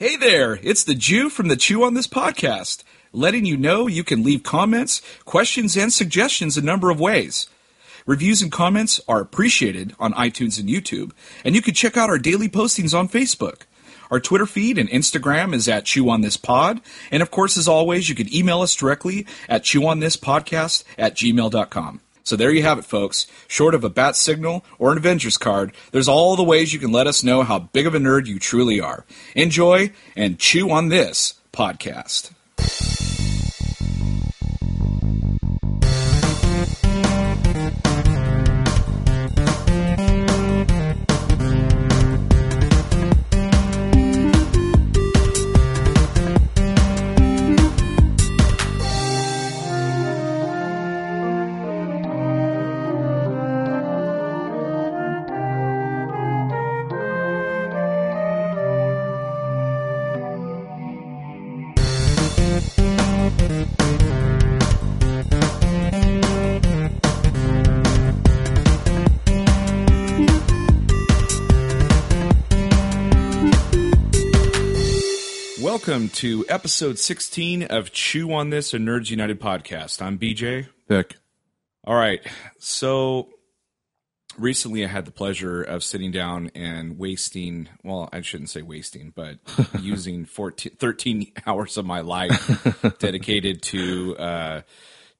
Hey 0.00 0.14
there, 0.14 0.60
it's 0.62 0.84
the 0.84 0.94
Jew 0.94 1.28
from 1.28 1.48
the 1.48 1.56
Chew 1.56 1.82
on 1.82 1.94
This 1.94 2.06
podcast, 2.06 2.84
letting 3.12 3.44
you 3.44 3.56
know 3.56 3.88
you 3.88 4.04
can 4.04 4.22
leave 4.22 4.44
comments, 4.44 5.02
questions, 5.24 5.76
and 5.76 5.92
suggestions 5.92 6.56
a 6.56 6.62
number 6.62 6.90
of 6.90 7.00
ways. 7.00 7.48
Reviews 8.06 8.40
and 8.40 8.52
comments 8.52 9.00
are 9.08 9.20
appreciated 9.20 9.96
on 9.98 10.12
iTunes 10.12 10.60
and 10.60 10.68
YouTube, 10.68 11.10
and 11.44 11.56
you 11.56 11.62
can 11.62 11.74
check 11.74 11.96
out 11.96 12.10
our 12.10 12.18
daily 12.20 12.48
postings 12.48 12.96
on 12.96 13.08
Facebook. 13.08 13.62
Our 14.08 14.20
Twitter 14.20 14.46
feed 14.46 14.78
and 14.78 14.88
Instagram 14.88 15.52
is 15.52 15.68
at 15.68 15.86
Chew 15.86 16.08
on 16.10 16.20
This 16.20 16.36
Pod, 16.36 16.80
and 17.10 17.20
of 17.20 17.32
course, 17.32 17.58
as 17.58 17.66
always, 17.66 18.08
you 18.08 18.14
can 18.14 18.32
email 18.32 18.60
us 18.62 18.76
directly 18.76 19.26
at 19.48 19.64
chewonthispodcast 19.64 20.84
at 20.96 21.16
gmail.com. 21.16 22.00
So 22.28 22.36
there 22.36 22.52
you 22.52 22.62
have 22.62 22.78
it, 22.78 22.84
folks. 22.84 23.26
Short 23.46 23.74
of 23.74 23.84
a 23.84 23.88
bat 23.88 24.14
signal 24.14 24.62
or 24.78 24.92
an 24.92 24.98
Avengers 24.98 25.38
card, 25.38 25.72
there's 25.92 26.08
all 26.08 26.36
the 26.36 26.44
ways 26.44 26.74
you 26.74 26.78
can 26.78 26.92
let 26.92 27.06
us 27.06 27.24
know 27.24 27.42
how 27.42 27.58
big 27.58 27.86
of 27.86 27.94
a 27.94 27.98
nerd 27.98 28.26
you 28.26 28.38
truly 28.38 28.78
are. 28.80 29.06
Enjoy 29.34 29.92
and 30.14 30.38
chew 30.38 30.70
on 30.70 30.90
this 30.90 31.40
podcast. 31.54 32.32
To 76.18 76.44
episode 76.48 76.98
16 76.98 77.62
of 77.62 77.92
Chew 77.92 78.32
on 78.32 78.50
This, 78.50 78.74
a 78.74 78.76
Nerds 78.76 79.08
United 79.08 79.40
podcast. 79.40 80.02
I'm 80.02 80.18
BJ. 80.18 80.66
Pick. 80.88 81.14
All 81.84 81.94
right. 81.94 82.20
So 82.58 83.28
recently 84.36 84.84
I 84.84 84.88
had 84.88 85.04
the 85.04 85.12
pleasure 85.12 85.62
of 85.62 85.84
sitting 85.84 86.10
down 86.10 86.50
and 86.56 86.98
wasting, 86.98 87.68
well, 87.84 88.08
I 88.12 88.22
shouldn't 88.22 88.50
say 88.50 88.62
wasting, 88.62 89.12
but 89.14 89.38
using 89.80 90.24
14, 90.24 90.72
13 90.76 91.30
hours 91.46 91.76
of 91.76 91.86
my 91.86 92.00
life 92.00 92.96
dedicated 92.98 93.62
to 93.62 94.16
uh, 94.16 94.60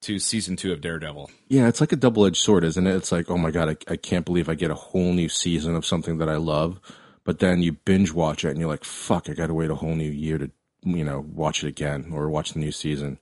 to 0.01 0.19
season 0.19 0.57
two 0.57 0.73
of 0.73 0.81
Daredevil. 0.81 1.31
Yeah, 1.47 1.69
it's 1.69 1.81
like 1.81 1.93
a 1.93 1.97
double 1.97 2.27
edged 2.27 2.43
sword, 2.43 2.65
isn't 2.65 2.87
it? 2.89 2.97
It's 2.97 3.13
like, 3.13 3.31
oh 3.31 3.39
my 3.39 3.53
god, 3.53 3.69
I, 3.69 3.93
I 3.93 3.97
can't 3.97 4.27
believe 4.27 4.49
I 4.49 4.57
get 4.57 4.73
a 4.73 4.75
whole 4.75 5.13
new 5.13 5.29
season 5.29 5.77
of 5.77 5.87
something 5.87 6.19
that 6.19 6.29
I 6.29 6.39
love, 6.39 6.81
but 7.23 7.39
then 7.39 7.63
you 7.63 7.75
binge 7.75 8.13
watch 8.13 8.45
it 8.45 8.51
and 8.51 8.59
you're 8.59 8.69
like, 8.69 8.83
fuck, 8.83 9.31
I 9.31 9.35
got 9.35 9.47
to 9.47 9.55
wait 9.55 9.71
a 9.71 9.77
whole 9.77 9.95
new 9.95 10.11
year 10.11 10.39
to 10.39 10.51
you 10.85 11.05
know 11.05 11.25
watch 11.33 11.63
it 11.65 11.69
again 11.69 12.11
or 12.13 12.29
watch 12.31 12.53
the 12.53 12.61
new 12.61 12.73
season. 12.73 13.19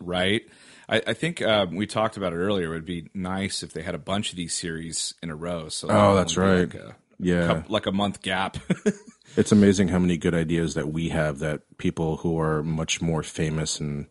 Right. 0.00 0.42
I, 0.88 1.02
I 1.08 1.12
think 1.12 1.42
um, 1.42 1.74
we 1.74 1.86
talked 1.86 2.16
about 2.16 2.32
it 2.32 2.36
earlier. 2.36 2.66
It 2.66 2.76
would 2.76 2.84
be 2.86 3.10
nice 3.14 3.62
if 3.62 3.72
they 3.72 3.82
had 3.82 3.94
a 3.94 3.98
bunch 3.98 4.30
of 4.30 4.36
these 4.36 4.54
series 4.54 5.14
in 5.22 5.30
a 5.30 5.36
row. 5.36 5.68
So 5.68 5.88
Oh, 5.90 6.14
that's 6.14 6.36
right. 6.36 6.60
Like 6.60 6.74
a, 6.74 6.96
Yeah, 7.18 7.62
coup- 7.62 7.72
like 7.72 7.86
a 7.86 7.92
month 7.92 8.22
gap. 8.22 8.56
it's 9.36 9.50
amazing 9.52 9.88
how 9.88 9.98
many 9.98 10.16
good 10.16 10.34
ideas 10.34 10.74
that 10.74 10.88
we 10.92 11.08
have 11.08 11.40
that 11.40 11.62
people 11.78 12.18
who 12.18 12.38
are 12.38 12.62
much 12.62 13.02
more 13.02 13.22
famous 13.24 13.80
and 13.80 14.06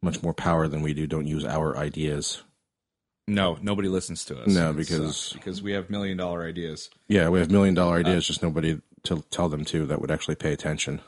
much 0.00 0.22
more 0.22 0.34
power 0.34 0.68
than 0.68 0.82
we 0.82 0.94
do 0.94 1.06
don't 1.06 1.26
use 1.26 1.44
our 1.44 1.76
ideas. 1.76 2.42
no, 3.26 3.58
nobody 3.60 3.88
listens 3.88 4.24
to 4.26 4.38
us. 4.38 4.48
No, 4.48 4.72
because- 4.72 5.32
because 5.32 5.62
we 5.62 5.72
have 5.72 5.90
million 5.90 6.16
dollar 6.16 6.46
ideas. 6.46 6.90
Yeah, 7.08 7.28
we 7.30 7.40
have 7.40 7.50
million 7.50 7.74
dollar 7.74 7.96
ideas, 7.96 8.26
just 8.26 8.42
nobody 8.42 8.80
to 9.04 9.24
tell 9.30 9.48
them 9.48 9.64
to 9.66 9.84
that 9.86 10.00
would 10.00 10.10
actually 10.12 10.36
pay 10.36 10.52
attention. 10.52 11.00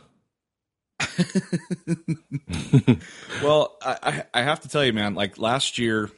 Well, 3.42 3.76
I, 3.82 4.24
I 4.32 4.42
have 4.42 4.60
to 4.60 4.68
tell 4.68 4.84
you, 4.84 4.92
man. 4.92 5.14
Like 5.14 5.38
last 5.38 5.78
year, 5.78 6.10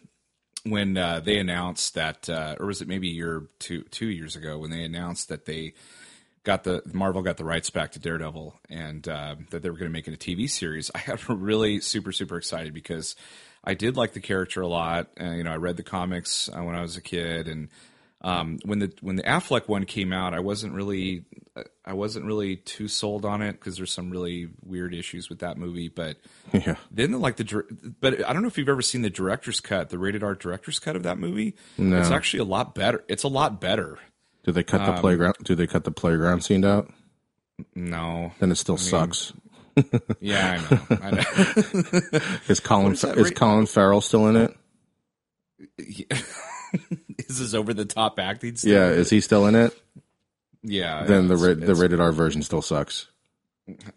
when 0.65 0.97
uh, 0.97 1.21
they 1.21 1.39
announced 1.39 1.95
that, 1.95 2.29
uh, 2.29 2.57
or 2.61 2.67
was 2.67 2.81
it 2.81 2.89
maybe 2.89 3.09
a 3.09 3.13
year 3.13 3.47
two 3.59 3.83
two 3.91 4.07
years 4.07 4.37
ago 4.37 4.59
when 4.59 4.71
they 4.71 4.85
announced 4.85 5.29
that 5.29 5.47
they 5.47 5.75
got 6.45 6.65
the 6.65 6.83
Marvel 6.93 7.23
got 7.23 7.37
the 7.37 7.45
rights 7.45 7.71
back 7.71 7.93
to 7.93 7.99
Daredevil 7.99 8.55
and 8.71 9.07
uh, 9.09 9.37
that 9.51 9.63
they 9.63 9.71
were 9.71 9.77
going 9.77 9.91
to 9.91 9.93
make 9.93 10.09
it 10.09 10.15
a 10.15 10.17
TV 10.17 10.49
series. 10.49 10.91
I 10.95 11.03
got 11.05 11.29
really 11.29 11.81
super 11.81 12.13
super 12.13 12.37
excited 12.37 12.73
because 12.73 13.17
I 13.65 13.75
did 13.75 13.97
like 13.97 14.13
the 14.13 14.21
character 14.21 14.63
a 14.63 14.69
lot. 14.69 15.09
Uh, 15.21 15.33
you 15.33 15.45
know, 15.45 15.53
I 15.53 15.57
read 15.57 15.77
the 15.77 15.83
comics 15.83 16.49
uh, 16.49 16.63
when 16.63 16.75
I 16.75 16.83
was 16.83 16.97
a 16.97 17.03
kid, 17.03 17.49
and 17.49 17.69
um, 18.21 18.59
when 18.65 18.79
the 18.81 18.93
when 19.01 19.17
the 19.17 19.23
Affleck 19.23 19.69
one 19.69 19.85
came 19.85 20.13
out, 20.13 20.35
I 20.35 20.41
wasn't 20.41 20.75
really 20.75 21.25
I 21.85 21.93
wasn't 21.93 22.25
really 22.27 22.57
too 22.57 22.89
sold 22.89 23.25
on 23.25 23.43
it 23.43 23.53
because 23.53 23.77
there's 23.77 23.93
some 23.93 24.11
really 24.11 24.49
weird 24.65 24.95
issues 24.95 25.29
with 25.29 25.39
that 25.41 25.57
movie, 25.59 25.89
but. 25.89 26.17
Yeah, 26.53 26.77
Then 26.91 27.13
like 27.21 27.37
the 27.37 27.63
but 28.01 28.27
I 28.27 28.33
don't 28.33 28.41
know 28.43 28.49
if 28.49 28.57
you've 28.57 28.69
ever 28.71 28.81
seen 28.83 29.03
the 29.03 29.11
director's 29.11 29.61
cut, 29.61 29.91
the 29.91 29.99
rated 29.99 30.23
R 30.23 30.35
director's 30.35 30.79
cut 30.79 30.97
of 30.97 31.03
that 31.03 31.19
movie. 31.19 31.55
No. 31.77 31.99
It's 32.01 32.11
actually 32.11 32.41
a 32.41 32.45
lot 32.45 32.75
better. 32.75 33.05
It's 33.07 33.23
a 33.23 33.29
lot 33.29 33.61
better. 33.61 33.99
do 34.45 34.53
they 34.53 34.63
cut 34.63 34.81
Um, 34.81 34.95
the 34.95 35.01
playground? 35.03 35.37
Do 35.45 35.55
they 35.55 35.67
cut 35.67 35.85
the 35.85 35.91
playground 35.91 36.43
scene 36.43 36.65
out? 36.65 36.91
No. 37.75 38.33
Then 38.39 38.51
it 38.51 38.55
still 38.57 38.77
sucks. 38.79 39.33
Yeah, 40.21 40.59
I 40.59 40.75
know. 40.75 40.99
I 41.03 41.11
know. 41.13 42.21
Is 42.49 42.59
Colin 42.59 42.93
is 42.95 43.31
Colin 43.31 43.67
Farrell 43.67 44.01
still 44.01 44.27
in 44.27 44.35
it? 44.37 44.57
This 47.29 47.39
is 47.41 47.53
this 47.53 47.55
over 47.59 47.73
the 47.75 47.85
top 47.85 48.19
acting 48.19 48.57
still? 48.57 48.73
Yeah, 48.73 48.89
is 48.89 49.11
he 49.11 49.21
still 49.21 49.47
in 49.47 49.55
it? 49.55 49.79
Yeah. 50.63 51.05
Then 51.05 51.29
the 51.29 51.37
ra- 51.37 51.55
the 51.55 51.75
rated 51.75 52.01
R 52.01 52.11
version 52.13 52.43
still 52.43 52.63
sucks. 52.63 53.07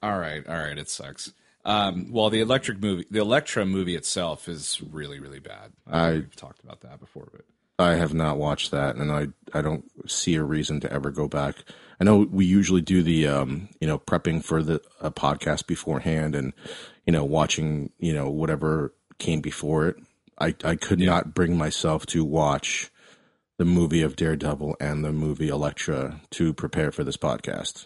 All 0.03 0.19
right, 0.19 0.45
all 0.47 0.55
right, 0.57 0.77
it 0.77 0.89
sucks. 0.89 1.31
Um, 1.63 2.11
well, 2.11 2.29
the 2.29 2.41
electric 2.41 2.79
movie, 2.81 3.05
the 3.09 3.19
Elektra 3.19 3.65
movie 3.65 3.95
itself 3.95 4.49
is 4.49 4.81
really, 4.91 5.19
really 5.19 5.39
bad. 5.39 5.71
I- 5.89 6.11
we've 6.13 6.35
talked 6.35 6.63
about 6.63 6.81
that 6.81 6.99
before, 6.99 7.29
but 7.31 7.45
I 7.79 7.95
have 7.95 8.13
not 8.13 8.37
watched 8.37 8.71
that, 8.71 8.95
and 8.97 9.11
I 9.11 9.27
I 9.53 9.61
don't 9.61 9.85
see 10.09 10.35
a 10.35 10.43
reason 10.43 10.79
to 10.81 10.91
ever 10.91 11.09
go 11.09 11.27
back. 11.27 11.55
I 11.99 12.03
know 12.03 12.27
we 12.29 12.45
usually 12.45 12.81
do 12.81 13.01
the 13.01 13.27
um 13.27 13.69
you 13.79 13.87
know 13.87 13.97
prepping 13.97 14.43
for 14.43 14.61
the 14.61 14.81
a 14.99 15.09
podcast 15.11 15.67
beforehand, 15.67 16.35
and 16.35 16.51
you 17.05 17.13
know 17.13 17.23
watching 17.23 17.91
you 17.97 18.13
know 18.13 18.29
whatever 18.29 18.93
came 19.19 19.39
before 19.41 19.87
it. 19.87 19.95
I 20.37 20.53
I 20.63 20.75
could 20.75 20.99
not 20.99 21.33
bring 21.33 21.57
myself 21.57 22.05
to 22.07 22.23
watch 22.25 22.91
the 23.61 23.65
movie 23.65 24.01
of 24.01 24.15
Daredevil 24.15 24.75
and 24.79 25.05
the 25.05 25.11
movie 25.13 25.47
Elektra 25.47 26.19
to 26.31 26.51
prepare 26.51 26.91
for 26.91 27.03
this 27.03 27.15
podcast. 27.15 27.85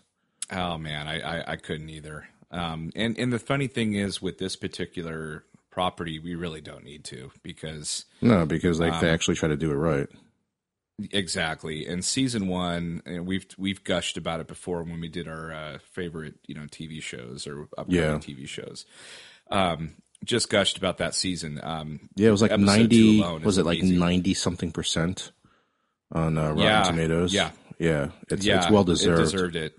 Oh 0.50 0.78
man, 0.78 1.06
I, 1.06 1.20
I, 1.20 1.52
I 1.52 1.56
couldn't 1.58 1.90
either. 1.90 2.30
Um, 2.50 2.92
and 2.96 3.18
and 3.20 3.34
the 3.34 3.40
funny 3.40 3.68
thing 3.68 3.94
is, 3.94 4.22
with 4.22 4.38
this 4.38 4.56
particular 4.56 5.44
property, 5.72 6.18
we 6.18 6.34
really 6.34 6.62
don't 6.62 6.86
need 6.86 7.04
to 7.06 7.30
because 7.44 8.06
No, 8.22 8.46
because 8.46 8.80
like 8.80 8.94
Um, 8.94 9.02
they 9.02 9.10
actually 9.10 9.36
try 9.36 9.50
to 9.50 9.58
do 9.58 9.70
it 9.70 9.76
right. 9.76 10.08
exactly. 11.12 11.86
And 11.86 12.06
season 12.06 12.48
one, 12.48 13.02
and 13.06 13.28
we've 13.28 13.46
we've 13.58 13.84
gushed 13.84 14.16
about 14.16 14.40
it 14.40 14.48
before 14.48 14.82
when 14.84 15.02
we 15.02 15.10
did 15.10 15.28
our 15.28 15.52
uh, 15.52 15.78
favorite 15.92 16.36
you 16.48 16.56
know 16.56 16.68
TV 16.68 17.02
shows 17.02 17.48
or 17.48 17.68
upcoming 17.78 18.00
Yeah. 18.00 18.16
TV 18.16 18.48
shows. 18.48 18.86
Um, 19.52 19.96
just 20.24 20.50
gushed 20.50 20.78
about 20.78 21.00
that 21.00 21.16
season. 21.16 21.60
Um, 21.62 22.08
Yeah, 22.16 22.30
it 22.30 22.32
was 22.32 22.42
like 22.42 22.58
ninety. 22.58 23.20
Was 23.44 23.58
it 23.58 23.66
like 23.66 23.84
ninety 23.84 24.34
something 24.34 24.72
percent 24.72 25.34
on 26.12 26.38
uh, 26.38 26.50
Rotten 26.50 26.58
Yeah, 26.64 26.84
Tomatoes? 26.84 27.34
yeah. 27.34 27.52
yeah. 27.80 28.10
It's 28.30 28.46
yeah, 28.46 28.58
it's 28.58 28.70
well 28.70 28.84
deserved. 28.84 29.20
It 29.22 29.24
deserved. 29.24 29.56
it. 29.56 29.78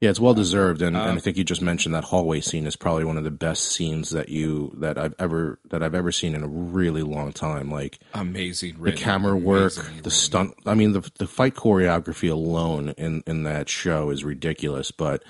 Yeah, 0.00 0.10
it's 0.10 0.18
well 0.18 0.34
deserved, 0.34 0.82
and, 0.82 0.96
Um, 0.96 1.10
and 1.10 1.18
I 1.18 1.20
think 1.20 1.36
you 1.36 1.44
just 1.44 1.62
mentioned 1.62 1.94
that 1.94 2.02
hallway 2.02 2.40
scene 2.40 2.66
is 2.66 2.74
probably 2.74 3.04
one 3.04 3.16
of 3.16 3.22
the 3.22 3.30
best 3.30 3.70
scenes 3.70 4.10
that 4.10 4.28
you 4.30 4.74
that 4.78 4.98
I've 4.98 5.14
ever 5.20 5.60
that 5.70 5.80
I've 5.84 5.94
ever 5.94 6.10
seen 6.10 6.34
in 6.34 6.42
a 6.42 6.48
really 6.48 7.02
long 7.02 7.32
time. 7.32 7.70
Like 7.70 8.00
Amazing. 8.12 8.82
the 8.82 8.90
camera 8.90 9.36
work, 9.36 9.74
the 9.74 9.82
written. 9.92 10.10
stunt. 10.10 10.54
I 10.66 10.74
mean, 10.74 10.90
the 10.90 11.08
the 11.18 11.28
fight 11.28 11.54
choreography 11.54 12.28
alone 12.32 12.88
in 12.98 13.22
in 13.28 13.44
that 13.44 13.68
show 13.68 14.10
is 14.10 14.24
ridiculous. 14.24 14.90
But 14.90 15.22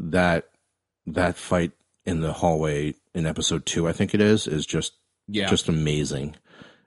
that 0.00 0.48
that 1.06 1.36
fight 1.36 1.70
in 2.04 2.20
the 2.20 2.32
hallway 2.32 2.94
in 3.14 3.24
episode 3.24 3.66
two, 3.66 3.86
I 3.86 3.92
think 3.92 4.14
it 4.14 4.20
is, 4.20 4.48
is 4.48 4.66
just 4.66 4.94
Yeah, 5.28 5.46
just 5.48 5.68
amazing. 5.68 6.34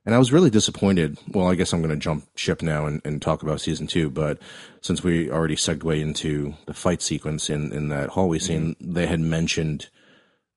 And 0.06 0.16
I 0.16 0.18
was 0.18 0.32
really 0.32 0.50
disappointed. 0.50 1.18
Well, 1.28 1.48
I 1.48 1.56
guess 1.56 1.74
I'm 1.74 1.82
going 1.82 1.94
to 1.94 1.96
jump 1.96 2.28
ship 2.36 2.62
now 2.62 2.88
and, 2.88 3.02
and 3.06 3.22
talk 3.22 3.44
about 3.44 3.62
season 3.62 3.86
two. 3.86 4.10
But 4.10 4.40
since 4.82 5.04
we 5.04 5.30
already 5.30 5.56
segued 5.56 5.86
into 5.86 6.56
the 6.66 6.74
fight 6.74 7.02
sequence 7.02 7.50
in, 7.50 7.72
in 7.72 7.90
that 7.90 8.10
hallway 8.10 8.40
scene, 8.40 8.76
they 8.80 9.06
had 9.06 9.20
mentioned 9.20 9.90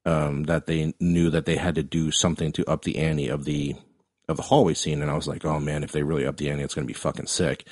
um, 0.07 0.45
that 0.45 0.67
they 0.67 0.95
knew 0.99 1.31
that 1.31 1.45
they 1.45 1.57
had 1.57 1.75
to 1.75 1.83
do 1.83 2.11
something 2.11 2.53
to 2.53 2.69
up 2.69 2.83
the 2.83 2.99
ante 2.99 3.29
of 3.29 3.45
the 3.45 3.75
of 4.29 4.39
the 4.39 4.43
hallway 4.43 4.73
scene. 4.73 5.03
And 5.03 5.11
I 5.11 5.15
was 5.15 5.29
like, 5.29 5.45
oh 5.45 5.61
man, 5.61 5.85
if 5.85 5.93
they 5.93 6.03
really 6.03 6.27
up 6.27 6.39
the 6.39 6.49
ante, 6.51 6.65
it's 6.65 6.75
going 6.75 6.87
to 6.87 6.93
be 6.93 6.95
fucking 6.95 7.27
sick. 7.27 7.67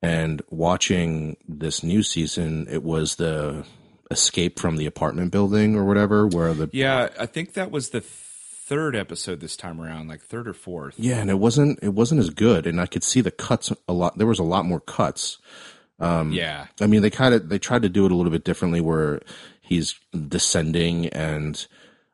And 0.00 0.42
watching 0.50 1.36
this 1.48 1.82
new 1.82 2.02
season, 2.02 2.66
it 2.70 2.82
was 2.82 3.16
the 3.16 3.64
escape 4.10 4.58
from 4.58 4.76
the 4.76 4.86
apartment 4.86 5.32
building 5.32 5.74
or 5.74 5.84
whatever, 5.84 6.26
where 6.26 6.54
the 6.54 6.68
Yeah, 6.72 7.08
I 7.18 7.26
think 7.26 7.54
that 7.54 7.70
was 7.70 7.90
the 7.90 8.00
third 8.72 8.96
episode 8.96 9.40
this 9.40 9.54
time 9.54 9.80
around, 9.80 10.08
like 10.08 10.22
third 10.22 10.48
or 10.48 10.54
fourth. 10.54 10.94
yeah, 10.98 11.18
and 11.18 11.28
it 11.28 11.38
wasn't 11.38 11.78
it 11.82 11.90
wasn't 11.92 12.20
as 12.20 12.30
good, 12.30 12.66
and 12.66 12.80
I 12.80 12.86
could 12.86 13.04
see 13.04 13.20
the 13.20 13.30
cuts 13.30 13.70
a 13.86 13.92
lot. 13.92 14.16
There 14.16 14.26
was 14.26 14.38
a 14.38 14.44
lot 14.44 14.64
more 14.64 14.80
cuts. 14.80 15.38
Um, 16.00 16.32
yeah. 16.32 16.68
I 16.80 16.86
mean, 16.86 17.02
they 17.02 17.10
kind 17.10 17.34
of 17.34 17.48
they 17.50 17.58
tried 17.58 17.82
to 17.82 17.90
do 17.90 18.06
it 18.06 18.12
a 18.12 18.14
little 18.14 18.32
bit 18.32 18.44
differently, 18.44 18.80
where 18.80 19.20
he's 19.60 19.94
descending, 20.28 21.08
and 21.08 21.66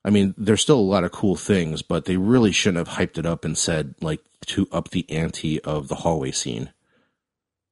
I 0.05 0.11
mean, 0.11 0.35
there's 0.37 0.61
still 0.61 0.81
a 0.81 0.81
lot 0.81 1.05
of 1.05 1.13
cool 1.13 1.37
things, 1.37 1.83
but 1.83 2.07
they 2.07 2.17
really 2.17 2.51
shouldn't 2.51 2.87
have 2.87 2.99
hyped 2.99 3.19
it 3.19 3.27
up 3.27 3.45
and 3.45 3.57
said 3.57 3.95
like 4.01 4.21
to 4.47 4.67
up 4.73 4.91
the 4.91 5.09
ante 5.11 5.61
of 5.61 5.87
the 5.87 5.97
hallway 5.97 6.33
scene. 6.33 6.73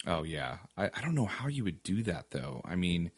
Oh 0.06 0.22
yeah. 0.22 0.58
I, 0.76 0.90
I 0.94 1.00
don't 1.02 1.14
know 1.14 1.26
how 1.26 1.48
you 1.48 1.64
would 1.64 1.82
do 1.82 2.02
that 2.04 2.30
though. 2.30 2.60
I 2.64 2.76
mean, 2.76 3.10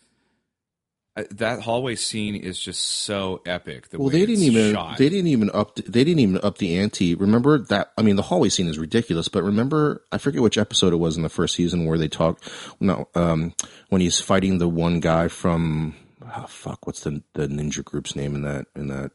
that 1.30 1.60
hallway 1.62 1.94
scene 1.96 2.34
is 2.36 2.58
just 2.58 2.82
so 2.84 3.40
epic. 3.46 3.88
The 3.90 3.98
Well, 3.98 4.08
way 4.08 4.12
they 4.20 4.26
didn't 4.26 4.44
even 4.44 4.72
shot. 4.74 4.98
they 4.98 5.08
didn't 5.08 5.28
even 5.28 5.50
up 5.52 5.76
they 5.76 6.04
didn't 6.04 6.20
even 6.20 6.40
up 6.42 6.58
the 6.58 6.76
ante. 6.78 7.14
Remember 7.14 7.58
that? 7.58 7.92
I 7.98 8.02
mean, 8.02 8.16
the 8.16 8.22
hallway 8.22 8.48
scene 8.48 8.68
is 8.68 8.78
ridiculous, 8.78 9.28
but 9.28 9.42
remember, 9.42 10.02
I 10.12 10.18
forget 10.18 10.42
which 10.42 10.58
episode 10.58 10.92
it 10.92 10.96
was 10.96 11.16
in 11.16 11.22
the 11.22 11.28
first 11.28 11.54
season 11.54 11.84
where 11.86 11.98
they 11.98 12.08
talk. 12.08 12.40
No, 12.80 13.08
um, 13.14 13.54
when 13.88 14.00
he's 14.00 14.20
fighting 14.20 14.58
the 14.58 14.68
one 14.68 15.00
guy 15.00 15.28
from 15.28 15.94
oh, 16.36 16.46
fuck, 16.48 16.86
what's 16.86 17.00
the 17.00 17.22
the 17.34 17.46
ninja 17.48 17.84
group's 17.84 18.14
name 18.16 18.34
in 18.34 18.42
that 18.42 18.66
in 18.76 18.88
that 18.88 19.12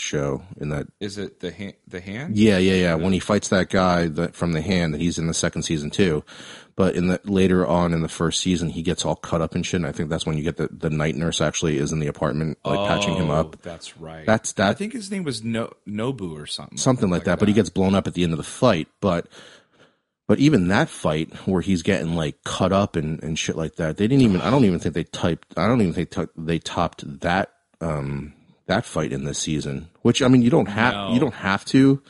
show 0.00 0.42
in 0.60 0.68
that 0.70 0.86
Is 1.00 1.18
it 1.18 1.40
the 1.40 1.50
hand? 1.50 1.74
The 1.88 2.00
hand? 2.00 2.36
yeah, 2.36 2.58
yeah, 2.58 2.74
yeah. 2.74 2.94
When 2.94 3.12
he 3.12 3.18
fights 3.18 3.48
that 3.48 3.70
guy 3.70 4.06
that 4.08 4.34
from 4.34 4.52
the 4.52 4.60
hand, 4.60 4.94
that 4.94 5.00
he's 5.00 5.18
in 5.18 5.26
the 5.26 5.34
second 5.34 5.62
season 5.62 5.90
too. 5.90 6.24
But 6.76 6.94
in 6.94 7.06
the 7.06 7.18
later 7.24 7.66
on 7.66 7.94
in 7.94 8.02
the 8.02 8.08
first 8.08 8.40
season, 8.40 8.68
he 8.68 8.82
gets 8.82 9.04
all 9.06 9.16
cut 9.16 9.40
up 9.40 9.54
and 9.54 9.64
shit. 9.64 9.80
And 9.80 9.86
I 9.86 9.92
think 9.92 10.10
that's 10.10 10.26
when 10.26 10.36
you 10.36 10.42
get 10.42 10.58
the 10.58 10.68
the 10.70 10.90
night 10.90 11.16
nurse 11.16 11.40
actually 11.40 11.78
is 11.78 11.90
in 11.90 12.00
the 12.00 12.06
apartment, 12.06 12.58
like 12.64 12.86
patching 12.88 13.14
him 13.16 13.30
Oh, 13.30 13.34
up. 13.36 13.62
That's 13.62 13.96
right. 13.96 14.26
That's 14.26 14.52
that. 14.52 14.68
I 14.68 14.74
think 14.74 14.92
his 14.92 15.10
name 15.10 15.24
was 15.24 15.42
no- 15.42 15.72
Nobu 15.88 16.38
or 16.38 16.46
something. 16.46 16.76
something 16.76 17.08
like 17.08 17.24
that. 17.24 17.38
But 17.38 17.48
he 17.48 17.54
gets 17.54 17.70
blown 17.70 17.94
up 17.94 18.06
at 18.06 18.12
the 18.12 18.24
end 18.24 18.32
of 18.32 18.36
the 18.36 18.42
fight. 18.42 18.88
But 19.00 19.26
but 20.28 20.38
even 20.38 20.68
that 20.68 20.90
fight 20.90 21.32
where 21.46 21.62
he's 21.62 21.82
getting 21.82 22.14
like 22.14 22.42
cut 22.44 22.72
up 22.72 22.94
and, 22.96 23.22
and 23.22 23.38
shit 23.38 23.56
like 23.56 23.76
that, 23.76 23.96
they 23.96 24.06
didn't 24.06 24.24
even. 24.24 24.42
I 24.42 24.50
don't 24.50 24.64
even 24.66 24.78
think 24.78 24.94
they 24.94 25.04
typed. 25.04 25.54
I 25.56 25.66
don't 25.68 25.80
even 25.80 25.94
think 25.94 26.10
t- 26.10 26.26
they 26.36 26.58
topped 26.58 27.20
that 27.20 27.52
um 27.80 28.34
that 28.66 28.84
fight 28.84 29.12
in 29.12 29.24
this 29.24 29.38
season. 29.38 29.88
Which 30.02 30.22
I 30.22 30.28
mean, 30.28 30.42
you 30.42 30.50
don't 30.50 30.68
have 30.68 30.94
No. 30.94 31.12
you 31.12 31.20
don't 31.20 31.34
have 31.34 31.64
to, 31.66 32.02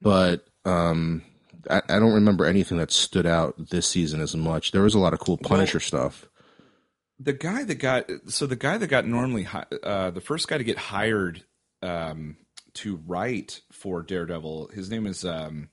but 0.00 0.46
um. 0.64 1.22
I, 1.70 1.80
I 1.88 1.98
don't 1.98 2.12
remember 2.12 2.44
anything 2.44 2.76
that 2.76 2.90
stood 2.92 3.24
out 3.24 3.54
this 3.70 3.86
season 3.88 4.20
as 4.20 4.36
much. 4.36 4.72
There 4.72 4.82
was 4.82 4.94
a 4.94 4.98
lot 4.98 5.14
of 5.14 5.18
cool 5.18 5.38
Punisher 5.38 5.80
stuff. 5.80 6.28
the 7.18 7.32
guy 7.32 7.64
that 7.64 7.76
got 7.76 8.04
so 8.26 8.44
the 8.46 8.54
guy 8.54 8.76
that 8.76 8.88
got 8.88 9.06
normally 9.06 9.48
uh, 9.82 10.10
the 10.10 10.20
first 10.20 10.46
guy 10.46 10.58
to 10.58 10.64
get 10.64 10.76
hired 10.76 11.42
um, 11.82 12.36
to 12.74 13.00
write 13.06 13.62
for 13.72 14.02
Daredevil. 14.02 14.72
His 14.74 14.90
name 14.90 15.06
is 15.06 15.24
um, 15.24 15.70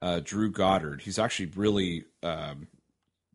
uh, 0.00 0.20
Drew 0.22 0.48
Goddard. 0.52 1.02
He's 1.02 1.18
actually 1.18 1.50
really 1.56 2.04
um, 2.22 2.68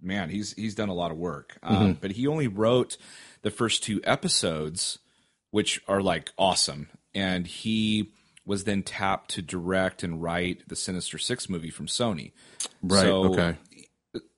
man. 0.02 0.30
He's 0.30 0.54
he's 0.54 0.76
done 0.76 0.88
a 0.88 0.94
lot 0.94 1.12
of 1.12 1.18
work, 1.18 1.58
um, 1.62 1.98
but 2.00 2.12
he 2.12 2.26
only 2.26 2.48
wrote 2.48 2.96
the 3.42 3.52
first 3.52 3.84
two 3.84 4.00
episodes, 4.06 5.00
which 5.52 5.82
are 5.88 6.02
like 6.02 6.32
awesome, 6.38 6.90
and 7.14 7.46
he 7.48 8.12
was 8.46 8.64
then 8.64 8.82
tapped 8.84 9.32
to 9.32 9.42
direct 9.42 10.02
and 10.04 10.22
write 10.24 10.68
the 10.68 10.76
Sinister 10.76 11.18
Six 11.18 11.50
movie 11.50 11.70
from 11.70 11.86
Sony. 11.88 12.32
Right. 12.82 13.02
So- 13.02 13.24
okay. 13.34 13.58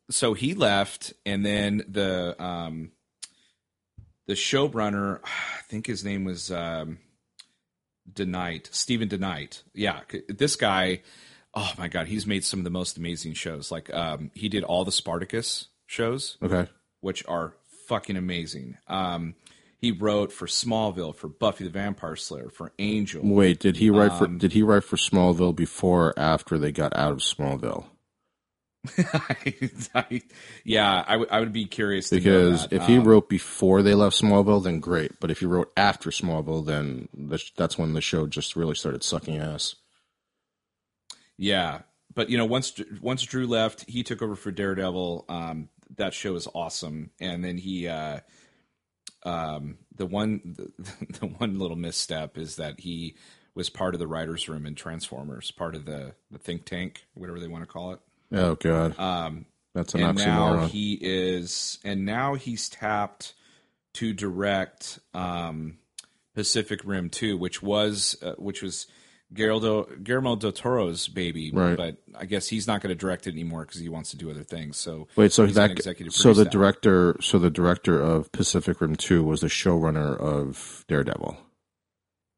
so 0.10 0.34
he 0.34 0.54
left 0.54 1.14
and 1.26 1.46
then 1.46 1.84
the 1.88 2.42
um 2.44 2.92
the 4.28 4.34
showrunner 4.34 5.20
i 5.24 5.62
think 5.70 5.88
his 5.88 6.04
name 6.04 6.26
was 6.26 6.52
um 6.52 6.98
DeKnight 8.12 8.74
Steven 8.74 9.08
DeKnight 9.08 9.62
yeah 9.74 10.02
this 10.28 10.56
guy 10.56 11.02
oh 11.54 11.72
my 11.78 11.88
god 11.88 12.08
he's 12.08 12.28
made 12.28 12.44
some 12.44 12.60
of 12.60 12.64
the 12.66 12.70
most 12.70 12.98
amazing 12.98 13.34
shows 13.34 13.72
like 13.72 13.94
um 13.94 14.32
he 14.34 14.50
did 14.50 14.64
all 14.64 14.84
the 14.84 14.92
spartacus 14.92 15.68
shows 15.86 16.38
Okay. 16.44 16.70
which 17.00 17.26
are 17.28 17.54
fucking 17.88 18.18
amazing 18.18 18.78
um 18.88 19.36
he 19.82 19.92
wrote 19.92 20.32
for 20.32 20.46
smallville 20.46 21.14
for 21.16 21.28
buffy 21.28 21.64
the 21.64 21.70
vampire 21.70 22.16
slayer 22.16 22.50
for 22.50 22.72
angel 22.80 23.22
Wait, 23.26 23.60
did 23.60 23.78
he 23.78 23.90
write 23.90 24.12
Um, 24.12 24.18
for 24.18 24.28
did 24.28 24.54
he 24.54 24.62
write 24.64 24.84
for 24.84 24.96
Smallville 24.96 25.56
before 25.56 26.08
or 26.10 26.20
after 26.20 26.58
they 26.60 26.72
got 26.72 26.96
out 26.96 27.12
of 27.14 27.18
Smallville? 27.20 27.86
I- 29.94 30.22
yeah 30.64 31.04
I 31.08 31.18
would- 31.18 31.30
I 31.30 31.40
would 31.40 31.54
be 31.54 31.66
curious 31.66 32.10
to 32.10 32.16
Because 32.16 32.68
if 32.72 32.84
he 32.88 32.98
Um, 32.98 33.04
wrote 33.04 33.30
before 33.30 33.82
they 33.84 33.94
left 33.94 34.20
Smallville, 34.20 34.64
then 34.64 34.80
great. 34.80 35.20
But 35.20 35.30
if 35.32 35.40
he 35.40 35.46
wrote 35.46 35.72
after 35.78 36.10
Smallville, 36.10 36.66
then 36.66 37.08
the, 37.14 37.40
that's 37.58 37.78
when 37.78 37.94
the 37.94 38.02
show 38.02 38.26
just 38.28 38.56
really 38.56 38.74
started 38.76 39.04
sucking 39.04 39.38
ass. 39.38 39.76
Yeah, 41.38 41.82
but 42.14 42.30
you 42.30 42.38
know, 42.38 42.46
once 42.46 42.74
once 43.02 43.24
Drew 43.24 43.48
left, 43.48 43.86
he 43.88 44.04
took 44.04 44.22
over 44.22 44.36
for 44.36 44.52
Daredevil. 44.52 45.26
Um, 45.30 45.70
that 45.98 46.14
show 46.14 46.36
is 46.36 46.48
awesome, 46.54 47.12
and 47.20 47.44
then 47.44 47.58
he, 47.58 47.88
uh, 47.88 48.20
um, 49.24 49.78
the 49.96 50.06
one 50.06 50.42
the, 50.80 51.20
the 51.20 51.26
one 51.28 51.60
little 51.60 51.78
misstep 51.78 52.38
is 52.38 52.56
that 52.58 52.80
he 52.80 53.16
was 53.54 53.70
part 53.70 53.94
of 53.94 54.00
the 54.00 54.08
writers' 54.08 54.48
room 54.48 54.66
in 54.66 54.76
Transformers, 54.76 55.52
part 55.52 55.76
of 55.76 55.86
the 55.86 56.14
the 56.30 56.40
think 56.40 56.66
tank, 56.66 57.06
whatever 57.14 57.40
they 57.40 57.48
want 57.48 57.64
to 57.64 57.70
call 57.70 57.94
it. 57.94 58.00
Oh 58.32 58.56
god, 58.56 58.98
Um, 58.98 59.46
that's 59.74 59.94
an 59.94 60.04
and 60.04 60.18
now 60.18 60.68
he 60.68 60.98
is, 61.02 61.80
and 61.84 62.06
now 62.06 62.36
he's 62.36 62.70
tapped 62.70 63.34
to 63.94 64.14
direct 64.14 65.00
um, 65.14 65.78
Pacific 66.34 66.82
Rim 66.86 67.10
Two, 67.10 67.38
which 67.38 67.62
was 67.62 68.18
uh, 68.22 68.34
which 68.38 68.62
was 68.62 68.88
Guillermo, 69.34 69.84
Guillermo 70.04 70.36
del 70.36 70.52
Toro's 70.52 71.08
baby, 71.08 71.52
Right. 71.54 71.78
but 71.78 71.98
I 72.16 72.26
guess 72.26 72.48
he's 72.50 72.68
not 72.68 72.82
going 72.82 72.90
to 72.90 72.96
direct 72.96 73.28
it 73.28 73.32
anymore 73.32 73.66
because 73.66 73.80
he 73.80 73.88
wants 73.90 74.12
to 74.12 74.18
do 74.18 74.30
other 74.30 74.44
things. 74.44 74.78
So 74.78 75.08
Wait, 75.16 75.32
so 75.32 75.46
that 75.46 75.72
executive 75.72 76.14
so 76.14 76.34
the 76.34 76.46
director 76.46 77.16
so 77.22 77.40
the 77.40 77.50
director 77.50 78.02
of 78.02 78.32
Pacific 78.32 78.82
Rim 78.82 78.96
Two 78.96 79.24
was 79.24 79.42
the 79.42 79.48
showrunner 79.48 80.20
of 80.20 80.84
Daredevil. 80.88 81.38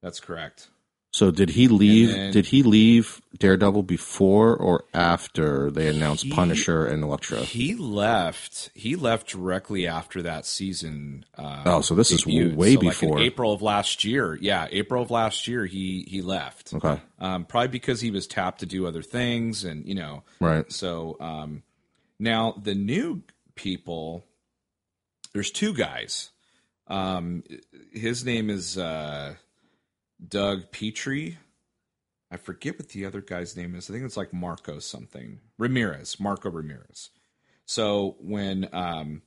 that's 0.01 0.19
correct. 0.19 0.69
So 1.13 1.29
did 1.29 1.51
he 1.51 1.67
leave? 1.67 2.09
then- 2.09 2.31
did 2.31 2.47
he 2.47 2.63
leave 2.63 3.21
Daredevil 3.37 3.83
before 3.83 4.55
or 4.57 4.83
after 4.95 5.69
they 5.69 5.87
announced 5.87 6.23
He- 6.23 6.31
Punisher 6.31 6.87
and 6.87 7.03
Elektra? 7.03 7.41
He 7.43 7.75
left. 7.75 8.71
He 8.73 8.95
left 8.95 9.27
directly 9.27 9.85
after 9.85 10.23
that 10.23 10.47
season. 10.47 11.23
Uh, 11.37 11.61
Oh, 11.67 11.81
so 11.81 11.93
this 11.93 12.09
is 12.11 12.25
way 12.25 12.49
So, 12.73 12.79
like, 12.79 12.99
before. 12.99 13.19
April 13.19 13.53
of 13.53 13.61
last 13.61 14.03
year. 14.03 14.35
Yeah, 14.41 14.67
April 14.71 15.03
of 15.03 15.11
last 15.11 15.47
year. 15.47 15.67
He 15.67 16.03
he 16.09 16.23
left. 16.23 16.73
Okay, 16.73 16.99
um, 17.19 17.45
probably 17.45 17.67
because 17.67 18.01
he 18.01 18.09
was 18.09 18.25
tapped 18.25 18.61
to 18.61 18.65
do 18.65 18.87
other 18.87 19.03
things 19.03 19.63
and 19.63 19.85
you 19.87 19.93
know 19.95 20.23
right. 20.39 20.69
so 20.71 21.15
um, 21.19 21.61
now 22.19 22.55
the 22.59 22.73
new 22.73 23.21
people 23.53 24.25
there's 25.33 25.51
two 25.51 25.73
guys 25.75 26.31
um, 26.87 27.43
his 27.91 28.25
name 28.25 28.49
is 28.49 28.77
uh, 28.79 29.35
doug 30.27 30.71
petrie. 30.71 31.37
I 32.31 32.37
forget 32.37 32.79
what 32.79 32.89
the 32.89 33.05
other 33.05 33.21
guy's 33.21 33.55
name 33.55 33.75
is. 33.75 33.89
I 33.89 33.93
think 33.93 34.05
it's 34.05 34.17
like 34.17 34.33
marco 34.33 34.79
something. 34.79 35.39
Ramirez 35.57 36.19
marco 36.19 36.49
ramirez. 36.49 37.09
So 37.65 38.15
when 38.19 38.67
um, 38.73 39.21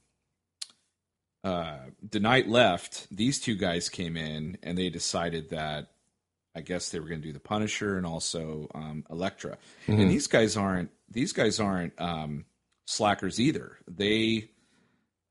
uh, 1.44 1.78
the 2.10 2.20
night 2.20 2.48
left 2.48 3.06
these 3.10 3.40
two 3.40 3.54
guys 3.54 3.88
came 3.88 4.16
in 4.16 4.58
and 4.62 4.76
they 4.76 4.90
decided 4.90 5.50
that 5.50 5.88
I 6.56 6.62
guess 6.62 6.88
they 6.88 6.98
were 6.98 7.08
going 7.08 7.20
to 7.20 7.26
do 7.26 7.32
the 7.34 7.38
Punisher 7.38 7.98
and 7.98 8.06
also 8.06 8.68
um, 8.74 9.04
Elektra. 9.10 9.58
And 10.00 10.10
these 10.10 10.26
guys 10.26 10.56
aren't 10.56 10.90
these 11.10 11.32
guys 11.32 11.60
aren't 11.60 11.92
um, 12.00 12.46
slackers 12.86 13.38
either. 13.38 13.76
They, 13.86 14.50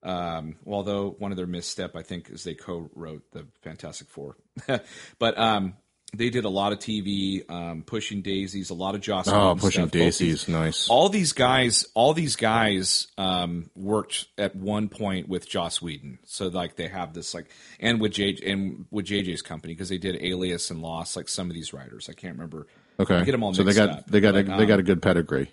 um, 0.05 0.57
although 0.65 1.15
one 1.17 1.31
of 1.31 1.37
their 1.37 1.47
misstep 1.47 1.95
I 1.95 2.03
think 2.03 2.29
is 2.29 2.43
they 2.43 2.53
co-wrote 2.53 3.23
the 3.31 3.47
Fantastic 3.61 4.09
Four, 4.09 4.37
but 5.19 5.37
um, 5.37 5.73
they 6.13 6.29
did 6.29 6.45
a 6.45 6.49
lot 6.49 6.71
of 6.71 6.79
TV, 6.79 7.49
um, 7.49 7.83
pushing 7.83 8.21
daisies, 8.21 8.69
a 8.69 8.73
lot 8.73 8.95
of 8.95 9.01
Joss. 9.01 9.27
Oh, 9.27 9.55
pushing 9.55 9.71
stuff. 9.71 9.85
Both 9.85 9.91
these- 9.91 10.17
daisies, 10.19 10.47
nice. 10.47 10.87
all 10.89 11.09
these 11.09 11.33
guys 11.33 11.85
all 11.93 12.13
these 12.13 12.35
guys 12.35 13.07
um, 13.17 13.69
worked 13.75 14.27
at 14.37 14.55
one 14.55 14.89
point 14.89 15.27
with 15.27 15.49
Joss 15.49 15.81
Whedon. 15.81 16.19
So 16.25 16.47
like 16.47 16.75
they 16.75 16.87
have 16.87 17.13
this 17.13 17.33
like 17.33 17.47
and 17.79 17.99
with 17.99 18.13
J 18.13 18.37
and 18.45 18.85
with 18.91 19.05
JJ's 19.07 19.41
company 19.41 19.73
because 19.73 19.89
they 19.89 19.97
did 19.97 20.21
Alias 20.21 20.71
and 20.71 20.81
Lost 20.81 21.15
like 21.15 21.27
some 21.27 21.49
of 21.49 21.55
these 21.55 21.73
writers. 21.73 22.09
I 22.09 22.13
can't 22.13 22.35
remember. 22.35 22.67
Okay, 22.99 23.17
I 23.17 23.23
them 23.23 23.43
all 23.43 23.53
so 23.53 23.63
they 23.63 23.73
got 23.73 23.89
up, 23.89 24.07
they 24.07 24.21
got 24.21 24.35
a, 24.35 24.43
they 24.43 24.51
um, 24.51 24.67
got 24.67 24.79
a 24.79 24.83
good 24.83 25.01
pedigree. 25.01 25.49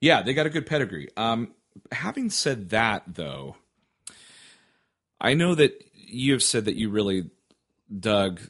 Yeah, 0.00 0.22
they 0.22 0.34
got 0.34 0.46
a 0.46 0.50
good 0.50 0.66
pedigree. 0.66 1.08
Um, 1.16 1.52
having 1.90 2.30
said 2.30 2.70
that, 2.70 3.04
though, 3.06 3.56
I 5.20 5.34
know 5.34 5.54
that 5.54 5.84
you 5.94 6.32
have 6.32 6.42
said 6.42 6.66
that 6.66 6.76
you 6.76 6.90
really 6.90 7.30
dug 7.96 8.40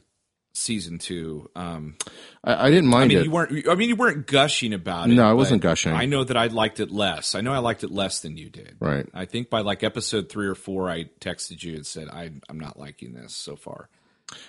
season 0.53 0.99
two. 0.99 1.49
Um, 1.55 1.95
I, 2.43 2.67
I 2.67 2.69
didn't 2.69 2.87
mind 2.89 3.03
I 3.03 3.07
mean, 3.07 3.17
it. 3.17 3.23
you 3.25 3.31
weren't. 3.31 3.67
I 3.67 3.75
mean, 3.75 3.89
you 3.89 3.95
weren't 3.95 4.27
gushing 4.27 4.73
about 4.73 5.09
it. 5.09 5.13
No, 5.13 5.23
I 5.23 5.33
wasn't 5.33 5.61
gushing. 5.61 5.93
I 5.93 6.05
know 6.05 6.23
that 6.23 6.37
I 6.37 6.47
liked 6.47 6.79
it 6.79 6.91
less. 6.91 7.35
I 7.35 7.41
know 7.41 7.53
I 7.53 7.59
liked 7.59 7.83
it 7.83 7.91
less 7.91 8.21
than 8.21 8.37
you 8.37 8.49
did. 8.49 8.77
Right. 8.79 9.07
I 9.13 9.25
think 9.25 9.49
by 9.49 9.61
like 9.61 9.83
episode 9.83 10.29
three 10.29 10.47
or 10.47 10.55
four, 10.55 10.89
I 10.89 11.05
texted 11.19 11.63
you 11.63 11.75
and 11.75 11.85
said, 11.85 12.07
I, 12.09 12.31
"I'm 12.49 12.59
not 12.59 12.79
liking 12.79 13.13
this 13.13 13.35
so 13.35 13.55
far 13.55 13.89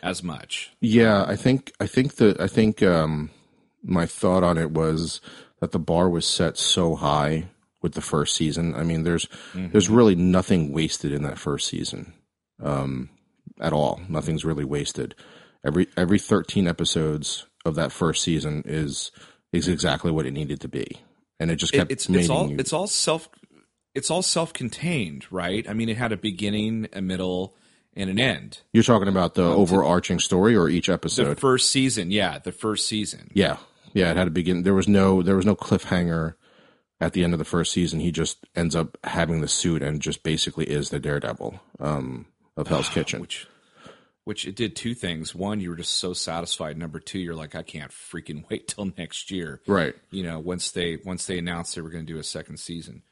as 0.02 0.22
much." 0.22 0.72
Yeah, 0.80 1.24
I 1.26 1.36
think 1.36 1.72
I 1.80 1.86
think 1.86 2.16
the 2.16 2.36
I 2.38 2.46
think 2.46 2.82
um, 2.82 3.30
my 3.82 4.06
thought 4.06 4.42
on 4.42 4.58
it 4.58 4.70
was 4.70 5.20
that 5.60 5.72
the 5.72 5.78
bar 5.78 6.08
was 6.08 6.26
set 6.26 6.58
so 6.58 6.94
high 6.94 7.48
with 7.84 7.92
the 7.92 8.00
first 8.00 8.34
season. 8.34 8.74
I 8.74 8.82
mean, 8.82 9.04
there's 9.04 9.28
there's 9.54 9.90
really 9.90 10.14
nothing 10.16 10.72
wasted 10.72 11.12
in 11.12 11.22
that 11.22 11.38
first 11.38 11.68
season 11.68 12.14
um, 12.62 13.10
at 13.60 13.72
all. 13.74 14.00
Nothing's 14.08 14.44
really 14.44 14.64
wasted. 14.64 15.14
Every 15.64 15.86
every 15.96 16.18
13 16.18 16.66
episodes 16.66 17.46
of 17.64 17.74
that 17.76 17.92
first 17.92 18.22
season 18.24 18.62
is 18.64 19.12
is 19.52 19.68
exactly 19.68 20.10
what 20.10 20.24
it 20.26 20.32
needed 20.32 20.60
to 20.62 20.68
be, 20.68 20.86
and 21.38 21.50
it 21.50 21.56
just 21.56 21.74
It- 21.74 21.76
kept 21.78 21.92
it's 21.92 22.08
it's 22.08 22.30
all 22.30 22.50
you. 22.50 22.56
it's 22.58 22.72
all 22.72 22.86
self 22.86 23.28
it's 23.94 24.10
all 24.10 24.22
self 24.22 24.52
contained, 24.52 25.26
right? 25.30 25.68
I 25.68 25.74
mean, 25.74 25.88
it 25.90 25.96
had 25.98 26.10
a 26.10 26.16
beginning, 26.16 26.88
a 26.94 27.00
middle, 27.02 27.54
and 27.94 28.08
an 28.10 28.18
end. 28.18 28.60
You're 28.72 28.82
talking 28.82 29.08
about 29.08 29.34
the 29.34 29.44
overarching 29.44 30.18
story 30.18 30.56
or 30.56 30.68
each 30.68 30.88
episode? 30.88 31.36
The 31.36 31.40
first 31.40 31.70
season, 31.70 32.10
yeah, 32.10 32.38
the 32.40 32.50
first 32.50 32.88
season. 32.88 33.30
Yeah, 33.34 33.58
yeah, 33.92 34.10
it 34.10 34.16
had 34.16 34.24
to 34.24 34.30
begin. 34.30 34.62
There 34.64 34.74
was 34.74 34.88
no 34.88 35.22
there 35.22 35.36
was 35.36 35.46
no 35.46 35.54
cliffhanger 35.54 36.34
at 37.00 37.12
the 37.12 37.24
end 37.24 37.32
of 37.32 37.38
the 37.38 37.44
first 37.44 37.72
season. 37.72 38.00
He 38.00 38.12
just 38.12 38.38
ends 38.54 38.74
up 38.76 38.96
having 39.04 39.40
the 39.40 39.48
suit 39.48 39.82
and 39.82 40.00
just 40.00 40.22
basically 40.22 40.66
is 40.66 40.90
the 40.90 41.00
Daredevil 41.00 41.60
um, 41.80 42.26
of 42.56 42.68
Hell's 42.68 42.88
Kitchen. 42.90 43.20
which 43.20 43.46
which 44.24 44.46
it 44.46 44.56
did 44.56 44.74
two 44.74 44.94
things. 44.94 45.34
One, 45.34 45.60
you 45.60 45.68
were 45.68 45.76
just 45.76 45.98
so 45.98 46.14
satisfied. 46.14 46.78
Number 46.78 46.98
two, 46.98 47.18
you're 47.18 47.34
like, 47.34 47.54
I 47.54 47.62
can't 47.62 47.90
freaking 47.90 48.44
wait 48.50 48.68
till 48.68 48.90
next 48.96 49.30
year. 49.30 49.60
Right. 49.66 49.94
You 50.10 50.22
know, 50.22 50.38
once 50.38 50.70
they 50.70 50.98
once 51.04 51.26
they 51.26 51.38
announced 51.38 51.74
they 51.74 51.82
were 51.82 51.90
going 51.90 52.06
to 52.06 52.12
do 52.12 52.18
a 52.18 52.24
second 52.24 52.58
season. 52.58 53.02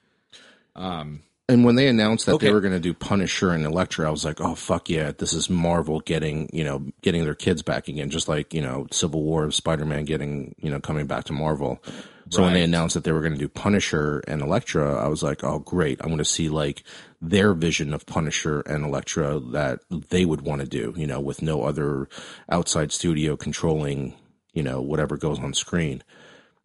And 1.49 1.65
when 1.65 1.75
they 1.75 1.89
announced 1.89 2.27
that 2.27 2.35
Okay. 2.35 2.47
they 2.47 2.53
were 2.53 2.61
going 2.61 2.73
to 2.73 2.81
do 2.81 2.95
Punisher 2.95 3.51
and 3.51 3.65
Elektra, 3.65 4.07
I 4.07 4.11
was 4.11 4.25
like, 4.25 4.41
"Oh 4.41 4.55
fuck 4.55 4.89
yeah! 4.89 5.13
This 5.17 5.33
is 5.33 5.51
Marvel 5.51 6.01
getting 6.01 6.49
you 6.53 6.65
know 6.65 6.87
getting 7.03 7.25
their 7.25 7.35
kids 7.35 7.63
back 7.63 7.89
again, 7.89 8.11
just 8.11 8.29
like 8.29 8.55
you 8.55 8.63
know 8.63 8.87
Civil 8.93 9.23
War, 9.23 9.45
of 9.45 9.55
Spider 9.55 9.85
Man 9.85 10.05
getting 10.05 10.55
you 10.59 10.71
know 10.71 10.81
coming 10.81 11.07
back 11.07 11.25
to 11.25 11.33
Marvel." 11.33 11.83
So 12.31 12.41
when 12.43 12.55
they 12.55 12.63
announced 12.63 12.95
that 12.95 13.05
they 13.05 13.13
were 13.13 13.21
going 13.21 13.35
to 13.35 13.39
do 13.39 13.49
Punisher 13.49 14.23
and 14.27 14.41
Elektra, 14.41 14.95
I 14.95 15.09
was 15.09 15.23
like, 15.23 15.45
"Oh 15.45 15.59
great! 15.59 16.01
I'm 16.01 16.07
going 16.09 16.19
to 16.19 16.25
see 16.25 16.49
like 16.49 16.85
their 17.21 17.53
vision 17.53 17.93
of 17.93 18.07
Punisher 18.07 18.61
and 18.61 18.85
Elektra 18.85 19.39
that 19.51 19.81
they 19.91 20.25
would 20.25 20.41
want 20.43 20.63
to 20.63 20.67
do, 20.67 20.95
you 20.97 21.07
know, 21.07 21.21
with 21.21 21.43
no 21.43 21.65
other 21.65 22.09
outside 22.49 22.93
studio 22.93 23.37
controlling 23.37 24.15
you 24.55 24.63
know 24.63 24.81
whatever 24.81 25.17
goes 25.19 25.41
on 25.41 25.53
screen." 25.53 26.03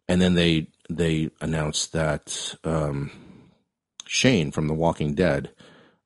And 0.08 0.22
then 0.22 0.34
they 0.34 0.68
they 0.88 1.30
announced 1.42 1.92
that 1.92 2.54
um, 2.64 3.10
Shane 4.08 4.50
from 4.50 4.66
The 4.66 4.74
Walking 4.74 5.14
Dead. 5.14 5.50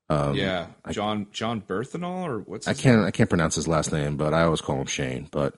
yeah, 0.09 0.67
John 0.91 1.27
John 1.31 1.61
Berthenol 1.61 2.27
or 2.27 2.39
what's 2.39 2.67
Um, 2.67 2.71
I 2.71 2.73
can't 2.75 3.05
I 3.05 3.11
can't 3.11 3.29
pronounce 3.29 3.55
his 3.55 3.67
last 3.67 3.91
name, 3.91 4.17
but 4.17 4.33
I 4.33 4.43
always 4.43 4.61
call 4.61 4.79
him 4.79 4.85
Shane. 4.85 5.27
But 5.31 5.55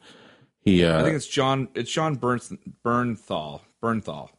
he 0.61 0.85
I 0.85 0.89
uh, 0.89 1.03
think 1.03 1.15
it's 1.15 1.27
John. 1.27 1.67
It's 1.73 1.91
John 1.91 2.17
Bernth, 2.17 2.57
Bernthal. 2.85 3.61
Bernthal. 3.83 4.29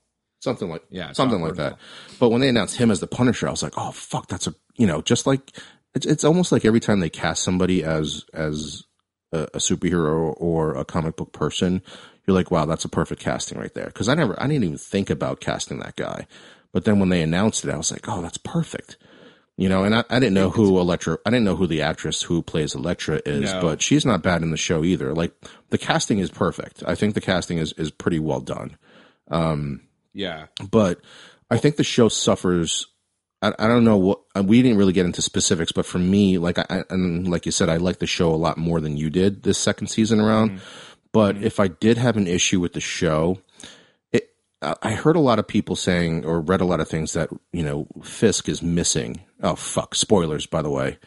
something 0.41 0.69
like 0.69 0.83
Yeah, 0.91 1.13
something 1.13 1.39
John 1.39 1.49
like 1.49 1.57
that. 1.57 1.79
But 2.19 2.31
when 2.31 2.41
they 2.41 2.49
announced 2.49 2.77
him 2.77 2.91
as 2.91 3.01
the 3.01 3.07
Punisher, 3.07 3.49
I 3.49 3.51
was 3.51 3.63
like, 3.63 3.75
oh 3.77 3.91
fuck, 3.91 4.29
that's 4.29 4.47
a 4.47 4.55
you 4.77 4.87
know 4.87 5.03
just 5.03 5.27
like 5.27 5.51
it's 5.95 6.07
it's 6.07 6.25
almost 6.25 6.53
like 6.53 6.65
every 6.65 6.81
time 6.81 7.01
they 7.01 7.11
cast 7.11 7.43
somebody 7.43 7.83
as 7.83 8.25
as 8.33 8.85
a, 9.33 9.43
a 9.55 9.59
superhero 9.59 10.35
or 10.37 10.77
a 10.77 10.85
comic 10.85 11.17
book 11.17 11.33
person, 11.33 11.83
you're 12.27 12.35
like, 12.35 12.51
wow, 12.51 12.65
that's 12.65 12.85
a 12.85 12.89
perfect 12.89 13.21
casting 13.21 13.59
right 13.59 13.75
there. 13.75 13.87
Because 13.87 14.09
I 14.09 14.15
never 14.15 14.41
I 14.41 14.47
didn't 14.47 14.65
even 14.65 14.79
think 14.79 15.11
about 15.11 15.41
casting 15.41 15.81
that 15.81 15.97
guy, 15.97 16.27
but 16.77 16.85
then 16.85 16.99
when 16.99 17.09
they 17.09 17.23
announced 17.23 17.65
it, 17.65 17.71
I 17.73 17.77
was 17.79 17.91
like, 17.91 18.07
oh, 18.07 18.21
that's 18.21 18.37
perfect. 18.37 18.99
You 19.57 19.67
know, 19.67 19.85
and 19.85 19.95
I, 19.95 20.05
I 20.11 20.19
didn't 20.19 20.35
know 20.35 20.51
who 20.51 20.79
Elektra, 20.79 21.17
I 21.25 21.31
didn't 21.31 21.47
know 21.47 21.57
who 21.57 21.67
the 21.67 21.81
actress 21.81 22.21
who 22.21 22.43
plays 22.43 22.75
Elektra 22.75 23.23
is, 23.25 23.51
No. 23.51 23.63
but 23.63 23.81
she's 23.81 24.05
not 24.05 24.21
bad 24.21 24.43
in 24.43 24.51
the 24.51 24.59
show 24.59 24.85
either. 24.85 25.15
Like 25.15 25.33
the 25.71 25.79
casting 25.79 26.19
is 26.19 26.31
perfect. 26.31 26.83
I 26.87 26.95
think 26.95 27.15
the 27.15 27.23
casting 27.23 27.57
is, 27.57 27.73
is 27.79 27.91
pretty 27.91 28.19
well 28.19 28.43
done. 28.43 28.77
Um, 29.31 29.85
yeah, 30.13 30.49
But 30.71 31.01
I 31.51 31.57
think 31.57 31.77
the 31.77 31.83
show 31.83 32.11
suffers. 32.11 32.89
I, 33.41 33.55
I 33.59 33.69
don't 33.69 33.85
know 33.85 33.97
what 33.97 34.21
uh, 34.37 34.43
we 34.43 34.61
didn't 34.61 34.77
really 34.77 34.93
get 34.93 35.07
into 35.07 35.23
specifics, 35.23 35.73
but 35.73 35.87
for 35.87 35.99
me, 35.99 36.37
like 36.37 36.59
I 36.59 36.85
and 36.91 37.27
like 37.27 37.47
you 37.47 37.53
said, 37.53 37.71
I 37.71 37.79
like 37.79 38.01
the 38.01 38.07
show 38.07 38.35
a 38.35 38.37
lot 38.37 38.59
more 38.59 38.83
than 38.83 38.99
you 38.99 39.09
did 39.09 39.45
this 39.45 39.57
second 39.57 39.87
season 39.87 40.21
around. 40.21 40.51
Mm-hmm. 40.51 40.65
But 41.13 41.37
mm-hmm. 41.37 41.45
if 41.45 41.59
I 41.59 41.69
did 41.69 41.97
have 41.97 42.19
an 42.19 42.27
issue 42.27 42.61
with 42.61 42.75
the 42.75 42.81
show, 42.83 43.39
I 44.63 44.75
I 44.83 44.93
heard 44.93 45.17
a 45.17 45.21
lot 45.21 45.39
of 45.39 45.47
people 45.47 45.77
saying 45.77 46.25
or 46.25 46.41
read 46.41 46.61
a 46.61 46.65
lot 46.67 46.81
of 46.81 46.89
things 46.89 47.13
that 47.13 47.29
you 47.53 47.63
know 47.63 47.87
Fisk 48.03 48.49
is 48.49 48.63
missing. 48.63 49.21
Oh 49.43 49.55
fuck! 49.57 49.95
Spoilers, 49.95 50.47
by 50.47 50.63
the 50.63 50.71
way. 50.71 50.99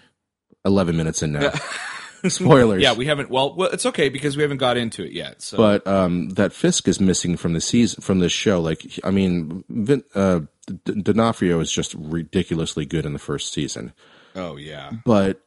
Eleven 0.65 0.97
minutes 0.97 1.23
in 1.23 1.31
now. 1.33 1.51
Spoilers. 2.27 2.81
yeah. 2.83 2.93
We 2.93 3.05
haven't. 3.05 3.29
Well, 3.29 3.55
well, 3.55 3.69
it's 3.71 3.85
okay 3.85 4.09
because 4.09 4.35
we 4.35 4.41
haven't 4.43 4.57
got 4.57 4.75
into 4.75 5.03
it 5.05 5.13
yet. 5.13 5.41
So 5.41 5.55
but 5.57 5.87
um, 5.87 6.29
that 6.31 6.51
Fisk 6.51 6.87
is 6.89 6.99
missing 6.99 7.37
from 7.37 7.53
the 7.53 7.61
season 7.61 8.01
from 8.01 8.19
this 8.19 8.33
show. 8.33 8.59
Like, 8.59 8.99
I 9.05 9.11
mean, 9.11 9.63
Vin, 9.69 10.03
uh, 10.13 10.41
D- 10.83 11.01
D'Onofrio 11.01 11.61
is 11.61 11.71
just 11.71 11.93
ridiculously 11.97 12.85
good 12.85 13.05
in 13.05 13.13
the 13.13 13.19
first 13.19 13.53
season. 13.53 13.93
oh 14.35 14.57
yeah, 14.57 14.91
But 15.05 15.41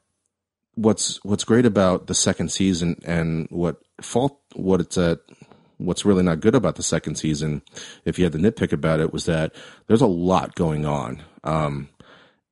what's 0.75 1.23
what's 1.25 1.45
great 1.45 1.67
about 1.67 2.07
the 2.07 2.15
second 2.15 2.51
season 2.51 2.99
and 3.05 3.47
what 3.51 3.77
fault 4.01 4.41
what 4.55 4.81
it's 4.81 4.97
at 4.97 5.21
what's 5.85 6.05
really 6.05 6.23
not 6.23 6.41
good 6.41 6.55
about 6.55 6.77
the 6.77 6.83
second 6.83 7.17
season, 7.17 7.63
if 8.05 8.19
you 8.19 8.25
had 8.25 8.33
to 8.33 8.39
nitpick 8.39 8.73
about 8.73 9.01
it, 9.01 9.13
was 9.13 9.27
that 9.27 9.55
there's 9.87 10.01
a 10.01 10.07
lot 10.07 10.55
going 10.55 10.87
on. 10.87 11.23
Um, 11.45 11.89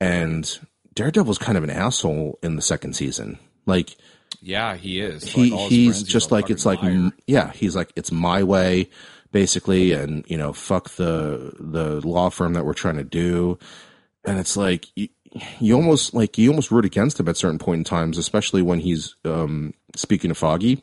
and 0.01 0.59
Daredevil's 0.95 1.39
kind 1.39 1.59
of 1.59 1.65
an 1.65 1.71
asshole 1.71 2.39
in 2.43 2.57
the 2.57 2.63
second 2.63 2.95
season. 2.95 3.39
Like 3.67 3.97
yeah. 4.41 4.77
He 4.77 5.01
is. 5.01 5.25
he 5.25 5.51
Like, 5.51 5.71
he's 5.71 6.03
just 6.03 6.33
like 6.33 6.51
it's 6.51 6.65
like 6.65 6.83
liar. 6.83 7.11
yeah 7.27 7.53
he's 7.53 7.77
like 7.77 7.93
it's 7.97 8.13
my 8.13 8.43
way 8.43 8.89
basically 9.33 9.93
and 9.93 10.25
you 10.29 10.37
know 10.37 10.53
fuck 10.53 10.91
the 10.91 11.53
the 11.59 12.07
law 12.07 12.31
firm 12.31 12.55
that 12.55 12.65
we're 12.65 12.75
trying 12.75 12.97
to 12.97 13.05
do 13.05 13.59
and 14.25 14.39
it's 14.39 14.57
like 14.57 14.87
you, 14.97 15.09
you 15.61 15.75
almost 15.75 16.15
like 16.15 16.37
you 16.37 16.51
almost 16.51 16.71
root 16.71 16.85
against 16.85 17.21
him 17.21 17.29
at 17.29 17.37
certain 17.37 17.59
point 17.59 17.79
in 17.79 17.85
times 17.85 18.19
especially 18.19 18.63
when 18.63 18.81
he's 18.81 19.15
um 19.25 19.73
speaking 19.95 20.31
to 20.31 20.35
foggy 20.35 20.83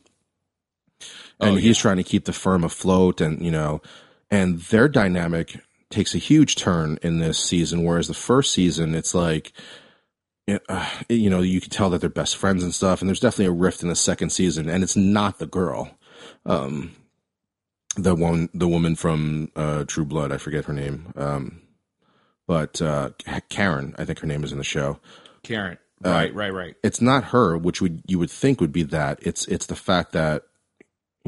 and 1.40 1.50
Oh, 1.52 1.56
he's 1.56 1.78
trying 1.78 1.98
to 1.98 2.02
keep 2.04 2.24
the 2.24 2.32
firm 2.32 2.64
afloat 2.64 3.20
and 3.20 3.40
you 3.44 3.50
know 3.50 3.80
and 4.30 4.60
their 4.60 4.88
dynamic 4.88 5.60
takes 5.90 6.14
a 6.14 6.18
huge 6.18 6.56
turn 6.56 6.98
in 7.02 7.18
this 7.18 7.38
season 7.38 7.84
whereas 7.84 8.08
the 8.08 8.14
first 8.14 8.52
season 8.52 8.94
it's 8.94 9.14
like 9.14 9.52
it, 10.46 10.62
uh, 10.68 10.88
you 11.08 11.30
know 11.30 11.40
you 11.40 11.60
can 11.60 11.70
tell 11.70 11.90
that 11.90 12.00
they're 12.00 12.10
best 12.10 12.36
friends 12.36 12.62
and 12.62 12.74
stuff 12.74 13.00
and 13.00 13.08
there's 13.08 13.20
definitely 13.20 13.46
a 13.46 13.52
rift 13.52 13.82
in 13.82 13.88
the 13.88 13.96
second 13.96 14.30
season 14.30 14.68
and 14.68 14.82
it's 14.82 14.96
not 14.96 15.38
the 15.38 15.46
girl 15.46 15.90
um 16.46 16.94
the 17.96 18.14
one 18.14 18.48
the 18.54 18.68
woman 18.68 18.94
from 18.94 19.50
uh 19.56 19.84
true 19.84 20.04
blood 20.04 20.30
i 20.32 20.36
forget 20.36 20.66
her 20.66 20.72
name 20.72 21.12
um 21.16 21.60
but 22.46 22.80
uh 22.82 23.10
karen 23.48 23.94
i 23.98 24.04
think 24.04 24.18
her 24.20 24.26
name 24.26 24.44
is 24.44 24.52
in 24.52 24.58
the 24.58 24.64
show 24.64 24.98
Karen. 25.42 25.78
Uh, 26.04 26.10
Right, 26.10 26.34
right, 26.34 26.52
right. 26.52 26.74
it's 26.82 27.00
not 27.00 27.24
her, 27.24 27.56
which 27.58 27.80
would 27.80 28.02
you 28.06 28.18
would 28.20 28.30
think 28.30 28.60
would 28.60 28.72
be 28.72 28.84
that. 28.84 29.18
It's 29.22 29.46
it's 29.48 29.66
the 29.66 29.74
fact 29.74 30.12
that 30.12 30.44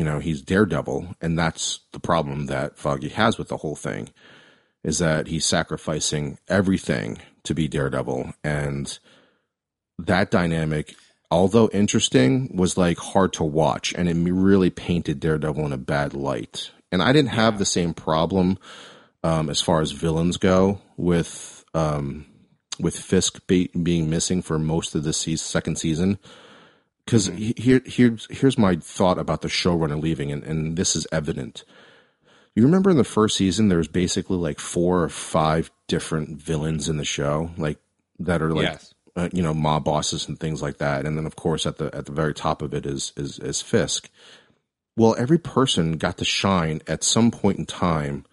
you 0.00 0.06
know 0.06 0.18
he's 0.18 0.40
Daredevil, 0.40 1.14
and 1.20 1.38
that's 1.38 1.80
the 1.92 2.00
problem 2.00 2.46
that 2.46 2.78
Foggy 2.78 3.10
has 3.10 3.36
with 3.36 3.48
the 3.48 3.58
whole 3.58 3.76
thing, 3.76 4.08
is 4.82 4.96
that 4.96 5.26
he's 5.26 5.44
sacrificing 5.44 6.38
everything 6.48 7.18
to 7.44 7.54
be 7.54 7.68
Daredevil, 7.68 8.32
and 8.42 8.98
that 9.98 10.30
dynamic, 10.30 10.94
although 11.30 11.68
interesting, 11.74 12.50
was 12.56 12.78
like 12.78 12.96
hard 12.96 13.34
to 13.34 13.44
watch, 13.44 13.92
and 13.92 14.08
it 14.08 14.14
really 14.14 14.70
painted 14.70 15.20
Daredevil 15.20 15.66
in 15.66 15.72
a 15.74 15.76
bad 15.76 16.14
light. 16.14 16.70
And 16.90 17.02
I 17.02 17.12
didn't 17.12 17.32
have 17.32 17.58
the 17.58 17.66
same 17.66 17.92
problem 17.92 18.58
um, 19.22 19.50
as 19.50 19.60
far 19.60 19.82
as 19.82 19.92
villains 19.92 20.38
go 20.38 20.80
with 20.96 21.62
um, 21.74 22.24
with 22.78 22.98
Fisk 22.98 23.46
be, 23.46 23.68
being 23.82 24.08
missing 24.08 24.40
for 24.40 24.58
most 24.58 24.94
of 24.94 25.02
the 25.02 25.12
se- 25.12 25.36
second 25.36 25.76
season. 25.76 26.18
Because 27.10 27.26
here, 27.26 27.82
here's 27.84 28.28
here's 28.30 28.56
my 28.56 28.76
thought 28.76 29.18
about 29.18 29.42
the 29.42 29.48
showrunner 29.48 30.00
leaving, 30.00 30.30
and, 30.30 30.44
and 30.44 30.76
this 30.76 30.94
is 30.94 31.08
evident. 31.10 31.64
You 32.54 32.62
remember 32.62 32.88
in 32.88 32.98
the 32.98 33.02
first 33.02 33.36
season, 33.36 33.68
there's 33.68 33.88
basically 33.88 34.36
like 34.36 34.60
four 34.60 35.02
or 35.02 35.08
five 35.08 35.72
different 35.88 36.40
villains 36.40 36.88
in 36.88 36.98
the 36.98 37.04
show, 37.04 37.50
like 37.58 37.78
that 38.20 38.40
are 38.40 38.54
like 38.54 38.62
Yes. 38.62 38.94
uh, 39.16 39.28
you 39.32 39.42
know 39.42 39.52
mob 39.52 39.86
bosses 39.86 40.28
and 40.28 40.38
things 40.38 40.62
like 40.62 40.78
that. 40.78 41.04
And 41.04 41.16
then 41.18 41.26
of 41.26 41.34
course 41.34 41.66
at 41.66 41.78
the 41.78 41.92
at 41.92 42.06
the 42.06 42.12
very 42.12 42.32
top 42.32 42.62
of 42.62 42.72
it 42.74 42.86
is 42.86 43.12
is 43.16 43.40
is 43.40 43.60
Fisk. 43.60 44.08
Well, 44.96 45.16
every 45.18 45.38
person 45.38 45.96
got 45.98 46.16
to 46.18 46.24
shine 46.24 46.80
at 46.86 47.02
some 47.02 47.32
point 47.32 47.58
in 47.58 47.66
time, 47.66 48.24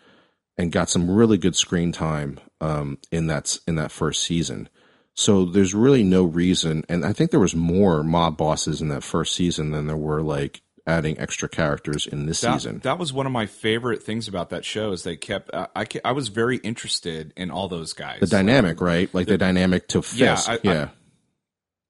and 0.55 0.71
got 0.71 0.89
some 0.89 1.09
really 1.09 1.39
good 1.39 1.55
screen 1.55 1.91
time 1.91 2.39
um, 2.61 2.99
in 3.11 3.25
that 3.25 3.57
in 3.67 3.73
that 3.77 3.91
first 3.91 4.21
season. 4.21 4.69
So 5.17 5.45
there's 5.45 5.73
really 5.73 6.03
no 6.03 6.23
reason, 6.23 6.85
and 6.87 7.03
I 7.03 7.11
think 7.11 7.31
there 7.31 7.39
was 7.39 7.55
more 7.55 8.03
mob 8.03 8.37
bosses 8.37 8.83
in 8.83 8.89
that 8.89 9.03
first 9.03 9.33
season 9.33 9.71
than 9.71 9.87
there 9.87 9.97
were 9.97 10.21
like 10.21 10.61
adding 10.85 11.19
extra 11.19 11.49
characters 11.49 12.05
in 12.05 12.27
this 12.27 12.39
that, 12.41 12.53
season. 12.53 12.79
That 12.83 12.99
was 12.99 13.11
one 13.11 13.25
of 13.25 13.31
my 13.31 13.47
favorite 13.47 14.03
things 14.03 14.27
about 14.27 14.51
that 14.51 14.63
show 14.63 14.91
is 14.91 15.01
they 15.01 15.15
kept. 15.15 15.51
Uh, 15.51 15.67
I 15.75 15.87
I 16.05 16.11
was 16.11 16.27
very 16.27 16.57
interested 16.57 17.33
in 17.35 17.49
all 17.49 17.67
those 17.67 17.93
guys. 17.93 18.19
The 18.19 18.27
dynamic, 18.27 18.79
right? 18.79 19.11
Like 19.11 19.25
the, 19.25 19.33
the 19.33 19.37
dynamic 19.39 19.87
to 19.87 20.03
Fisk. 20.03 20.19
Yeah, 20.19 20.37
I, 20.47 20.59
yeah. 20.61 20.83
I, 20.83 20.89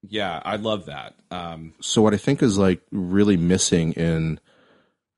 yeah, 0.03 0.41
I 0.45 0.55
love 0.55 0.85
that. 0.85 1.15
Um, 1.29 1.73
so 1.81 2.01
what 2.01 2.13
I 2.13 2.17
think 2.17 2.41
is 2.41 2.57
like 2.57 2.81
really 2.91 3.35
missing 3.35 3.91
in 3.91 4.39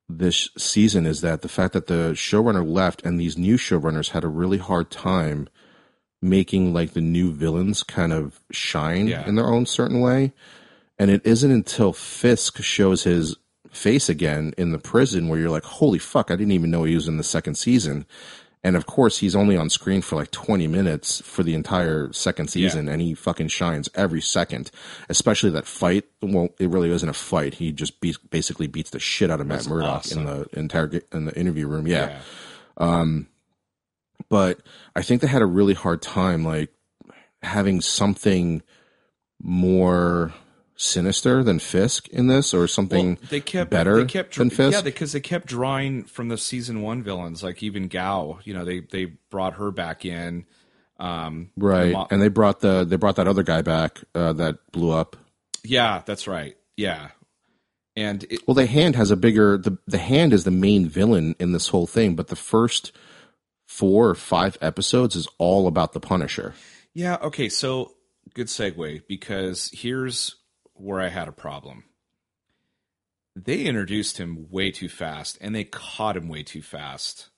this 0.10 0.50
season 0.58 1.06
is 1.06 1.22
that 1.22 1.44
the 1.44 1.48
fact 1.48 1.74
that 1.74 1.86
the 1.86 2.14
showrunner 2.14 2.68
left 2.68 3.04
and 3.06 3.20
these 3.20 3.38
new 3.38 3.56
showrunners 3.56 4.10
had 4.10 4.24
a 4.24 4.28
really 4.28 4.58
hard 4.58 4.90
time 4.90 5.48
making 6.22 6.74
like 6.74 6.94
the 6.94 7.02
new 7.02 7.32
villains 7.32 7.84
kind 7.84 8.12
of 8.14 8.40
shine 8.52 9.08
Yeah. 9.08 9.28
in 9.28 9.36
their 9.36 9.48
own 9.48 9.66
certain 9.66 10.02
way. 10.02 10.34
And 10.98 11.10
it 11.10 11.22
isn't 11.26 11.52
until 11.52 11.94
Fisk 11.94 12.62
shows 12.62 13.04
his 13.04 13.38
face 13.72 14.10
again 14.10 14.54
in 14.58 14.72
the 14.72 14.80
prison 14.80 15.28
where 15.30 15.40
you're 15.40 15.50
like, 15.50 15.64
holy 15.64 16.00
fuck, 16.00 16.30
I 16.32 16.36
didn't 16.36 16.52
even 16.52 16.72
know 16.72 16.84
he 16.84 16.96
was 16.96 17.08
in 17.08 17.18
the 17.18 17.24
second 17.24 17.56
season. 17.56 18.06
And 18.62 18.76
of 18.76 18.86
course, 18.86 19.20
he's 19.20 19.38
only 19.38 19.56
on 19.56 19.70
screen 19.70 20.02
for 20.02 20.18
like 20.18 20.32
20 20.32 20.68
minutes 20.68 21.22
for 21.22 21.44
the 21.44 21.54
entire 21.54 22.12
second 22.12 22.50
season, 22.50 22.90
and 22.90 23.02
he 23.02 23.14
fucking 23.14 23.48
shines 23.48 23.88
every 23.96 24.20
second. 24.20 24.70
Especially 25.08 25.50
that 25.52 25.66
fight. 25.66 26.04
Well, 26.22 26.50
it 26.60 26.70
really 26.70 26.92
isn't 26.92 27.08
a 27.08 27.14
fight. 27.14 27.54
He 27.54 27.72
just 27.72 28.02
be- 28.02 28.18
basically 28.30 28.68
beats 28.68 28.90
the 28.90 29.00
shit 29.00 29.32
out 29.32 29.40
of 29.40 29.48
Matt 29.48 29.60
That's 29.60 29.70
Murdock 29.70 29.90
awesome. 30.00 30.20
in 30.20 30.26
the 30.26 30.48
interrogate 30.60 31.06
in 31.14 31.24
the 31.24 31.40
interview 31.40 31.68
room. 31.68 31.88
Yeah. 31.88 32.10
yeah. 32.10 32.20
Um, 32.76 33.28
but 34.28 34.60
I 34.96 35.02
think 35.02 35.22
they 35.22 35.28
had 35.28 35.42
a 35.42 35.46
really 35.48 35.74
hard 35.74 36.02
time 36.02 36.44
like 36.44 36.70
having 37.42 37.80
something 37.82 38.62
more 39.42 40.34
sinister 40.76 41.44
than 41.44 41.60
Fisk 41.60 42.08
in 42.10 42.28
this, 42.28 42.54
or 42.54 42.68
something 42.68 43.16
Well, 43.16 43.18
they 43.30 43.42
kept 43.42 43.70
better 43.72 43.98
they 43.98 44.06
kept 44.06 44.38
than 44.38 44.50
Fisk. 44.50 44.74
yeah 44.78 44.82
because 44.82 45.12
they 45.12 45.20
kept 45.20 45.46
drawing 45.48 46.04
from 46.06 46.30
the 46.30 46.38
season 46.38 46.82
one 46.82 47.04
villains 47.04 47.44
like 47.44 47.62
even 47.64 47.88
Gao 47.88 48.40
you 48.44 48.54
know 48.54 48.64
they 48.66 48.80
they 48.80 49.06
brought 49.30 49.56
her 49.56 49.72
back 49.72 50.06
in 50.06 50.46
um 51.00 51.52
right? 51.58 51.86
the 51.88 51.92
mo- 51.92 52.08
and 52.12 52.22
they 52.22 52.30
brought 52.30 52.62
the 52.62 52.86
they 52.86 52.96
brought 52.96 53.18
that 53.18 53.28
other 53.28 53.44
guy 53.44 53.62
back 53.62 54.00
uh, 54.16 54.32
that 54.34 54.58
blew 54.72 54.92
up. 54.92 55.18
yeah 55.66 56.02
that's 56.06 56.28
right 56.28 56.56
yeah 56.78 57.10
and 57.98 58.24
it, 58.30 58.48
Well, 58.48 58.56
the 58.56 58.66
hand 58.66 58.96
has 58.96 59.12
a 59.12 59.18
bigger 59.18 59.58
the 59.58 59.78
the 59.86 59.98
hand 59.98 60.32
is 60.32 60.46
the 60.46 60.52
main 60.52 60.88
villain 60.88 61.36
in 61.40 61.52
this 61.52 61.68
whole 61.70 61.88
thing, 61.88 62.16
but 62.16 62.28
the 62.28 62.36
first 62.38 62.94
four 63.80 64.10
or 64.10 64.16
five 64.16 64.58
episodes 64.60 65.16
is 65.16 65.26
all 65.38 65.66
about 65.66 65.94
the 65.94 66.02
Punisher. 66.02 66.54
yeah 66.94 67.18
okay 67.22 67.48
so 67.48 67.94
good 68.34 68.48
segue 68.48 69.02
because 69.08 69.72
here's 69.74 70.36
where 70.74 71.00
I 71.00 71.08
had 71.08 71.30
a 71.30 71.32
problem 71.32 71.86
they 73.38 73.64
introduced 73.64 74.18
him 74.18 74.48
way 74.50 74.72
too 74.72 74.90
fast 74.90 75.38
and 75.40 75.56
they 75.56 75.64
caught 75.64 76.18
him 76.18 76.28
way 76.28 76.44
too 76.44 76.62
fast 76.62 77.30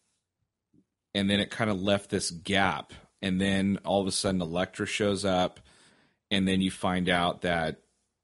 and 1.13 1.29
then 1.29 1.39
it 1.39 1.51
kind 1.51 1.69
of 1.69 1.79
left 1.79 2.09
this 2.09 2.31
gap 2.31 2.91
and 3.21 3.39
then 3.39 3.77
all 3.85 4.01
of 4.01 4.07
a 4.07 4.11
sudden 4.11 4.41
Elektra 4.41 4.87
shows 4.87 5.23
up 5.23 5.59
and 6.31 6.47
then 6.47 6.59
you 6.59 6.71
find 6.71 7.07
out 7.07 7.41
that 7.41 7.81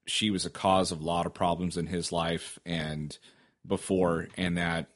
she 0.08 0.32
was 0.32 0.44
a 0.44 0.50
cause 0.50 0.90
of 0.90 1.00
a 1.00 1.04
lot 1.04 1.26
of 1.26 1.34
problems 1.34 1.76
in 1.76 1.86
his 1.86 2.10
life 2.10 2.58
and 2.66 3.16
before 3.64 4.26
and 4.36 4.58
that 4.58 4.88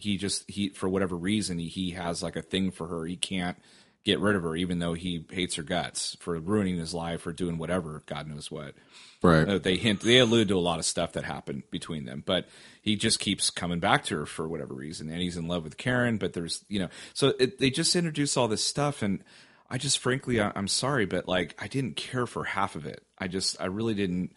he 0.00 0.16
just 0.16 0.48
he 0.50 0.70
for 0.70 0.88
whatever 0.88 1.16
reason 1.16 1.58
he, 1.58 1.68
he 1.68 1.90
has 1.92 2.22
like 2.22 2.36
a 2.36 2.42
thing 2.42 2.70
for 2.70 2.86
her. 2.86 3.04
He 3.04 3.16
can't 3.16 3.56
get 4.04 4.18
rid 4.18 4.34
of 4.34 4.42
her 4.42 4.56
even 4.56 4.78
though 4.78 4.94
he 4.94 5.26
hates 5.30 5.56
her 5.56 5.62
guts 5.62 6.16
for 6.20 6.38
ruining 6.38 6.78
his 6.78 6.94
life 6.94 7.26
or 7.26 7.32
doing 7.32 7.58
whatever 7.58 8.02
god 8.06 8.26
knows 8.26 8.50
what. 8.50 8.74
Right. 9.22 9.46
uh, 9.46 9.58
they 9.58 9.76
hint 9.76 10.00
they 10.00 10.16
allude 10.18 10.48
to 10.48 10.56
a 10.56 10.58
lot 10.58 10.78
of 10.78 10.86
stuff 10.86 11.12
that 11.12 11.24
happened 11.24 11.64
between 11.70 12.06
them 12.06 12.22
but 12.24 12.48
he 12.80 12.96
just 12.96 13.20
keeps 13.20 13.50
coming 13.50 13.78
back 13.78 14.04
to 14.06 14.16
her 14.16 14.24
for 14.24 14.48
whatever 14.48 14.72
reason 14.72 15.10
and 15.10 15.20
he's 15.20 15.36
in 15.36 15.46
love 15.46 15.62
with 15.64 15.76
karen 15.76 16.16
but 16.16 16.32
there's 16.32 16.64
you 16.68 16.78
know 16.78 16.88
so 17.12 17.34
it, 17.38 17.58
they 17.58 17.68
just 17.68 17.94
introduce 17.94 18.38
all 18.38 18.48
this 18.48 18.64
stuff 18.64 19.02
and 19.02 19.22
i 19.68 19.76
just 19.76 19.98
frankly 19.98 20.40
I, 20.40 20.50
i'm 20.54 20.68
sorry 20.68 21.04
but 21.04 21.28
like 21.28 21.54
i 21.58 21.68
didn't 21.68 21.96
care 21.96 22.26
for 22.26 22.44
half 22.44 22.76
of 22.76 22.86
it. 22.86 23.04
I 23.18 23.28
just 23.28 23.60
i 23.60 23.66
really 23.66 23.92
didn't 23.92 24.32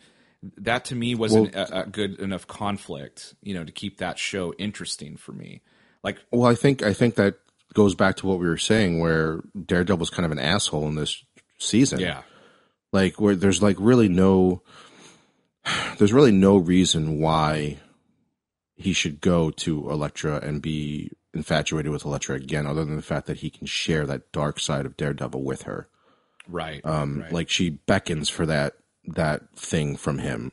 that 0.57 0.85
to 0.85 0.95
me 0.95 1.15
wasn't 1.15 1.53
a, 1.55 1.81
a 1.83 1.85
good 1.85 2.19
enough 2.19 2.45
conflict 2.47 3.33
you 3.41 3.53
know 3.53 3.63
to 3.63 3.71
keep 3.71 3.97
that 3.99 4.19
show 4.19 4.53
interesting 4.57 5.15
for 5.17 5.31
me 5.31 5.61
like 6.03 6.17
Well, 6.31 6.49
I 6.49 6.55
think 6.55 6.83
I 6.83 6.93
think 6.93 7.15
that 7.15 7.35
goes 7.73 7.95
back 7.95 8.17
to 8.17 8.27
what 8.27 8.37
we 8.39 8.45
were 8.47 8.57
saying, 8.57 8.99
where 8.99 9.41
Daredevil's 9.65 10.09
kind 10.09 10.25
of 10.25 10.31
an 10.31 10.39
asshole 10.39 10.87
in 10.87 10.95
this 10.95 11.23
season. 11.57 11.99
yeah 11.99 12.21
like 12.91 13.19
where 13.19 13.35
there's 13.35 13.63
like 13.63 13.77
really 13.79 14.09
no 14.09 14.61
there's 15.97 16.13
really 16.13 16.31
no 16.31 16.57
reason 16.57 17.19
why 17.19 17.77
he 18.75 18.91
should 18.93 19.21
go 19.21 19.49
to 19.49 19.89
Elektra 19.89 20.39
and 20.43 20.61
be 20.61 21.11
infatuated 21.33 21.91
with 21.91 22.05
Elektra 22.05 22.35
again, 22.35 22.67
other 22.67 22.83
than 22.83 22.95
the 22.95 23.01
fact 23.01 23.27
that 23.27 23.37
he 23.37 23.49
can 23.49 23.65
share 23.65 24.05
that 24.05 24.31
dark 24.31 24.59
side 24.59 24.85
of 24.85 24.97
Daredevil 24.97 25.41
with 25.41 25.63
her. 25.63 25.87
right 26.47 26.85
Um, 26.85 27.21
right. 27.21 27.31
like 27.31 27.49
she 27.49 27.69
beckons 27.69 28.29
for 28.29 28.45
that 28.45 28.73
that 29.07 29.41
thing 29.55 29.95
from 29.95 30.19
him, 30.19 30.51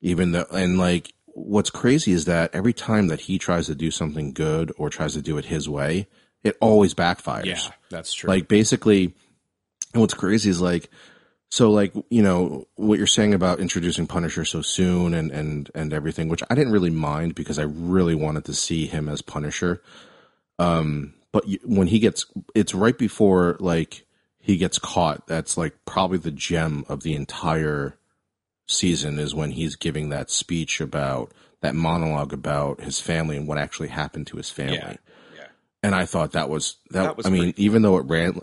even 0.00 0.32
though 0.32 0.46
and 0.52 0.78
like 0.78 1.12
what's 1.26 1.70
crazy 1.70 2.12
is 2.12 2.24
that 2.26 2.54
every 2.54 2.72
time 2.72 3.08
that 3.08 3.20
he 3.20 3.38
tries 3.38 3.66
to 3.66 3.74
do 3.74 3.90
something 3.90 4.32
good 4.32 4.72
or 4.76 4.90
tries 4.90 5.14
to 5.14 5.22
do 5.22 5.38
it 5.38 5.44
his 5.46 5.68
way, 5.68 6.06
it 6.42 6.56
always 6.60 6.94
backfires. 6.94 7.46
yeah 7.46 7.70
that's 7.88 8.12
true 8.12 8.28
Like 8.28 8.48
basically, 8.48 9.14
and 9.92 10.00
what's 10.00 10.14
crazy 10.14 10.50
is 10.50 10.60
like, 10.60 10.90
so 11.50 11.70
like 11.70 11.92
you 12.10 12.22
know 12.22 12.66
what 12.76 12.98
you're 12.98 13.06
saying 13.06 13.34
about 13.34 13.58
introducing 13.60 14.06
Punisher 14.06 14.44
so 14.44 14.62
soon 14.62 15.14
and 15.14 15.30
and 15.32 15.70
and 15.74 15.92
everything, 15.92 16.28
which 16.28 16.42
I 16.48 16.54
didn't 16.54 16.72
really 16.72 16.90
mind 16.90 17.34
because 17.34 17.58
I 17.58 17.64
really 17.64 18.14
wanted 18.14 18.44
to 18.46 18.54
see 18.54 18.86
him 18.86 19.08
as 19.08 19.22
Punisher. 19.22 19.82
Um, 20.58 21.14
but 21.32 21.44
when 21.64 21.86
he 21.86 21.98
gets, 22.00 22.26
it's 22.54 22.74
right 22.74 22.96
before 22.96 23.56
like 23.60 24.04
he 24.40 24.56
gets 24.56 24.78
caught. 24.78 25.26
That's 25.26 25.56
like 25.56 25.74
probably 25.84 26.18
the 26.18 26.30
gem 26.30 26.84
of 26.88 27.02
the 27.02 27.14
entire 27.14 27.96
season 28.66 29.18
is 29.18 29.34
when 29.34 29.52
he's 29.52 29.76
giving 29.76 30.08
that 30.08 30.30
speech 30.30 30.80
about 30.80 31.32
that 31.60 31.74
monologue 31.74 32.32
about 32.32 32.80
his 32.80 33.00
family 33.00 33.36
and 33.36 33.46
what 33.46 33.58
actually 33.58 33.88
happened 33.88 34.26
to 34.28 34.36
his 34.36 34.48
family 34.48 34.76
yeah 34.76 34.96
yeah 35.36 35.46
and 35.82 35.94
I 35.94 36.04
thought 36.04 36.32
that 36.32 36.48
was 36.48 36.76
that. 36.90 37.02
That 37.02 37.16
was 37.16 37.26
I 37.26 37.30
mean, 37.30 37.42
pretty 37.42 37.64
even 37.64 37.82
though 37.82 37.96
it 37.98 38.06
ran, 38.06 38.40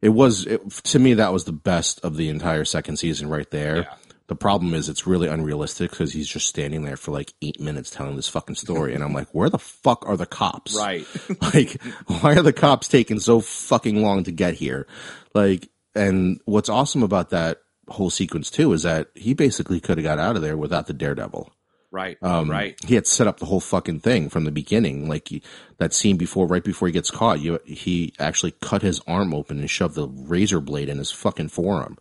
it 0.00 0.10
was 0.10 0.46
it, 0.46 0.70
to 0.70 0.98
me 0.98 1.14
that 1.14 1.32
was 1.32 1.44
the 1.44 1.52
best 1.52 2.00
of 2.04 2.16
the 2.16 2.28
entire 2.28 2.64
second 2.64 2.98
season 2.98 3.28
right 3.28 3.50
there. 3.50 3.78
Yeah. 3.78 3.94
The 4.28 4.36
problem 4.36 4.74
is 4.74 4.90
it's 4.90 5.06
really 5.06 5.26
unrealistic 5.26 5.90
because 5.90 6.12
he's 6.12 6.28
just 6.28 6.46
standing 6.46 6.82
there 6.82 6.98
for 6.98 7.12
like 7.12 7.32
eight 7.40 7.58
minutes 7.58 7.90
telling 7.90 8.14
this 8.14 8.28
fucking 8.28 8.56
story, 8.56 8.94
and 8.94 9.02
I'm 9.02 9.14
like, 9.14 9.28
where 9.28 9.48
the 9.48 9.58
fuck 9.58 10.06
are 10.06 10.18
the 10.18 10.26
cops? 10.26 10.76
right 10.76 11.06
like, 11.54 11.82
why 12.06 12.34
are 12.34 12.42
the 12.42 12.52
cops 12.52 12.88
taking 12.88 13.20
so 13.20 13.40
fucking 13.40 14.02
long 14.02 14.24
to 14.24 14.30
get 14.30 14.54
here? 14.54 14.86
Like, 15.34 15.68
and 15.94 16.40
what's 16.44 16.68
awesome 16.68 17.02
about 17.02 17.30
that 17.30 17.58
whole 17.88 18.10
sequence 18.10 18.50
too 18.50 18.72
is 18.72 18.82
that 18.82 19.08
he 19.14 19.34
basically 19.34 19.80
could 19.80 19.98
have 19.98 20.04
got 20.04 20.18
out 20.18 20.36
of 20.36 20.42
there 20.42 20.56
without 20.56 20.86
the 20.86 20.92
Daredevil. 20.92 21.50
right 21.90 22.18
Um, 22.22 22.50
right 22.50 22.78
He 22.84 22.94
had 22.94 23.06
set 23.06 23.26
up 23.26 23.38
the 23.38 23.46
whole 23.46 23.60
fucking 23.60 24.00
thing 24.00 24.28
from 24.28 24.44
the 24.44 24.50
beginning. 24.50 25.08
Like 25.08 25.28
he, 25.28 25.42
that 25.78 25.94
scene 25.94 26.16
before, 26.16 26.46
right 26.46 26.64
before 26.64 26.88
he 26.88 26.92
gets 26.92 27.10
caught, 27.10 27.40
you, 27.40 27.58
he 27.64 28.12
actually 28.18 28.52
cut 28.60 28.82
his 28.82 29.00
arm 29.06 29.32
open 29.32 29.58
and 29.58 29.70
shoved 29.70 29.94
the 29.94 30.08
razor 30.08 30.60
blade 30.60 30.88
in 30.88 30.98
his 30.98 31.10
fucking 31.10 31.48
forearm. 31.48 31.96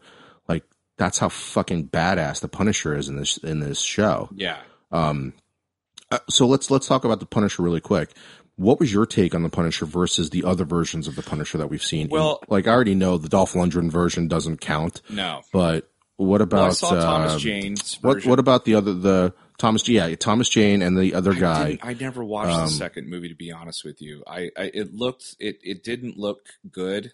Like 0.48 0.64
that's 0.98 1.20
how 1.20 1.30
fucking 1.30 1.88
badass 1.90 2.42
the 2.42 2.48
Punisher 2.50 2.96
is 2.96 3.08
in 3.08 3.18
this 3.18 3.38
in 3.38 3.60
this 3.60 3.82
show. 3.82 4.30
yeah 4.36 4.60
Uh, 6.10 6.20
so 6.30 6.48
let's 6.48 6.72
let's 6.72 6.88
talk 6.88 7.04
about 7.04 7.20
the 7.20 7.26
Punisher 7.26 7.62
really 7.62 7.82
quick. 7.82 8.12
What 8.58 8.80
was 8.80 8.92
your 8.92 9.06
take 9.06 9.34
on 9.34 9.44
the 9.44 9.50
Punisher 9.50 9.86
versus 9.86 10.30
the 10.32 10.44
other 10.44 10.66
versions 10.66 11.08
of 11.08 11.16
the 11.16 11.24
Punisher 11.24 11.58
that 11.60 11.68
we've 11.68 11.84
seen? 11.84 12.10
Well- 12.10 12.42
like 12.50 12.68
I 12.68 12.72
already 12.72 12.96
know 12.96 13.18
the 13.18 13.30
Dolph 13.30 13.54
Lundgren 13.54 13.90
version 13.90 14.28
doesn't 14.28 14.60
count, 14.62 15.02
no 15.10 15.42
but 15.54 15.90
what 16.18 16.42
about 16.42 16.58
well, 16.58 16.66
i 16.66 16.72
saw 16.72 16.90
thomas 17.00 17.34
um, 17.34 17.40
jane's 17.40 18.00
what 18.02 18.16
version. 18.16 18.30
what 18.32 18.40
about 18.40 18.66
the 18.66 18.74
other 18.74 18.94
the 18.94 19.34
Thomas? 19.58 19.88
Yeah, 19.90 20.14
Thomas 20.16 20.50
Jane 20.50 20.84
and 20.84 20.96
the 20.98 21.16
other 21.16 21.34
guy. 21.34 21.72
didn't- 21.72 21.86
I, 21.86 21.94
never 21.94 22.24
watched 22.24 22.52
um, 22.52 22.66
the 22.66 22.72
second 22.72 23.10
movie 23.10 23.30
to 23.30 23.36
be 23.36 23.52
honest 23.52 23.84
with 23.84 24.02
you. 24.02 24.24
I, 24.28 24.52
I 24.56 24.72
it 24.74 24.94
looked 24.94 25.36
it 25.40 25.60
it 25.64 25.84
didn't 25.84 26.18
look 26.18 26.48
good, 26.72 27.12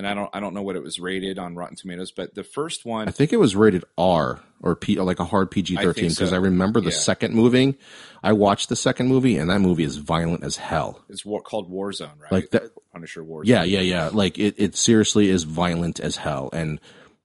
and 0.00 0.08
I 0.08 0.14
don't 0.14 0.30
I 0.32 0.40
don't 0.40 0.54
know 0.54 0.62
what 0.62 0.76
it 0.76 0.82
was 0.82 0.98
rated 0.98 1.38
on 1.38 1.54
Rotten 1.56 1.76
Tomatoes, 1.76 2.10
but 2.10 2.34
the 2.34 2.42
first 2.42 2.86
one 2.86 3.06
I 3.06 3.10
think 3.10 3.34
it 3.34 3.36
was 3.36 3.54
rated 3.54 3.84
R 3.98 4.40
or 4.62 4.74
P, 4.74 4.98
like 4.98 5.20
a 5.20 5.26
hard 5.26 5.50
PG 5.50 5.76
thirteen 5.76 6.08
because 6.08 6.30
so. 6.30 6.34
I 6.34 6.38
remember 6.38 6.80
the 6.80 6.88
Yeah. 6.90 6.96
second 6.96 7.34
movie. 7.34 7.76
I 8.22 8.32
watched 8.32 8.70
the 8.70 8.76
second 8.76 9.08
movie 9.08 9.36
and 9.36 9.50
that 9.50 9.60
movie 9.60 9.84
is 9.84 9.98
violent 9.98 10.42
as 10.42 10.56
hell. 10.56 11.04
It's 11.10 11.24
war, 11.24 11.42
called 11.42 11.70
Warzone, 11.70 12.18
right? 12.18 12.32
Like 12.32 12.50
that. 12.50 12.70
Punisher 12.92 13.22
Warzone. 13.22 13.42
Yeah, 13.46 13.62
yeah, 13.64 13.80
yeah. 13.80 14.10
Like 14.12 14.38
it, 14.38 14.54
it 14.56 14.74
seriously 14.74 15.28
is 15.28 15.44
violent 15.44 16.00
as 16.00 16.16
hell, 16.16 16.48
and 16.54 16.80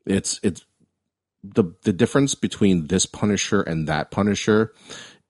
it's 0.05 0.39
it's 0.43 0.65
the 1.43 1.63
the 1.83 1.93
difference 1.93 2.35
between 2.35 2.87
this 2.87 3.05
Punisher 3.05 3.61
and 3.61 3.87
that 3.87 4.11
Punisher 4.11 4.73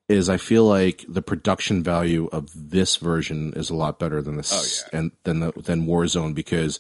is 0.08 0.30
I 0.30 0.38
feel 0.38 0.66
like 0.66 1.04
the 1.10 1.22
production 1.24 1.82
value 1.84 2.30
of 2.32 2.50
this 2.54 2.98
version 2.98 3.54
is 3.56 3.70
a 3.72 3.76
lot 3.76 3.98
better 3.98 4.22
than 4.22 4.38
this 4.38 4.84
Oh, 4.86 4.90
and 4.98 5.12
than 5.24 5.40
the 5.40 5.52
than 5.56 5.88
Warzone 5.88 6.36
because 6.36 6.78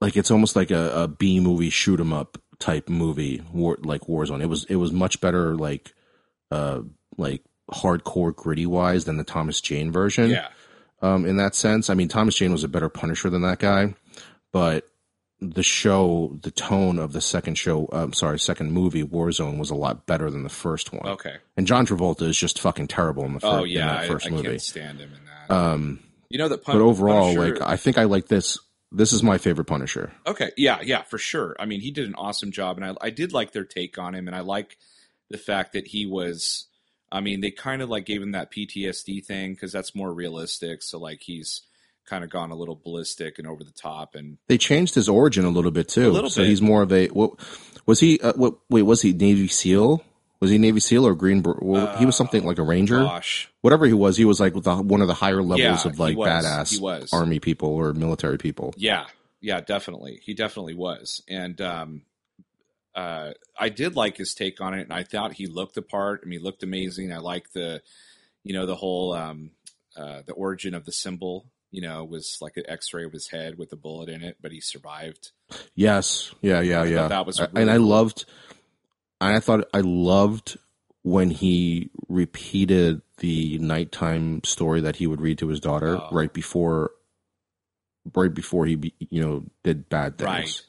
like 0.00 0.16
it's 0.16 0.30
almost 0.30 0.56
like 0.56 0.70
a, 0.70 1.02
a 1.02 1.08
B 1.08 1.40
movie 1.40 1.70
shoot 1.70 2.00
'em 2.00 2.12
up 2.12 2.38
type 2.58 2.88
movie 2.88 3.42
war, 3.52 3.78
like 3.82 4.02
Warzone. 4.02 4.42
It 4.42 4.46
was 4.46 4.64
it 4.64 4.76
was 4.76 4.92
much 4.92 5.20
better 5.20 5.54
like 5.56 5.92
uh 6.50 6.80
like 7.18 7.42
hardcore 7.72 8.34
gritty 8.34 8.66
wise 8.66 9.04
than 9.04 9.16
the 9.16 9.24
Thomas 9.24 9.60
Jane 9.60 9.90
version. 9.92 10.30
Yeah. 10.30 10.48
Um, 11.02 11.26
in 11.26 11.36
that 11.36 11.54
sense, 11.54 11.90
I 11.90 11.94
mean, 11.94 12.08
Thomas 12.08 12.36
Jane 12.36 12.52
was 12.52 12.64
a 12.64 12.68
better 12.68 12.88
Punisher 12.88 13.28
than 13.28 13.42
that 13.42 13.58
guy, 13.58 13.94
but 14.52 14.88
the 15.40 15.62
show, 15.62 16.38
the 16.42 16.50
tone 16.50 16.98
of 16.98 17.12
the 17.12 17.20
second 17.20 17.56
show, 17.58 17.86
I'm 17.92 18.14
sorry, 18.14 18.38
second 18.38 18.72
movie, 18.72 19.04
Warzone, 19.04 19.58
was 19.58 19.68
a 19.68 19.74
lot 19.74 20.06
better 20.06 20.30
than 20.30 20.42
the 20.42 20.48
first 20.48 20.94
one. 20.94 21.06
Okay. 21.06 21.36
And 21.58 21.66
John 21.66 21.86
Travolta 21.86 22.22
is 22.22 22.38
just 22.38 22.58
fucking 22.58 22.86
terrible 22.88 23.24
in 23.26 23.34
the 23.34 23.40
first, 23.40 23.52
Oh 23.52 23.64
in 23.64 23.70
yeah, 23.72 23.86
that 23.88 23.98
I, 24.04 24.08
first 24.08 24.26
I 24.26 24.30
movie. 24.30 24.44
can't 24.48 24.62
stand 24.62 24.98
him 25.00 25.10
in 25.12 25.20
that. 25.26 25.54
Um, 25.54 26.00
you 26.30 26.38
know 26.38 26.48
that. 26.48 26.64
but 26.64 26.76
overall, 26.76 27.34
Punisher- 27.34 27.56
like, 27.58 27.68
I 27.68 27.76
think 27.76 27.98
I 27.98 28.04
like 28.04 28.28
this. 28.28 28.58
This 28.92 29.12
is 29.12 29.22
my 29.22 29.38
favorite 29.38 29.64
Punisher. 29.64 30.12
Okay, 30.26 30.50
yeah, 30.56 30.80
yeah, 30.82 31.02
for 31.02 31.18
sure. 31.18 31.56
I 31.58 31.66
mean, 31.66 31.80
he 31.80 31.90
did 31.90 32.06
an 32.06 32.14
awesome 32.14 32.52
job, 32.52 32.78
and 32.78 32.86
I, 32.86 32.94
I 33.06 33.10
did 33.10 33.32
like 33.32 33.52
their 33.52 33.64
take 33.64 33.98
on 33.98 34.14
him, 34.14 34.26
and 34.26 34.36
I 34.36 34.40
like 34.40 34.78
the 35.30 35.38
fact 35.38 35.72
that 35.72 35.88
he 35.88 36.06
was. 36.06 36.66
I 37.10 37.20
mean, 37.20 37.40
they 37.40 37.50
kind 37.50 37.82
of 37.82 37.88
like 37.88 38.04
gave 38.04 38.22
him 38.22 38.32
that 38.32 38.52
PTSD 38.52 39.24
thing 39.24 39.54
because 39.54 39.72
that's 39.72 39.94
more 39.94 40.12
realistic. 40.12 40.82
So 40.82 40.98
like 40.98 41.20
he's 41.22 41.62
kind 42.04 42.24
of 42.24 42.30
gone 42.30 42.50
a 42.50 42.56
little 42.56 42.74
ballistic 42.76 43.38
and 43.38 43.46
over 43.46 43.64
the 43.64 43.72
top, 43.72 44.14
and 44.14 44.38
They 44.48 44.58
changed 44.58 44.94
his 44.94 45.08
origin 45.08 45.44
a 45.44 45.50
little 45.50 45.70
bit 45.70 45.88
too. 45.88 46.08
A 46.08 46.12
little 46.12 46.30
so 46.30 46.42
bit. 46.42 46.48
he's 46.48 46.62
more 46.62 46.82
of 46.82 46.92
a 46.92 47.08
what 47.08 47.32
was 47.86 48.00
he? 48.00 48.20
Uh, 48.20 48.32
what 48.34 48.54
wait 48.70 48.82
was 48.82 49.02
he 49.02 49.12
Navy 49.12 49.48
SEAL? 49.48 50.02
Was 50.46 50.52
he 50.52 50.58
Navy 50.58 50.80
SEAL 50.80 51.06
or 51.06 51.14
Green? 51.14 51.42
Well, 51.44 51.96
he 51.96 52.06
was 52.06 52.14
something 52.16 52.44
like 52.44 52.58
a 52.58 52.62
Ranger. 52.62 53.00
gosh, 53.00 53.50
Whatever 53.62 53.86
he 53.86 53.92
was, 53.92 54.16
he 54.16 54.24
was 54.24 54.38
like 54.38 54.54
the, 54.54 54.76
one 54.76 55.00
of 55.00 55.08
the 55.08 55.14
higher 55.14 55.42
levels 55.42 55.84
Yeah, 55.84 55.90
of 55.90 55.98
like 55.98 56.16
badass 56.16 57.12
army 57.12 57.40
people 57.40 57.70
or 57.70 57.92
military 57.92 58.38
people. 58.38 58.72
yeah, 58.76 59.06
yeah, 59.40 59.60
definitely, 59.60 60.20
he 60.22 60.34
definitely 60.34 60.74
was, 60.74 61.22
and 61.28 61.60
um, 61.60 62.02
uh, 62.94 63.32
I 63.58 63.68
did 63.68 63.96
like 63.96 64.16
his 64.16 64.34
take 64.34 64.60
on 64.60 64.74
it, 64.74 64.82
and 64.82 64.92
I 64.92 65.02
thought 65.02 65.34
he 65.34 65.46
looked 65.46 65.74
the 65.74 65.82
part. 65.82 66.20
I 66.22 66.28
mean, 66.28 66.38
he 66.38 66.44
looked 66.44 66.62
amazing. 66.62 67.12
I 67.12 67.18
like 67.18 67.52
the, 67.52 67.82
you 68.42 68.54
know, 68.54 68.64
the 68.66 68.74
whole 68.76 69.12
um, 69.12 69.50
uh, 69.96 70.22
the 70.26 70.32
origin 70.32 70.74
of 70.74 70.84
the 70.84 70.92
symbol. 70.92 71.46
You 71.72 71.82
know, 71.82 72.04
was 72.04 72.38
like 72.40 72.56
an 72.56 72.62
X-ray 72.68 73.04
of 73.04 73.12
his 73.12 73.28
head 73.28 73.58
with 73.58 73.72
a 73.72 73.76
bullet 73.76 74.08
in 74.08 74.22
it, 74.22 74.36
but 74.40 74.52
he 74.52 74.60
survived. 74.60 75.32
Yes, 75.74 76.32
yeah, 76.40 76.60
yeah, 76.60 76.82
I 76.82 76.84
yeah. 76.86 77.08
that 77.08 77.26
was 77.26 77.38
really 77.40 77.52
and 77.54 77.70
I 77.70 77.76
loved. 77.76 78.20
And 78.20 78.30
I 79.20 79.40
thought 79.40 79.64
I 79.72 79.80
loved 79.80 80.58
when 81.02 81.30
he 81.30 81.90
repeated 82.08 83.00
the 83.18 83.58
nighttime 83.58 84.42
story 84.44 84.80
that 84.82 84.96
he 84.96 85.06
would 85.06 85.20
read 85.20 85.38
to 85.38 85.48
his 85.48 85.60
daughter 85.60 85.96
Oh. 86.00 86.08
right 86.12 86.32
before, 86.32 86.90
right 88.14 88.32
before 88.32 88.66
he, 88.66 88.92
you 88.98 89.20
know, 89.22 89.44
did 89.62 89.88
bad 89.88 90.18
things. 90.18 90.28
Right, 90.28 90.62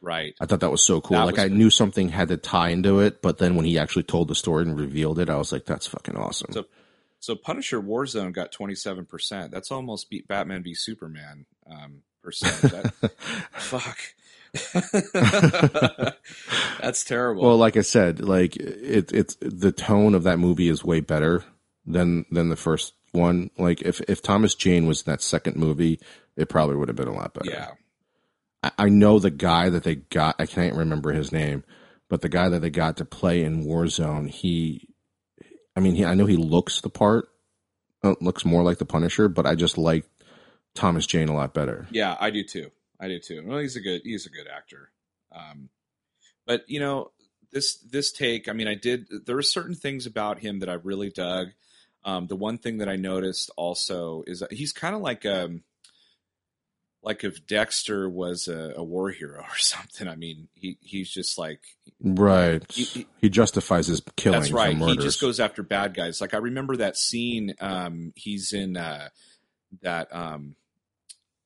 right. 0.00 0.34
I 0.40 0.46
thought 0.46 0.60
that 0.60 0.70
was 0.70 0.82
so 0.84 1.00
cool. 1.00 1.18
That 1.18 1.26
like 1.26 1.38
I 1.38 1.48
knew 1.48 1.70
something 1.70 2.08
had 2.08 2.28
to 2.28 2.36
tie 2.36 2.70
into 2.70 3.00
it, 3.00 3.22
but 3.22 3.38
then 3.38 3.54
when 3.56 3.64
he 3.64 3.78
actually 3.78 4.02
told 4.04 4.28
the 4.28 4.34
story 4.34 4.64
and 4.64 4.78
revealed 4.78 5.18
it, 5.18 5.28
I 5.30 5.36
was 5.36 5.52
like, 5.52 5.66
"That's 5.66 5.86
fucking 5.86 6.16
awesome." 6.16 6.52
So- 6.52 6.66
So 7.20 7.34
Punisher 7.36 7.80
Warzone 7.80 8.32
got 8.34 8.52
twenty 8.52 8.74
seven 8.74 9.06
percent. 9.06 9.50
That's 9.50 9.70
almost 9.70 10.10
beat 10.10 10.28
Batman 10.28 10.62
v 10.62 10.74
Superman 10.74 11.46
um, 11.70 12.02
percent. 12.22 12.60
That, 12.70 12.92
fuck. 13.52 13.96
That's 16.80 17.04
terrible. 17.04 17.42
well, 17.42 17.56
like 17.56 17.76
I 17.76 17.82
said, 17.82 18.20
like 18.20 18.56
it, 18.56 19.12
it's 19.12 19.36
the 19.40 19.72
tone 19.72 20.14
of 20.14 20.22
that 20.24 20.38
movie 20.38 20.68
is 20.68 20.84
way 20.84 21.00
better 21.00 21.44
than 21.86 22.24
than 22.30 22.48
the 22.48 22.56
first 22.56 22.94
one. 23.12 23.50
Like 23.58 23.82
if 23.82 24.00
if 24.08 24.22
Thomas 24.22 24.54
Jane 24.54 24.86
was 24.86 25.02
in 25.02 25.10
that 25.10 25.22
second 25.22 25.56
movie, 25.56 26.00
it 26.36 26.48
probably 26.48 26.76
would 26.76 26.88
have 26.88 26.96
been 26.96 27.08
a 27.08 27.14
lot 27.14 27.34
better. 27.34 27.50
yeah. 27.50 27.70
I, 28.62 28.70
I 28.78 28.88
know 28.88 29.18
the 29.18 29.30
guy 29.30 29.68
that 29.68 29.82
they 29.84 29.96
got. 29.96 30.36
I 30.38 30.46
can't 30.46 30.76
remember 30.76 31.12
his 31.12 31.32
name, 31.32 31.64
but 32.08 32.22
the 32.22 32.28
guy 32.28 32.48
that 32.48 32.60
they 32.60 32.70
got 32.70 32.96
to 32.98 33.04
play 33.04 33.42
in 33.42 33.64
Warzone, 33.64 34.30
he, 34.30 34.88
I 35.76 35.80
mean, 35.80 35.94
he, 35.94 36.04
I 36.04 36.14
know 36.14 36.26
he 36.26 36.36
looks 36.36 36.80
the 36.80 36.90
part, 36.90 37.28
uh, 38.02 38.14
looks 38.20 38.44
more 38.44 38.62
like 38.62 38.78
the 38.78 38.84
Punisher, 38.86 39.28
but 39.28 39.46
I 39.46 39.54
just 39.54 39.76
like 39.76 40.06
Thomas 40.74 41.06
Jane 41.06 41.28
a 41.28 41.34
lot 41.34 41.54
better. 41.54 41.86
Yeah, 41.90 42.16
I 42.18 42.30
do 42.30 42.42
too. 42.42 42.70
I 43.04 43.08
do 43.08 43.18
too. 43.18 43.42
Well, 43.46 43.58
he's 43.58 43.76
a 43.76 43.80
good 43.80 44.00
he's 44.04 44.26
a 44.26 44.30
good 44.30 44.46
actor. 44.46 44.90
Um, 45.32 45.68
but 46.46 46.64
you 46.68 46.80
know 46.80 47.10
this 47.52 47.76
this 47.78 48.12
take. 48.12 48.48
I 48.48 48.52
mean, 48.52 48.68
I 48.68 48.74
did. 48.74 49.06
There 49.26 49.36
were 49.36 49.42
certain 49.42 49.74
things 49.74 50.06
about 50.06 50.38
him 50.38 50.60
that 50.60 50.68
I 50.68 50.74
really 50.74 51.10
dug. 51.10 51.48
Um, 52.04 52.26
the 52.26 52.36
one 52.36 52.58
thing 52.58 52.78
that 52.78 52.88
I 52.88 52.96
noticed 52.96 53.50
also 53.56 54.24
is 54.26 54.40
that 54.40 54.52
he's 54.52 54.72
kind 54.72 54.94
of 54.94 55.00
like 55.00 55.24
um 55.26 55.62
like 57.02 57.22
if 57.22 57.46
Dexter 57.46 58.08
was 58.08 58.48
a, 58.48 58.72
a 58.76 58.82
war 58.82 59.10
hero 59.10 59.40
or 59.42 59.56
something. 59.58 60.08
I 60.08 60.16
mean, 60.16 60.48
he 60.54 60.78
he's 60.80 61.10
just 61.10 61.36
like 61.38 61.60
Right. 62.00 62.62
He- 62.70 62.84
He, 62.84 63.06
he- 63.20 63.28
justifies 63.30 63.86
his 63.86 64.02
killing. 64.16 64.40
That's 64.40 64.52
right. 64.52 64.76
He 64.76 64.96
just 64.96 65.20
goes 65.20 65.40
after 65.40 65.62
bad 65.62 65.94
guys. 65.94 66.20
Like 66.20 66.34
I 66.34 66.38
remember 66.38 66.76
that 66.76 66.96
scene. 66.96 67.54
Um, 67.60 68.12
he's 68.16 68.52
in 68.52 68.76
uh, 68.76 69.08
that. 69.82 70.08
Um, 70.14 70.56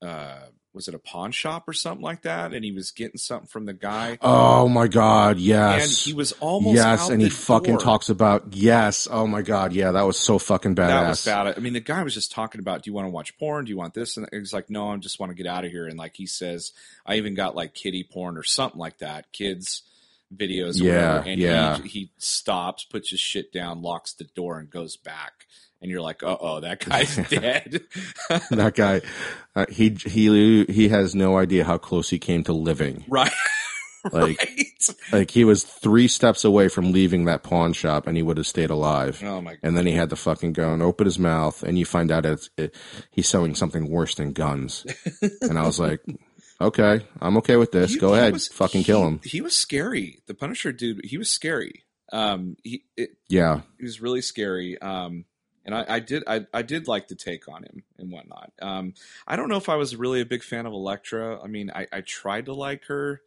uh, 0.01 0.47
was 0.73 0.87
it 0.87 0.95
a 0.95 0.99
pawn 0.99 1.33
shop 1.33 1.69
or 1.69 1.73
something 1.73 2.03
like 2.03 2.23
that? 2.23 2.53
And 2.53 2.65
he 2.65 2.73
was 2.73 2.91
getting 2.91 3.19
something 3.19 3.49
from 3.49 3.65
the 3.65 3.73
guy, 3.73 4.19
Oh 4.21 4.69
my 4.69 4.87
God! 4.87 5.39
Yes. 5.39 5.83
and 5.83 5.93
he 5.93 6.13
was 6.13 6.33
almost 6.33 6.77
yes, 6.77 7.01
out 7.03 7.11
and 7.11 7.23
he 7.23 7.29
the 7.29 7.35
fucking 7.35 7.79
talks 7.79 8.09
about 8.09 8.55
yes. 8.55 9.09
Oh 9.11 9.27
my 9.27 9.43
God! 9.43 9.73
Yeah, 9.73 9.93
that 9.93 10.07
was 10.07 10.19
so 10.19 10.39
fucking 10.39 10.75
badass. 10.75 10.87
That 10.87 11.09
was 11.09 11.25
bad. 11.25 11.47
I 11.57 11.61
mean, 11.61 11.73
the 11.73 11.81
guy 11.81 12.03
was 12.03 12.15
just 12.15 12.33
talking 12.33 12.61
about, 12.61 12.83
do 12.83 12.91
you 12.91 12.95
want 12.95 13.07
to 13.07 13.11
watch 13.11 13.37
porn? 13.39 13.65
Do 13.65 13.71
you 13.71 13.79
want 13.79 13.95
this? 13.95 14.17
And 14.17 14.29
he's 14.33 14.53
like, 14.53 14.71
no, 14.71 14.91
I 14.91 14.97
just 14.99 15.19
want 15.19 15.31
to 15.31 15.35
get 15.35 15.47
out 15.47 15.65
of 15.65 15.71
here. 15.71 15.87
And 15.87 15.99
like 15.99 16.17
he 16.17 16.27
says, 16.27 16.73
I 17.07 17.17
even 17.17 17.35
got 17.35 17.57
like 17.57 17.75
kiddie 17.75 18.05
porn 18.05 18.37
or 18.37 18.43
something 18.43 18.79
like 18.79 18.99
that, 18.99 19.33
kids 19.33 19.83
videos. 20.35 20.81
Or 20.81 20.85
Yeah, 20.85 21.09
whatever. 21.19 21.29
And 21.29 21.41
yeah. 21.41 21.79
He, 21.79 21.89
he 21.89 22.11
stops, 22.19 22.85
puts 22.85 23.11
his 23.11 23.21
shit 23.21 23.53
down, 23.53 23.83
locks 23.83 24.13
the 24.13 24.25
door, 24.25 24.59
and 24.59 24.71
goes 24.71 24.97
back. 24.97 25.47
And 25.81 25.91
you're 25.91 26.01
like, 26.01 26.23
uh 26.23 26.37
oh, 26.41 26.61
that 26.61 26.81
guy's 26.85 27.17
dead. 27.29 27.83
that 28.51 28.75
guy. 28.75 29.01
Uh, 29.55 29.67
he 29.71 29.91
he 29.91 30.65
he 30.65 30.89
has 30.89 31.15
no 31.15 31.37
idea 31.39 31.65
how 31.65 31.79
close 31.79 32.11
he 32.11 32.19
came 32.19 32.45
to 32.45 32.53
living. 32.53 33.05
right. 33.09 33.33
Like 34.13 34.39
right. 34.39 34.67
like 35.13 35.31
he 35.33 35.45
was 35.45 35.65
three 35.65 36.07
steps 36.07 36.45
away 36.45 36.69
from 36.69 36.93
leaving 36.93 37.25
that 37.25 37.43
pawn 37.43 37.73
shop, 37.73 38.07
and 38.07 38.17
he 38.17 38.23
would 38.23 38.37
have 38.37 38.47
stayed 38.47 38.71
alive. 38.71 39.21
Oh 39.25 39.41
my 39.43 39.51
god. 39.55 39.59
And 39.65 39.77
then 39.77 39.87
he 39.87 39.93
had 39.93 40.11
to 40.11 40.17
fucking 40.17 40.53
go 40.53 40.73
and 40.73 40.81
open 40.83 41.05
his 41.05 41.19
mouth, 41.19 41.65
and 41.65 41.77
you 41.77 41.85
find 41.85 42.13
out 42.13 42.25
it's 42.25 42.49
it, 42.57 42.77
he's 43.11 43.29
selling 43.29 43.57
something 43.57 43.91
worse 43.91 44.15
than 44.15 44.33
guns. 44.33 44.87
and 45.43 45.59
I 45.59 45.67
was 45.67 45.81
like, 45.81 46.01
okay, 46.61 47.05
I'm 47.21 47.37
okay 47.39 47.57
with 47.57 47.73
this. 47.73 47.95
He- 47.95 47.99
Go 47.99 48.13
he 48.15 48.21
ahead, 48.21 48.35
was- 48.35 48.47
fucking 48.49 48.83
he- 48.83 48.85
kill 48.85 49.05
him. 49.07 49.21
He 49.25 49.41
was 49.41 49.57
scary. 49.57 50.23
The 50.29 50.35
Punisher 50.35 50.73
dude, 50.73 51.01
he 51.05 51.19
was 51.19 51.29
scary. 51.31 51.83
Um, 52.13 52.57
he 52.63 52.85
it, 52.97 53.11
Yeah, 53.29 53.63
he 53.79 53.85
was 53.85 54.01
really 54.01 54.23
scary. 54.23 54.81
Um, 54.81 55.25
and 55.69 55.75
I, 55.75 55.97
I 55.97 56.01
did 56.01 56.25
I, 56.27 56.47
I 56.55 56.63
did 56.63 56.89
like 56.89 57.09
the 57.09 57.15
take 57.15 57.47
on 57.47 57.63
him 57.63 57.83
and 57.99 58.11
whatnot. 58.11 58.53
Um, 58.63 58.95
I 59.27 59.37
don't 59.37 59.51
know 59.51 59.59
if 59.59 59.69
I 59.69 59.77
was 59.77 59.95
really 59.95 60.23
a 60.23 60.27
big 60.27 60.43
fan 60.43 60.65
of 60.65 60.73
Elektra. 60.73 61.43
I 61.43 61.47
mean, 61.47 61.71
I, 61.71 61.87
I 61.93 62.01
tried 62.01 62.47
to 62.47 62.55
like 62.55 62.87
her, 62.87 63.21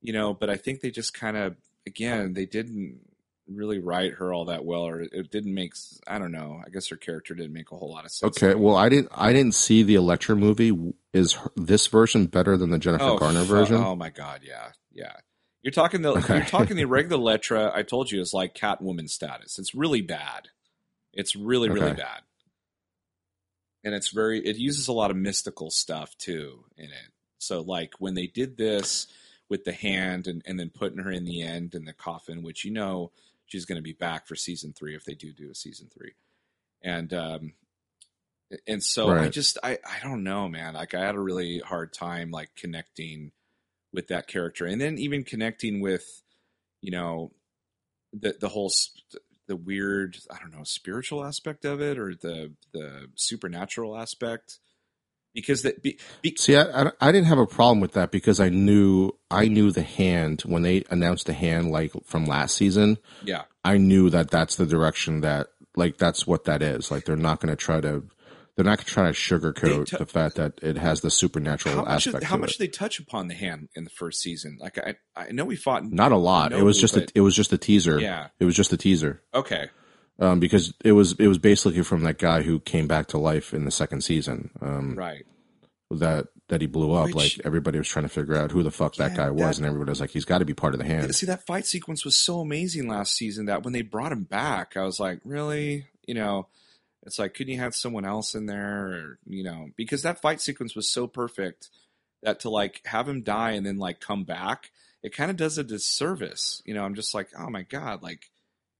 you 0.00 0.12
know, 0.12 0.32
but 0.34 0.48
I 0.48 0.56
think 0.56 0.82
they 0.82 0.92
just 0.92 1.14
kind 1.14 1.36
of 1.36 1.56
again 1.84 2.34
they 2.34 2.46
didn't 2.46 3.00
really 3.48 3.80
write 3.80 4.14
her 4.14 4.32
all 4.32 4.44
that 4.44 4.64
well, 4.64 4.82
or 4.82 5.00
it 5.00 5.32
didn't 5.32 5.52
make. 5.52 5.74
I 6.06 6.20
don't 6.20 6.30
know. 6.30 6.62
I 6.64 6.70
guess 6.70 6.88
her 6.90 6.96
character 6.96 7.34
didn't 7.34 7.52
make 7.52 7.72
a 7.72 7.76
whole 7.76 7.90
lot 7.90 8.04
of 8.04 8.12
sense. 8.12 8.40
Okay, 8.40 8.54
well, 8.54 8.76
I 8.76 8.88
didn't. 8.88 9.08
I 9.12 9.32
didn't 9.32 9.56
see 9.56 9.82
the 9.82 9.96
Elektra 9.96 10.36
movie. 10.36 10.72
Is 11.12 11.32
her, 11.32 11.50
this 11.56 11.88
version 11.88 12.26
better 12.26 12.56
than 12.56 12.70
the 12.70 12.78
Jennifer 12.78 13.16
Garner 13.18 13.40
fu- 13.40 13.52
version? 13.52 13.76
Oh 13.78 13.96
my 13.96 14.10
god, 14.10 14.42
yeah, 14.44 14.68
yeah. 14.92 15.14
You're 15.62 15.72
talking 15.72 16.02
the 16.02 16.10
Okay. 16.12 16.36
you're 16.36 16.44
talking 16.44 16.76
the 16.76 16.84
regular 16.84 17.20
Letra. 17.20 17.74
I 17.74 17.82
told 17.82 18.12
you 18.12 18.20
is 18.20 18.32
like 18.32 18.54
Catwoman 18.54 19.10
status. 19.10 19.58
It's 19.58 19.74
really 19.74 20.02
bad. 20.02 20.50
It's 21.16 21.36
really 21.36 21.68
really 21.68 21.94
bad, 21.94 22.22
and 23.82 23.94
it's 23.94 24.10
very. 24.10 24.40
It 24.40 24.56
uses 24.56 24.88
a 24.88 24.92
lot 24.92 25.10
of 25.10 25.16
mystical 25.16 25.70
stuff 25.70 26.16
too 26.18 26.64
in 26.76 26.86
it. 26.86 27.12
So 27.38 27.60
like 27.60 27.94
when 27.98 28.14
they 28.14 28.26
did 28.26 28.56
this 28.56 29.06
with 29.48 29.64
the 29.64 29.72
hand 29.72 30.26
and 30.26 30.42
and 30.46 30.58
then 30.58 30.70
putting 30.70 30.98
her 30.98 31.10
in 31.10 31.24
the 31.24 31.42
end 31.42 31.74
in 31.74 31.84
the 31.84 31.92
coffin, 31.92 32.42
which 32.42 32.64
you 32.64 32.70
know 32.70 33.12
she's 33.46 33.64
going 33.64 33.76
to 33.76 33.82
be 33.82 33.92
back 33.92 34.26
for 34.26 34.36
season 34.36 34.72
three 34.72 34.94
if 34.94 35.04
they 35.04 35.14
do 35.14 35.32
do 35.32 35.50
a 35.50 35.54
season 35.54 35.88
three, 35.92 36.14
and 36.82 37.12
um, 37.12 37.52
and 38.66 38.82
so 38.82 39.10
I 39.10 39.28
just 39.28 39.58
I 39.62 39.78
I 39.84 40.02
don't 40.02 40.24
know, 40.24 40.48
man. 40.48 40.74
Like 40.74 40.94
I 40.94 41.00
had 41.00 41.14
a 41.14 41.20
really 41.20 41.58
hard 41.58 41.92
time 41.92 42.30
like 42.30 42.50
connecting 42.56 43.32
with 43.92 44.08
that 44.08 44.26
character, 44.26 44.66
and 44.66 44.80
then 44.80 44.98
even 44.98 45.24
connecting 45.24 45.80
with 45.80 46.22
you 46.80 46.90
know 46.90 47.32
the 48.12 48.36
the 48.40 48.48
whole 48.48 48.72
the 49.46 49.56
weird 49.56 50.18
I 50.30 50.38
don't 50.38 50.54
know 50.54 50.64
spiritual 50.64 51.24
aspect 51.24 51.64
of 51.64 51.80
it 51.80 51.98
or 51.98 52.14
the 52.14 52.52
the 52.72 53.08
supernatural 53.14 53.96
aspect 53.96 54.58
because 55.34 55.62
that 55.62 55.82
be, 55.82 55.98
be, 56.22 56.36
See, 56.38 56.56
I, 56.56 56.62
I, 56.62 56.92
I 57.00 57.12
didn't 57.12 57.26
have 57.26 57.38
a 57.38 57.46
problem 57.46 57.80
with 57.80 57.92
that 57.92 58.10
because 58.12 58.40
I 58.40 58.48
knew 58.48 59.12
I 59.30 59.48
knew 59.48 59.70
the 59.70 59.82
hand 59.82 60.42
when 60.42 60.62
they 60.62 60.84
announced 60.90 61.26
the 61.26 61.32
hand 61.32 61.70
like 61.70 61.92
from 62.04 62.24
last 62.24 62.56
season. 62.56 62.98
yeah 63.24 63.42
I 63.64 63.78
knew 63.78 64.10
that 64.10 64.30
that's 64.30 64.56
the 64.56 64.66
direction 64.66 65.22
that 65.22 65.48
like 65.76 65.98
that's 65.98 66.26
what 66.26 66.44
that 66.44 66.62
is. 66.62 66.90
Like 66.90 67.04
they're 67.04 67.16
not 67.16 67.40
going 67.40 67.50
to 67.50 67.56
try 67.56 67.80
to 67.80 68.04
they're 68.56 68.64
not 68.64 68.78
going 68.78 68.84
to 68.86 68.90
try 68.92 69.06
to 69.06 69.12
sugarcoat 69.12 69.86
t- 69.86 69.96
the 69.96 70.06
fact 70.06 70.36
that 70.36 70.54
it 70.62 70.76
has 70.76 71.00
the 71.00 71.10
supernatural 71.10 71.74
how 71.74 71.82
much 71.84 72.06
aspect. 72.06 72.24
how 72.24 72.36
to 72.36 72.40
much 72.40 72.50
it. 72.54 72.58
did 72.58 72.68
they 72.68 72.70
touch 72.70 72.98
upon 73.00 73.28
the 73.28 73.34
hand 73.34 73.68
in 73.74 73.84
the 73.84 73.90
first 73.90 74.20
season? 74.22 74.58
Like 74.60 74.78
I 74.78 74.94
I 75.16 75.32
know 75.32 75.44
we 75.44 75.56
fought 75.56 75.84
Not 75.90 76.12
a 76.12 76.16
lot. 76.16 76.52
it 76.52 76.62
was 76.62 76.80
just 76.80 76.96
a, 76.96 77.06
it 77.14 77.20
was 77.20 77.34
just 77.34 77.52
a 77.52 77.58
teaser. 77.58 77.98
yeah 78.00 78.28
It 78.38 78.44
was 78.44 78.54
just 78.54 78.72
a 78.72 78.76
teaser. 78.76 79.22
okay 79.34 79.70
um, 80.20 80.38
because 80.38 80.72
it 80.84 80.92
was 80.92 81.14
it 81.18 81.26
was 81.26 81.38
basically 81.38 81.82
from 81.82 82.02
that 82.04 82.18
guy 82.18 82.42
who 82.42 82.60
came 82.60 82.86
back 82.86 83.08
to 83.08 83.18
life 83.18 83.52
in 83.52 83.64
the 83.64 83.72
second 83.72 84.02
season. 84.02 84.50
Um, 84.60 84.94
right. 84.94 85.24
That 85.90 86.26
that 86.48 86.60
he 86.60 86.66
blew 86.68 86.92
up. 86.92 87.06
Which- 87.06 87.14
like 87.38 87.46
everybody 87.46 87.78
was 87.78 87.88
trying 87.88 88.04
to 88.04 88.08
figure 88.08 88.36
out 88.36 88.50
who 88.52 88.62
the 88.62 88.70
fuck 88.70 88.94
that 88.96 89.16
guy 89.16 89.30
was, 89.30 89.40
that- 89.40 89.56
and 89.58 89.66
everybody 89.66 89.90
was 89.90 90.00
like, 90.00 90.10
he's 90.10 90.24
got 90.24 90.38
to 90.38 90.44
be 90.44 90.54
part 90.54 90.74
of 90.74 90.78
the 90.78 90.86
hand. 90.86 91.12
See, 91.14 91.26
that 91.26 91.46
fight 91.46 91.66
sequence 91.66 92.04
was 92.04 92.16
so 92.16 92.40
amazing 92.40 92.86
last 92.88 93.16
season 93.16 93.46
that 93.46 93.62
when 93.64 93.72
they 93.72 93.82
brought 93.82 94.12
him 94.12 94.22
back, 94.24 94.76
I 94.76 94.82
was 94.84 95.00
like, 95.00 95.20
really? 95.24 95.86
You 96.06 96.14
know, 96.14 96.46
it's 97.04 97.18
like, 97.18 97.34
couldn't 97.34 97.52
you 97.52 97.60
have 97.60 97.74
someone 97.74 98.04
else 98.04 98.34
in 98.34 98.46
there? 98.46 98.86
Or, 98.86 99.18
you 99.26 99.44
know, 99.44 99.68
because 99.76 100.02
that 100.02 100.20
fight 100.20 100.40
sequence 100.40 100.74
was 100.74 100.90
so 100.90 101.06
perfect 101.06 101.70
that 102.22 102.40
to 102.40 102.50
like 102.50 102.80
have 102.86 103.08
him 103.08 103.22
die 103.22 103.52
and 103.52 103.64
then 103.64 103.78
like 103.78 104.00
come 104.00 104.24
back, 104.24 104.70
it 105.02 105.14
kind 105.14 105.30
of 105.30 105.36
does 105.36 105.58
a 105.58 105.64
disservice. 105.64 106.62
You 106.64 106.74
know, 106.74 106.84
I'm 106.84 106.94
just 106.94 107.14
like, 107.14 107.28
oh 107.38 107.50
my 107.50 107.62
God, 107.62 108.02
like 108.02 108.30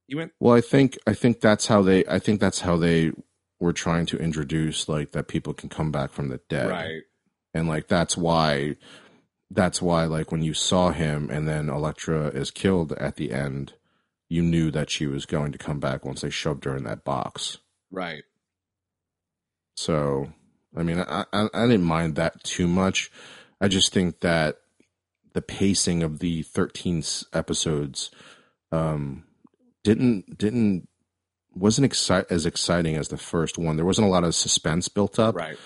you 0.06 0.16
went, 0.16 0.32
Well, 0.40 0.56
I 0.56 0.60
think 0.60 0.98
I 1.06 1.14
think 1.14 1.40
that's 1.40 1.66
how 1.66 1.82
they 1.82 2.04
I 2.06 2.18
think 2.18 2.40
that's 2.40 2.60
how 2.60 2.76
they 2.76 3.12
were 3.60 3.72
trying 3.72 4.06
to 4.06 4.18
introduce 4.18 4.88
like 4.88 5.12
that 5.12 5.28
people 5.28 5.54
can 5.54 5.68
come 5.68 5.92
back 5.92 6.12
from 6.12 6.28
the 6.28 6.40
dead. 6.48 6.70
right. 6.70 7.02
And 7.52 7.68
like 7.68 7.88
that's 7.88 8.16
why 8.16 8.76
that's 9.50 9.80
why 9.82 10.04
like 10.04 10.32
when 10.32 10.42
you 10.42 10.54
saw 10.54 10.90
him 10.90 11.30
and 11.30 11.46
then 11.46 11.68
Elektra 11.68 12.28
is 12.28 12.50
killed 12.50 12.92
at 12.94 13.16
the 13.16 13.32
end, 13.32 13.74
you 14.28 14.42
knew 14.42 14.70
that 14.70 14.90
she 14.90 15.06
was 15.06 15.26
going 15.26 15.52
to 15.52 15.58
come 15.58 15.78
back 15.78 16.04
once 16.04 16.22
they 16.22 16.30
shoved 16.30 16.64
her 16.64 16.76
in 16.76 16.84
that 16.84 17.04
box. 17.04 17.58
Right. 17.94 18.22
So, 19.76 20.32
I 20.76 20.82
mean, 20.82 21.00
I, 21.00 21.24
I, 21.32 21.48
I 21.54 21.66
didn't 21.66 21.84
mind 21.84 22.16
that 22.16 22.42
too 22.44 22.66
much. 22.66 23.10
I 23.60 23.68
just 23.68 23.92
think 23.92 24.20
that 24.20 24.56
the 25.32 25.42
pacing 25.42 26.02
of 26.02 26.18
the 26.20 26.42
13 26.42 26.98
s- 26.98 27.24
episodes 27.32 28.10
um, 28.72 29.24
didn't 29.82 30.38
didn't 30.38 30.88
wasn't 31.54 31.90
exci- 31.90 32.30
as 32.30 32.46
exciting 32.46 32.96
as 32.96 33.08
the 33.08 33.16
first 33.16 33.58
one. 33.58 33.76
There 33.76 33.84
wasn't 33.84 34.06
a 34.08 34.10
lot 34.10 34.24
of 34.24 34.34
suspense 34.34 34.88
built 34.88 35.18
up. 35.18 35.34
Right. 35.36 35.56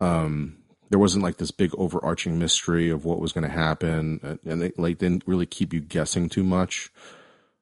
Um, 0.00 0.58
there 0.90 0.98
wasn't 0.98 1.22
like 1.24 1.36
this 1.36 1.50
big 1.50 1.70
overarching 1.76 2.38
mystery 2.38 2.90
of 2.90 3.04
what 3.04 3.20
was 3.20 3.32
going 3.32 3.44
to 3.44 3.50
happen, 3.54 4.20
and- 4.22 4.38
and 4.44 4.62
they 4.62 4.72
like 4.76 4.98
didn't 4.98 5.24
really 5.26 5.46
keep 5.46 5.72
you 5.72 5.80
guessing 5.80 6.28
too 6.28 6.44
much. 6.44 6.90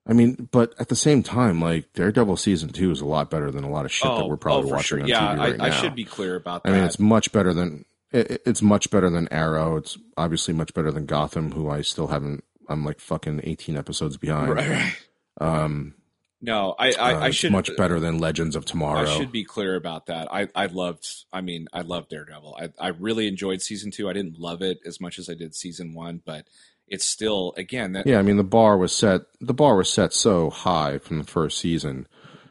I 0.09 0.14
mean, 0.14 0.49
but 0.51 0.75
at 0.79 0.88
the 0.88 0.97
same 0.97 1.23
time, 1.23 1.61
like 1.61 1.92
Daredevil 1.92 2.38
season 2.38 2.71
two 2.71 2.90
is 2.90 3.03
a 3.03 3.07
lot 3.07 3.29
better 3.29 3.51
than 3.51 3.62
a 3.62 3.71
lot 3.71 3.85
of 3.85 3.92
shit 3.92 4.09
that 4.09 4.27
we're 4.27 4.38
probably 4.38 4.71
oh, 4.71 4.75
watching 4.75 4.99
sure. 4.99 5.03
on 5.03 5.09
Yeah, 5.09 5.21
TV 5.21 5.38
right 5.38 5.61
I, 5.61 5.66
I 5.66 5.71
should 5.71 5.94
be 5.94 6.05
clear 6.05 6.35
about 6.35 6.64
that. 6.64 6.71
I 6.71 6.75
mean, 6.75 6.85
it's 6.85 6.99
much 6.99 7.31
better 7.31 7.53
than 7.53 7.85
it, 8.11 8.42
it's 8.47 8.62
much 8.62 8.90
better 8.90 9.11
than 9.11 9.29
Arrow. 9.31 9.77
It's 9.77 9.99
obviously 10.16 10.55
much 10.55 10.73
better 10.73 10.90
than 10.90 11.05
Gotham, 11.05 11.53
who 11.53 11.68
I 11.68 11.83
still 11.83 12.07
haven't. 12.07 12.42
I'm 12.71 12.85
like 12.85 13.01
fucking 13.01 13.42
18 13.44 13.77
episodes 13.77 14.16
behind. 14.16 14.55
right, 14.55 14.68
right. 14.68 14.94
Um, 15.40 15.94
No, 16.40 16.75
I, 16.79 16.92
I, 16.92 17.12
uh, 17.12 17.21
I 17.21 17.31
should 17.31 17.53
much 17.53 17.75
better 17.77 18.01
than 18.01 18.18
Legends 18.18 18.57
of 18.57 18.64
Tomorrow. 18.64 19.09
I 19.09 19.16
should 19.16 19.33
be 19.33 19.44
clear 19.44 19.75
about 19.75 20.07
that. 20.07 20.33
I, 20.33 20.49
I 20.55 20.66
loved. 20.66 21.07
I 21.33 21.42
mean, 21.42 21.68
I 21.73 21.83
loved 21.83 22.11
Daredevil. 22.11 22.57
I, 22.59 22.87
I 22.87 22.88
really 22.88 23.29
enjoyed 23.29 23.61
season 23.61 23.90
two. 23.90 24.09
I 24.09 24.14
didn't 24.14 24.38
love 24.38 24.62
it 24.62 24.79
as 24.87 25.01
much 25.01 25.18
as 25.18 25.29
I 25.29 25.35
did 25.35 25.55
season 25.55 25.94
one, 25.94 26.23
but 26.25 26.47
it's 26.90 27.07
still 27.07 27.55
again 27.57 27.92
that 27.92 28.07
Yeah, 28.07 28.18
I 28.18 28.22
mean 28.22 28.37
the 28.37 28.44
bar 28.44 28.77
was 28.77 28.92
set. 28.92 29.22
The 29.40 29.55
bar 29.55 29.77
was 29.77 29.90
set 29.90 30.12
so 30.12 30.51
high 30.51 30.98
from 30.98 31.18
the 31.18 31.24
first 31.24 31.59
season, 31.59 32.07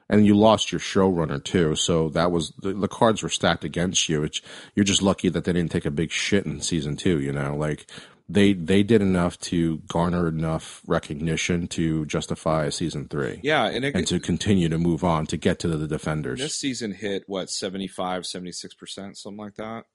and 0.10 0.26
you 0.26 0.36
lost 0.36 0.72
your 0.72 0.80
showrunner 0.80 1.44
too. 1.44 1.76
So 1.76 2.10
that 2.10 2.32
was 2.32 2.52
the, 2.62 2.74
the 2.74 2.88
cards 2.88 3.24
were 3.24 3.30
stacked 3.30 3.64
against 3.64 4.10
you. 4.10 4.24
It's, 4.24 4.42
you're 4.76 4.84
just 4.84 5.02
lucky 5.02 5.30
that 5.30 5.44
they 5.44 5.54
didn't 5.54 5.72
take 5.72 5.86
a 5.86 5.92
big 5.92 6.12
shit 6.12 6.46
in 6.46 6.62
season 6.62 6.96
two. 6.96 7.20
You 7.20 7.32
know, 7.32 7.56
like 7.56 7.86
they 8.30 8.54
they 8.54 8.84
did 8.84 9.02
enough 9.02 9.40
to 9.40 9.78
garner 9.88 10.28
enough 10.28 10.82
recognition 10.86 11.68
to 11.68 12.06
justify 12.06 12.70
season 12.70 13.08
three. 13.08 13.40
yeah, 13.44 13.66
and, 13.66 13.86
it, 13.86 13.96
and 13.96 14.08
to 14.08 14.20
continue 14.20 14.70
to 14.70 14.78
move 14.78 15.04
on 15.04 15.26
to 15.28 15.38
get 15.38 15.60
to 15.60 15.68
the 15.68 15.88
defenders. 15.88 16.40
this 16.40 16.56
season 16.56 16.94
hit 16.94 17.24
what 17.28 17.50
75 17.50 18.26
76 18.26 18.74
percent, 18.76 19.18
something 19.18 19.38
like 19.38 19.56
that. 19.56 19.86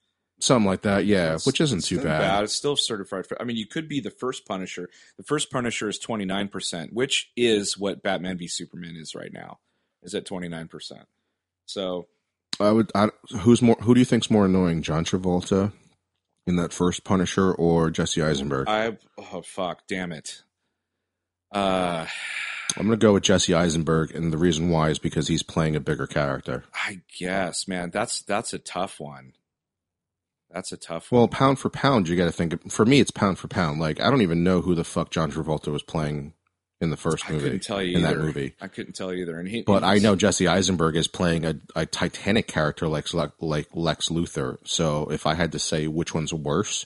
Something 0.42 0.66
like 0.66 0.82
that, 0.82 1.06
yeah, 1.06 1.26
It's- 1.26 1.46
which 1.46 1.60
isn't 1.60 1.84
too 1.84 1.98
not 1.98 2.04
bad. 2.04 2.42
It's 2.42 2.52
still 2.52 2.74
certified. 2.74 3.28
For, 3.28 3.40
I 3.40 3.44
mean, 3.44 3.56
you 3.56 3.66
could 3.66 3.88
be 3.88 4.00
the 4.00 4.10
first 4.10 4.44
Punisher. 4.44 4.90
The 5.16 5.22
first 5.22 5.52
Punisher 5.52 5.88
is 5.88 6.00
twenty 6.00 6.24
nine 6.24 6.48
percent, 6.48 6.92
which 6.92 7.30
is 7.36 7.78
what 7.78 8.02
Batman 8.02 8.38
v 8.38 8.48
Superman 8.48 8.96
is 8.96 9.14
right 9.14 9.32
now. 9.32 9.60
Is 10.02 10.16
at 10.16 10.26
twenty 10.26 10.48
nine 10.48 10.66
percent. 10.66 11.06
So 11.66 12.08
I 12.58 12.72
would. 12.72 12.90
I, 12.92 13.10
who's 13.42 13.62
more? 13.62 13.76
Who 13.82 13.94
do 13.94 14.00
you 14.00 14.04
think's 14.04 14.32
more 14.32 14.46
annoying, 14.46 14.82
John 14.82 15.04
Travolta 15.04 15.72
in 16.44 16.56
that 16.56 16.72
first 16.72 17.04
Punisher 17.04 17.52
or 17.52 17.92
Jesse 17.92 18.20
Eisenberg? 18.20 18.68
I, 18.68 18.98
oh 19.16 19.42
fuck, 19.42 19.86
damn 19.86 20.10
it. 20.10 20.42
Uh, 21.52 22.06
am 22.76 22.86
gonna 22.86 22.96
go 22.96 23.12
with 23.12 23.22
Jesse 23.22 23.54
Eisenberg, 23.54 24.12
and 24.12 24.32
the 24.32 24.38
reason 24.38 24.70
why 24.70 24.90
is 24.90 24.98
because 24.98 25.28
he's 25.28 25.44
playing 25.44 25.76
a 25.76 25.80
bigger 25.80 26.08
character. 26.08 26.64
I 26.74 27.02
guess, 27.16 27.68
man, 27.68 27.90
that's 27.90 28.22
that's 28.22 28.52
a 28.52 28.58
tough 28.58 28.98
one. 28.98 29.34
That's 30.52 30.72
a 30.72 30.76
tough 30.76 31.10
one. 31.10 31.20
Well, 31.20 31.28
pound 31.28 31.58
for 31.58 31.70
pound, 31.70 32.08
you 32.08 32.16
got 32.16 32.26
to 32.26 32.32
think. 32.32 32.70
For 32.70 32.84
me, 32.84 33.00
it's 33.00 33.10
pound 33.10 33.38
for 33.38 33.48
pound. 33.48 33.80
Like 33.80 34.00
I 34.00 34.10
don't 34.10 34.22
even 34.22 34.44
know 34.44 34.60
who 34.60 34.74
the 34.74 34.84
fuck 34.84 35.10
John 35.10 35.30
Travolta 35.32 35.72
was 35.72 35.82
playing 35.82 36.34
in 36.80 36.90
the 36.90 36.96
first 36.96 37.24
I 37.28 37.32
movie. 37.32 37.44
couldn't 37.44 37.62
tell 37.62 37.82
you 37.82 37.96
in 37.96 38.04
either. 38.04 38.16
that 38.16 38.22
movie. 38.24 38.54
I 38.60 38.66
couldn't 38.68 38.94
tell 38.94 39.12
you 39.14 39.22
either. 39.22 39.38
And 39.38 39.48
he, 39.48 39.62
But 39.62 39.84
I 39.84 39.98
know 39.98 40.16
Jesse 40.16 40.48
Eisenberg 40.48 40.96
is 40.96 41.06
playing 41.06 41.44
a, 41.46 41.54
a 41.76 41.86
Titanic 41.86 42.48
character 42.48 42.88
like 42.88 43.06
like 43.40 43.68
Lex 43.72 44.08
Luthor. 44.08 44.58
So 44.64 45.10
if 45.10 45.26
I 45.26 45.34
had 45.34 45.52
to 45.52 45.58
say 45.58 45.86
which 45.86 46.12
one's 46.12 46.34
worse, 46.34 46.84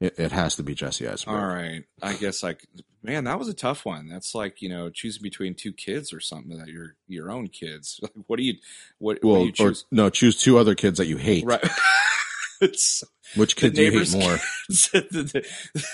it, 0.00 0.18
it 0.18 0.32
has 0.32 0.56
to 0.56 0.62
be 0.62 0.74
Jesse 0.74 1.06
Eisenberg. 1.08 1.40
All 1.42 1.46
right. 1.48 1.84
I 2.02 2.14
guess 2.14 2.42
like 2.42 2.66
man, 3.02 3.22
that 3.24 3.38
was 3.38 3.48
a 3.48 3.54
tough 3.54 3.84
one. 3.86 4.08
That's 4.08 4.34
like, 4.34 4.60
you 4.60 4.68
know, 4.68 4.90
choosing 4.90 5.22
between 5.22 5.54
two 5.54 5.72
kids 5.72 6.12
or 6.12 6.18
something 6.18 6.58
that 6.58 6.66
your 6.68 6.96
your 7.06 7.30
own 7.30 7.46
kids. 7.48 8.00
Like 8.02 8.12
what 8.26 8.36
do 8.38 8.42
you 8.42 8.54
what, 8.98 9.18
what 9.18 9.20
do 9.22 9.28
Well, 9.28 9.46
you 9.46 9.52
or 9.60 9.74
no, 9.92 10.10
choose 10.10 10.36
two 10.42 10.58
other 10.58 10.74
kids 10.74 10.98
that 10.98 11.06
you 11.06 11.16
hate. 11.18 11.44
right. 11.46 11.64
Which 12.60 13.56
kids 13.56 13.76
do 13.76 13.82
you 13.82 13.90
hate 13.90 14.12
more? 14.12 14.38
the- 14.68 15.42
the- 15.74 15.86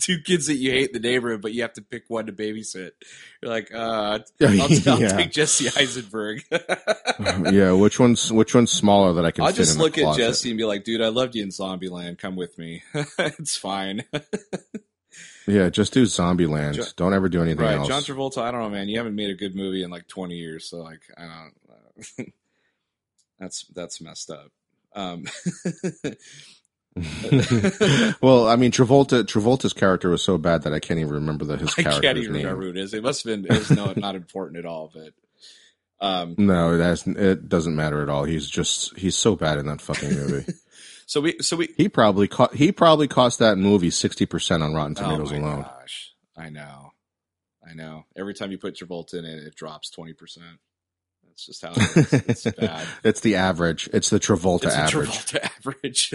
two 0.00 0.20
kids 0.20 0.46
that 0.46 0.56
you 0.56 0.70
hate 0.70 0.90
in 0.94 1.00
the 1.00 1.08
neighborhood, 1.08 1.42
but 1.42 1.52
you 1.52 1.62
have 1.62 1.72
to 1.74 1.82
pick 1.82 2.04
one 2.08 2.26
to 2.26 2.32
babysit. 2.32 2.90
You're 3.42 3.50
like, 3.50 3.72
uh, 3.72 4.18
I'll, 4.42 4.50
I'll 4.88 5.00
yeah. 5.00 5.16
take 5.16 5.30
Jesse 5.32 5.68
Eisenberg. 5.76 6.42
yeah, 7.52 7.72
which 7.72 8.00
one's 8.00 8.32
which 8.32 8.54
one's 8.54 8.70
smaller 8.70 9.14
that 9.14 9.24
I 9.24 9.30
can 9.30 9.44
I'll 9.44 9.52
just 9.52 9.78
look 9.78 9.98
at? 9.98 10.16
Jesse 10.16 10.50
and 10.50 10.58
be 10.58 10.64
like, 10.64 10.84
dude, 10.84 11.02
I 11.02 11.08
loved 11.08 11.34
you 11.34 11.42
in 11.42 11.50
Zombieland. 11.50 12.18
Come 12.18 12.36
with 12.36 12.58
me. 12.58 12.82
it's 12.94 13.56
fine. 13.56 14.04
Yeah, 15.46 15.68
just 15.70 15.92
do 15.92 16.04
Zombieland. 16.04 16.74
Jo- 16.74 16.84
don't 16.96 17.14
ever 17.14 17.28
do 17.28 17.42
anything 17.42 17.64
right. 17.64 17.76
else. 17.76 17.88
John 17.88 18.02
Travolta, 18.02 18.42
I 18.42 18.50
don't 18.50 18.60
know, 18.60 18.70
man. 18.70 18.88
You 18.88 18.98
haven't 18.98 19.16
made 19.16 19.30
a 19.30 19.34
good 19.34 19.54
movie 19.56 19.82
in 19.82 19.90
like 19.90 20.06
20 20.06 20.36
years. 20.36 20.66
So, 20.66 20.78
like, 20.78 21.00
I 21.16 21.50
don't 22.18 22.32
That's, 23.38 23.64
that's 23.74 24.00
messed 24.00 24.30
up. 24.30 24.52
Um, 24.94 25.24
well, 28.20 28.48
I 28.48 28.56
mean, 28.56 28.72
Travolta 28.72 29.22
Travolta's 29.24 29.72
character 29.72 30.10
was 30.10 30.22
so 30.22 30.38
bad 30.38 30.62
that 30.62 30.72
I 30.72 30.80
can't 30.80 31.00
even 31.00 31.14
remember 31.14 31.44
the, 31.44 31.56
his 31.56 31.70
I 31.78 31.82
character's 31.82 32.00
can't 32.00 32.18
even 32.18 32.32
name. 32.32 32.42
remember 32.44 32.64
who 32.64 32.70
it 32.70 32.76
is. 32.76 32.94
It 32.94 33.02
must 33.02 33.24
have 33.24 33.42
been, 33.42 33.44
it 33.52 33.58
was 33.58 33.70
no, 33.70 33.92
not 33.96 34.14
important 34.16 34.58
at 34.58 34.66
all, 34.66 34.92
but, 34.92 35.12
um, 36.06 36.34
No, 36.38 36.74
it 36.74 36.80
has. 36.82 37.06
It 37.06 37.48
doesn't 37.48 37.76
matter 37.76 38.02
at 38.02 38.08
all. 38.08 38.24
He's 38.24 38.48
just 38.48 38.96
he's 38.98 39.16
so 39.16 39.36
bad 39.36 39.58
in 39.58 39.66
that 39.66 39.80
fucking 39.80 40.10
movie. 40.10 40.52
so 41.06 41.20
we, 41.20 41.38
so 41.40 41.56
we, 41.56 41.68
he 41.76 41.88
probably 41.88 42.26
co- 42.28 42.48
he 42.52 42.72
probably 42.72 43.06
cost 43.06 43.38
that 43.38 43.58
movie 43.58 43.90
sixty 43.90 44.26
percent 44.26 44.62
on 44.62 44.74
Rotten 44.74 44.94
Tomatoes 44.94 45.30
oh 45.30 45.38
my 45.38 45.40
alone. 45.40 45.62
gosh. 45.62 46.12
I 46.36 46.48
know. 46.48 46.92
I 47.68 47.74
know. 47.74 48.04
Every 48.16 48.32
time 48.34 48.50
you 48.50 48.58
put 48.58 48.74
Travolta 48.76 49.14
in 49.14 49.24
it, 49.26 49.44
it 49.44 49.54
drops 49.54 49.90
20%. 49.94 50.14
That's 51.46 51.46
just 51.46 51.64
how 51.64 51.72
it 51.74 51.96
is. 52.12 52.44
It's 52.44 52.44
bad. 52.58 52.86
it's 53.04 53.20
the 53.20 53.36
average. 53.36 53.88
It's 53.92 54.10
the 54.10 54.20
Travolta 54.20 54.64
It's 54.64 54.74
a 54.74 54.78
average. 54.78 55.08
Travolta 55.10 55.50
average. 55.58 56.14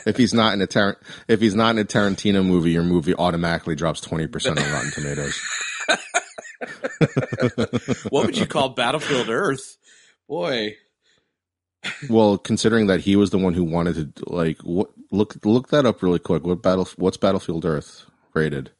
if 0.06 0.16
he's 0.16 0.34
not 0.34 0.54
in 0.54 0.60
a 0.60 0.66
Tar- 0.66 0.96
if 1.28 1.40
he's 1.40 1.54
not 1.54 1.70
in 1.70 1.78
a 1.78 1.84
Tarantino 1.84 2.44
movie, 2.44 2.72
your 2.72 2.82
movie 2.82 3.14
automatically 3.14 3.76
drops 3.76 4.00
twenty 4.00 4.26
percent 4.26 4.58
on 4.58 4.72
Rotten 4.72 4.90
Tomatoes. 4.90 5.40
what 8.10 8.26
would 8.26 8.36
you 8.38 8.46
call 8.46 8.70
Battlefield 8.70 9.28
Earth? 9.28 9.76
Boy, 10.28 10.76
well, 12.08 12.38
considering 12.38 12.86
that 12.88 13.00
he 13.00 13.16
was 13.16 13.30
the 13.30 13.38
one 13.38 13.54
who 13.54 13.64
wanted 13.64 14.16
to 14.16 14.24
like 14.32 14.60
what, 14.62 14.90
look 15.10 15.36
look 15.44 15.68
that 15.68 15.86
up 15.86 16.02
really 16.02 16.18
quick. 16.18 16.44
What 16.44 16.62
battle? 16.62 16.88
What's 16.96 17.16
Battlefield 17.16 17.64
Earth 17.64 18.06
rated? 18.34 18.70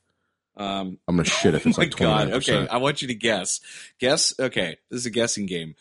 Um, 0.57 0.99
I'm 1.09 1.17
gonna 1.17 1.25
shit 1.25 1.55
if 1.55 1.67
oh 1.67 1.71
it's 1.71 1.79
my 1.79 1.85
like 1.85 1.93
twenty 1.93 2.31
god. 2.31 2.33
Okay. 2.35 2.69
I 2.69 2.77
want 2.77 3.03
you 3.03 3.09
to 3.09 3.15
guess. 3.15 3.61
Guess. 3.99 4.35
Okay, 4.38 4.77
this 4.91 5.01
is 5.01 5.07
a 5.07 5.11
guessing 5.11 5.47
game. 5.47 5.75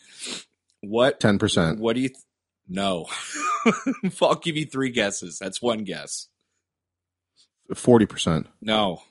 What? 0.80 1.20
Ten 1.20 1.38
percent. 1.38 1.78
What 1.78 1.94
do 1.94 2.00
you? 2.02 2.08
Th- 2.08 2.18
no. 2.68 3.06
I'll 4.22 4.36
give 4.36 4.56
you 4.56 4.66
three 4.66 4.90
guesses. 4.90 5.38
That's 5.38 5.60
one 5.60 5.84
guess. 5.84 6.28
Forty 7.74 8.06
percent. 8.06 8.46
No. 8.60 9.02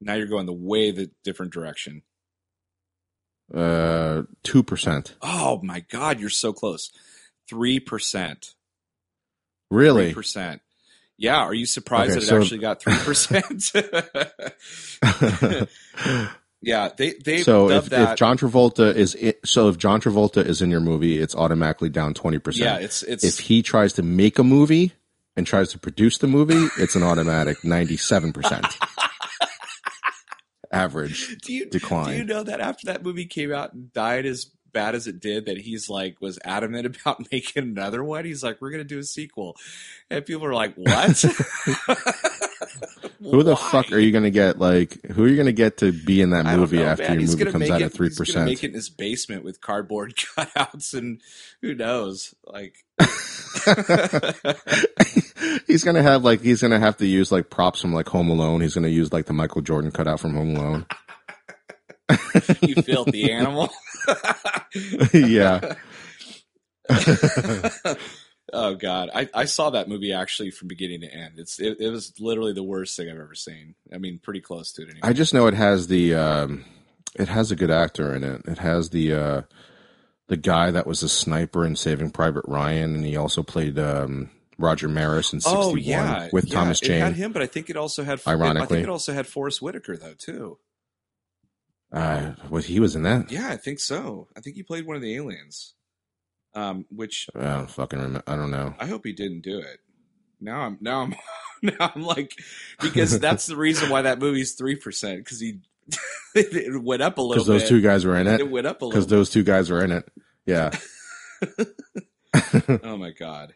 Now 0.00 0.14
you're 0.14 0.26
going 0.26 0.46
the 0.46 0.52
way 0.52 0.90
the 0.90 1.10
different 1.24 1.52
direction. 1.52 2.02
Uh, 3.52 4.22
two 4.42 4.62
percent. 4.62 5.14
Oh 5.20 5.60
my 5.62 5.80
god, 5.80 6.20
you're 6.20 6.30
so 6.30 6.52
close. 6.52 6.90
Three 7.48 7.80
percent. 7.80 8.54
Really? 9.70 10.14
Percent. 10.14 10.61
Yeah, 11.22 11.38
are 11.38 11.54
you 11.54 11.66
surprised 11.66 12.10
Okay, 12.10 12.18
that 12.20 12.24
it 12.24 12.28
so- 12.28 12.40
actually 12.40 12.58
got 12.58 12.82
three 12.82 12.96
percent? 12.96 13.72
Yeah, 16.64 16.90
they 16.96 17.14
they 17.14 17.38
So 17.42 17.70
if, 17.70 17.92
if 17.92 18.14
John 18.16 18.38
Travolta 18.38 18.94
is 18.94 19.16
so 19.44 19.68
if 19.68 19.78
John 19.78 20.00
Travolta 20.00 20.44
is 20.46 20.62
in 20.62 20.70
your 20.70 20.78
movie, 20.80 21.18
it's 21.18 21.34
automatically 21.34 21.88
down 21.88 22.14
twenty 22.14 22.38
percent. 22.38 22.80
yeah, 22.80 22.84
it's 22.84 23.02
it's 23.02 23.24
if 23.24 23.40
he 23.40 23.62
tries 23.62 23.94
to 23.94 24.02
make 24.04 24.38
a 24.38 24.44
movie 24.44 24.92
and 25.36 25.44
tries 25.44 25.70
to 25.72 25.78
produce 25.80 26.18
the 26.18 26.28
movie, 26.28 26.68
it's 26.78 26.94
an 26.94 27.02
automatic 27.02 27.64
ninety 27.64 27.96
seven 27.96 28.32
percent 28.32 28.64
average 30.72 31.36
do 31.42 31.52
you 31.52 31.66
decline. 31.66 32.12
do 32.12 32.16
you 32.18 32.24
know 32.24 32.44
that 32.44 32.60
after 32.60 32.86
that 32.86 33.02
movie 33.02 33.26
came 33.26 33.52
out 33.52 33.72
and 33.72 33.92
died 33.92 34.24
as 34.24 34.46
bad 34.72 34.94
as 34.94 35.06
it 35.06 35.20
did, 35.20 35.46
that 35.46 35.58
he's 35.58 35.88
like 35.90 36.20
was 36.20 36.38
adamant 36.44 36.86
about 37.02 37.30
making 37.32 37.62
another 37.62 38.02
one. 38.02 38.24
He's 38.24 38.42
like, 38.42 38.60
we're 38.60 38.70
gonna 38.70 38.84
do 38.84 38.98
a 38.98 39.04
sequel, 39.04 39.56
and 40.10 40.24
people 40.24 40.44
are 40.46 40.54
like, 40.54 40.74
what? 40.74 41.24
Who 43.20 43.42
the 43.42 43.54
Why? 43.54 43.70
fuck 43.70 43.92
are 43.92 43.98
you 43.98 44.10
to 44.24 44.30
get? 44.30 44.58
Like, 44.58 45.04
who 45.12 45.24
are 45.24 45.28
you 45.28 45.36
to 45.46 45.52
get 45.52 45.78
to 45.78 45.92
be 45.92 46.20
in 46.20 46.30
that 46.30 46.44
movie 46.44 46.78
know, 46.78 46.86
after 46.86 47.04
man. 47.04 47.12
your 47.12 47.20
He's 47.20 47.36
movie 47.36 47.50
comes 47.52 47.70
out 47.70 47.82
it, 47.82 47.86
at 47.86 47.92
three 47.92 48.08
He's 48.08 48.18
gonna 48.18 48.44
make 48.44 48.58
percent? 48.58 48.64
it 48.64 48.68
in 48.68 48.74
his 48.74 48.90
basement 48.90 49.44
with 49.44 49.60
cardboard 49.60 50.14
cutouts, 50.16 50.94
and 50.94 51.20
who 51.60 51.74
knows? 51.74 52.34
Like, 52.44 52.76
he's 55.66 55.84
to 55.96 56.02
have 56.02 56.24
like 56.24 56.40
he's 56.40 56.60
to 56.72 56.80
have 56.80 56.96
to 56.98 57.06
use 57.06 57.30
like 57.32 57.50
props 57.50 57.80
from 57.80 57.92
like 57.92 58.08
Home 58.08 58.28
Alone. 58.30 58.60
He's 58.60 58.74
to 58.84 58.90
use 58.90 59.12
like 59.12 59.26
the 59.26 59.32
Michael 59.32 59.62
Jordan 59.62 59.90
cutout 59.92 60.20
from 60.20 60.34
Home 60.34 60.56
Alone. 60.56 60.86
you 62.62 62.74
filthy 62.82 63.30
animal. 63.30 63.70
yeah, 65.12 65.74
oh 68.52 68.74
god, 68.74 69.10
I, 69.14 69.28
I 69.34 69.44
saw 69.44 69.70
that 69.70 69.88
movie 69.88 70.12
actually 70.12 70.50
from 70.50 70.68
beginning 70.68 71.00
to 71.02 71.12
end. 71.12 71.34
It's 71.38 71.58
it, 71.60 71.78
it 71.80 71.90
was 71.90 72.12
literally 72.20 72.52
the 72.52 72.62
worst 72.62 72.96
thing 72.96 73.08
I've 73.08 73.18
ever 73.18 73.34
seen. 73.34 73.74
I 73.92 73.98
mean, 73.98 74.18
pretty 74.22 74.40
close 74.40 74.72
to 74.72 74.82
it 74.82 74.90
anyway. 74.90 75.00
I 75.02 75.12
just 75.12 75.34
know 75.34 75.46
it 75.46 75.54
has 75.54 75.86
the 75.86 76.14
um, 76.14 76.64
it 77.14 77.28
has 77.28 77.50
a 77.50 77.56
good 77.56 77.70
actor 77.70 78.14
in 78.14 78.24
it. 78.24 78.42
It 78.46 78.58
has 78.58 78.90
the 78.90 79.12
uh, 79.12 79.42
the 80.28 80.36
guy 80.36 80.70
that 80.70 80.86
was 80.86 81.02
a 81.02 81.08
sniper 81.08 81.64
in 81.64 81.76
Saving 81.76 82.10
Private 82.10 82.44
Ryan, 82.48 82.94
and 82.96 83.04
he 83.04 83.16
also 83.16 83.42
played 83.42 83.78
um, 83.78 84.30
Roger 84.58 84.88
Maris 84.88 85.32
in 85.32 85.40
sixty 85.40 85.56
one 85.56 85.66
oh 85.66 85.74
yeah, 85.76 86.28
with 86.32 86.46
yeah, 86.46 86.54
Thomas 86.54 86.82
It 86.82 86.90
had 86.90 87.14
Jane. 87.14 87.14
him, 87.14 87.32
but 87.32 87.42
I 87.42 87.46
think 87.46 87.70
it 87.70 87.76
also 87.76 88.02
had. 88.04 88.20
I 88.26 88.32
Ironically. 88.32 88.76
think 88.78 88.84
it 88.84 88.90
also 88.90 89.12
had 89.12 89.26
Forest 89.26 89.62
Whitaker 89.62 89.96
though 89.96 90.14
too. 90.16 90.58
Uh, 91.92 92.32
was 92.48 92.66
he 92.66 92.80
was 92.80 92.96
in 92.96 93.02
that? 93.02 93.30
Yeah, 93.30 93.48
I 93.50 93.56
think 93.56 93.78
so. 93.78 94.28
I 94.36 94.40
think 94.40 94.56
he 94.56 94.62
played 94.62 94.86
one 94.86 94.96
of 94.96 95.02
the 95.02 95.14
aliens. 95.14 95.74
Um, 96.54 96.84
which 96.90 97.28
I 97.34 97.44
don't 97.44 97.70
fucking 97.70 97.98
remember. 97.98 98.22
I 98.26 98.36
don't 98.36 98.50
know. 98.50 98.74
I 98.78 98.86
hope 98.86 99.02
he 99.06 99.12
didn't 99.12 99.40
do 99.42 99.58
it. 99.58 99.78
Now 100.40 100.60
I'm 100.62 100.78
now 100.80 101.00
I'm 101.02 101.14
now 101.62 101.92
I'm 101.94 102.02
like 102.02 102.32
because 102.80 103.18
that's 103.20 103.46
the 103.46 103.56
reason 103.56 103.88
why 103.90 104.02
that 104.02 104.18
movie's 104.18 104.52
three 104.52 104.76
percent 104.76 105.18
because 105.18 105.40
he 105.40 105.60
it 106.34 106.82
went 106.82 107.02
up 107.02 107.18
a 107.18 107.22
little 107.22 107.34
Because 107.34 107.46
those 107.46 107.62
bit. 107.62 107.68
two 107.68 107.80
guys 107.80 108.04
were 108.04 108.16
in 108.16 108.26
it. 108.26 108.40
it 108.40 108.50
went 108.50 108.66
up 108.66 108.82
a 108.82 108.84
little. 108.84 108.90
Because 109.00 109.06
those 109.08 109.30
two 109.30 109.42
guys 109.44 109.70
were 109.70 109.82
in 109.84 109.92
it. 109.92 110.08
Yeah. 110.46 110.70
oh 112.82 112.96
my 112.96 113.10
god. 113.10 113.52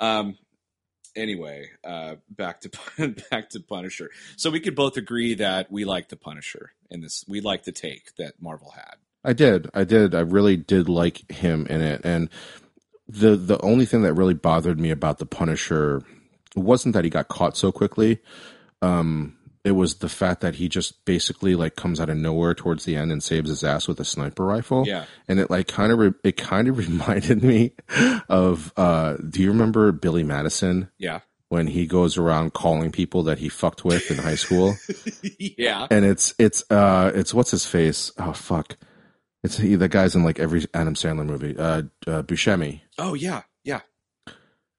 Um. 0.00 0.36
Anyway, 1.18 1.70
uh, 1.84 2.16
back 2.30 2.60
to 2.60 2.70
back 3.30 3.50
to 3.50 3.60
Punisher. 3.60 4.10
So 4.36 4.50
we 4.50 4.60
could 4.60 4.76
both 4.76 4.96
agree 4.96 5.34
that 5.34 5.70
we 5.70 5.84
like 5.84 6.08
the 6.08 6.16
Punisher 6.16 6.72
in 6.90 7.00
this. 7.00 7.24
We 7.26 7.40
like 7.40 7.64
the 7.64 7.72
take 7.72 8.14
that 8.16 8.40
Marvel 8.40 8.70
had. 8.70 8.94
I 9.24 9.32
did. 9.32 9.68
I 9.74 9.84
did. 9.84 10.14
I 10.14 10.20
really 10.20 10.56
did 10.56 10.88
like 10.88 11.30
him 11.30 11.66
in 11.66 11.80
it. 11.80 12.02
And 12.04 12.30
the 13.08 13.36
the 13.36 13.60
only 13.60 13.86
thing 13.86 14.02
that 14.02 14.14
really 14.14 14.34
bothered 14.34 14.78
me 14.78 14.90
about 14.90 15.18
the 15.18 15.26
Punisher 15.26 16.02
wasn't 16.54 16.94
that 16.94 17.04
he 17.04 17.10
got 17.10 17.28
caught 17.28 17.56
so 17.56 17.72
quickly. 17.72 18.20
Um, 18.80 19.37
it 19.68 19.72
was 19.72 19.96
the 19.96 20.08
fact 20.08 20.40
that 20.40 20.54
he 20.56 20.68
just 20.68 21.04
basically 21.04 21.54
like 21.54 21.76
comes 21.76 22.00
out 22.00 22.08
of 22.08 22.16
nowhere 22.16 22.54
towards 22.54 22.84
the 22.84 22.96
end 22.96 23.12
and 23.12 23.22
saves 23.22 23.48
his 23.50 23.62
ass 23.62 23.86
with 23.86 24.00
a 24.00 24.04
sniper 24.04 24.44
rifle. 24.44 24.84
Yeah. 24.86 25.04
And 25.28 25.38
it 25.38 25.50
like 25.50 25.68
kind 25.68 25.92
of 25.92 25.98
re- 25.98 26.14
it 26.24 26.36
kind 26.36 26.66
of 26.68 26.78
reminded 26.88 27.42
me 27.44 27.72
of 28.28 28.72
uh 28.76 29.16
do 29.28 29.42
you 29.42 29.50
remember 29.50 29.92
Billy 29.92 30.22
Madison 30.22 30.88
Yeah. 30.98 31.20
when 31.50 31.66
he 31.68 31.86
goes 31.86 32.16
around 32.16 32.54
calling 32.54 32.90
people 32.90 33.22
that 33.24 33.38
he 33.38 33.48
fucked 33.48 33.84
with 33.84 34.10
in 34.10 34.16
high 34.18 34.34
school? 34.36 34.74
yeah. 35.38 35.86
and 35.90 36.04
it's 36.04 36.34
it's 36.38 36.64
uh 36.70 37.12
it's 37.14 37.34
what's 37.34 37.50
his 37.50 37.66
face? 37.66 38.10
Oh 38.18 38.32
fuck. 38.32 38.76
It's 39.44 39.58
he 39.58 39.76
the 39.76 39.88
guy's 39.88 40.14
in 40.16 40.24
like 40.24 40.40
every 40.40 40.64
Adam 40.74 40.94
Sandler 40.94 41.26
movie. 41.26 41.56
Uh, 41.56 41.82
uh 42.06 42.22
Buscemi. 42.22 42.80
Oh 42.98 43.14
yeah. 43.14 43.42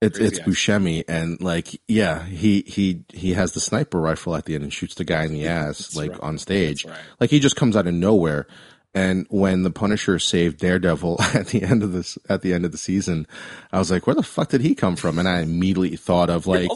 It's 0.01 0.17
Crazy 0.17 0.37
it's. 0.37 0.45
Buscemi 0.45 1.03
and 1.07 1.41
like 1.41 1.81
yeah, 1.87 2.23
he 2.23 2.63
he 2.65 3.03
he 3.09 3.33
has 3.33 3.51
the 3.51 3.59
sniper 3.59 3.99
rifle 3.99 4.35
at 4.35 4.45
the 4.45 4.55
end 4.55 4.63
and 4.63 4.73
shoots 4.73 4.95
the 4.95 5.03
guy 5.03 5.25
in 5.25 5.33
the 5.33 5.47
ass 5.47 5.79
That's 5.79 5.95
like 5.95 6.11
right. 6.11 6.21
on 6.21 6.37
stage. 6.37 6.85
Right. 6.85 6.97
Like 7.19 7.29
he 7.29 7.39
just 7.39 7.55
comes 7.55 7.75
out 7.75 7.87
of 7.87 7.93
nowhere. 7.93 8.47
And 8.95 9.27
when 9.29 9.61
the 9.61 9.69
Punisher 9.69 10.17
saved 10.17 10.59
Daredevil 10.59 11.21
at 11.35 11.47
the 11.47 11.61
end 11.61 11.83
of 11.83 11.91
this 11.91 12.17
at 12.27 12.41
the 12.41 12.53
end 12.53 12.65
of 12.65 12.71
the 12.71 12.77
season, 12.77 13.27
I 13.71 13.77
was 13.77 13.91
like, 13.91 14.07
where 14.07 14.15
the 14.15 14.23
fuck 14.23 14.49
did 14.49 14.61
he 14.61 14.73
come 14.73 14.95
from? 14.95 15.19
And 15.19 15.27
I 15.27 15.41
immediately 15.41 15.95
thought 15.95 16.29
of 16.29 16.47
like 16.47 16.69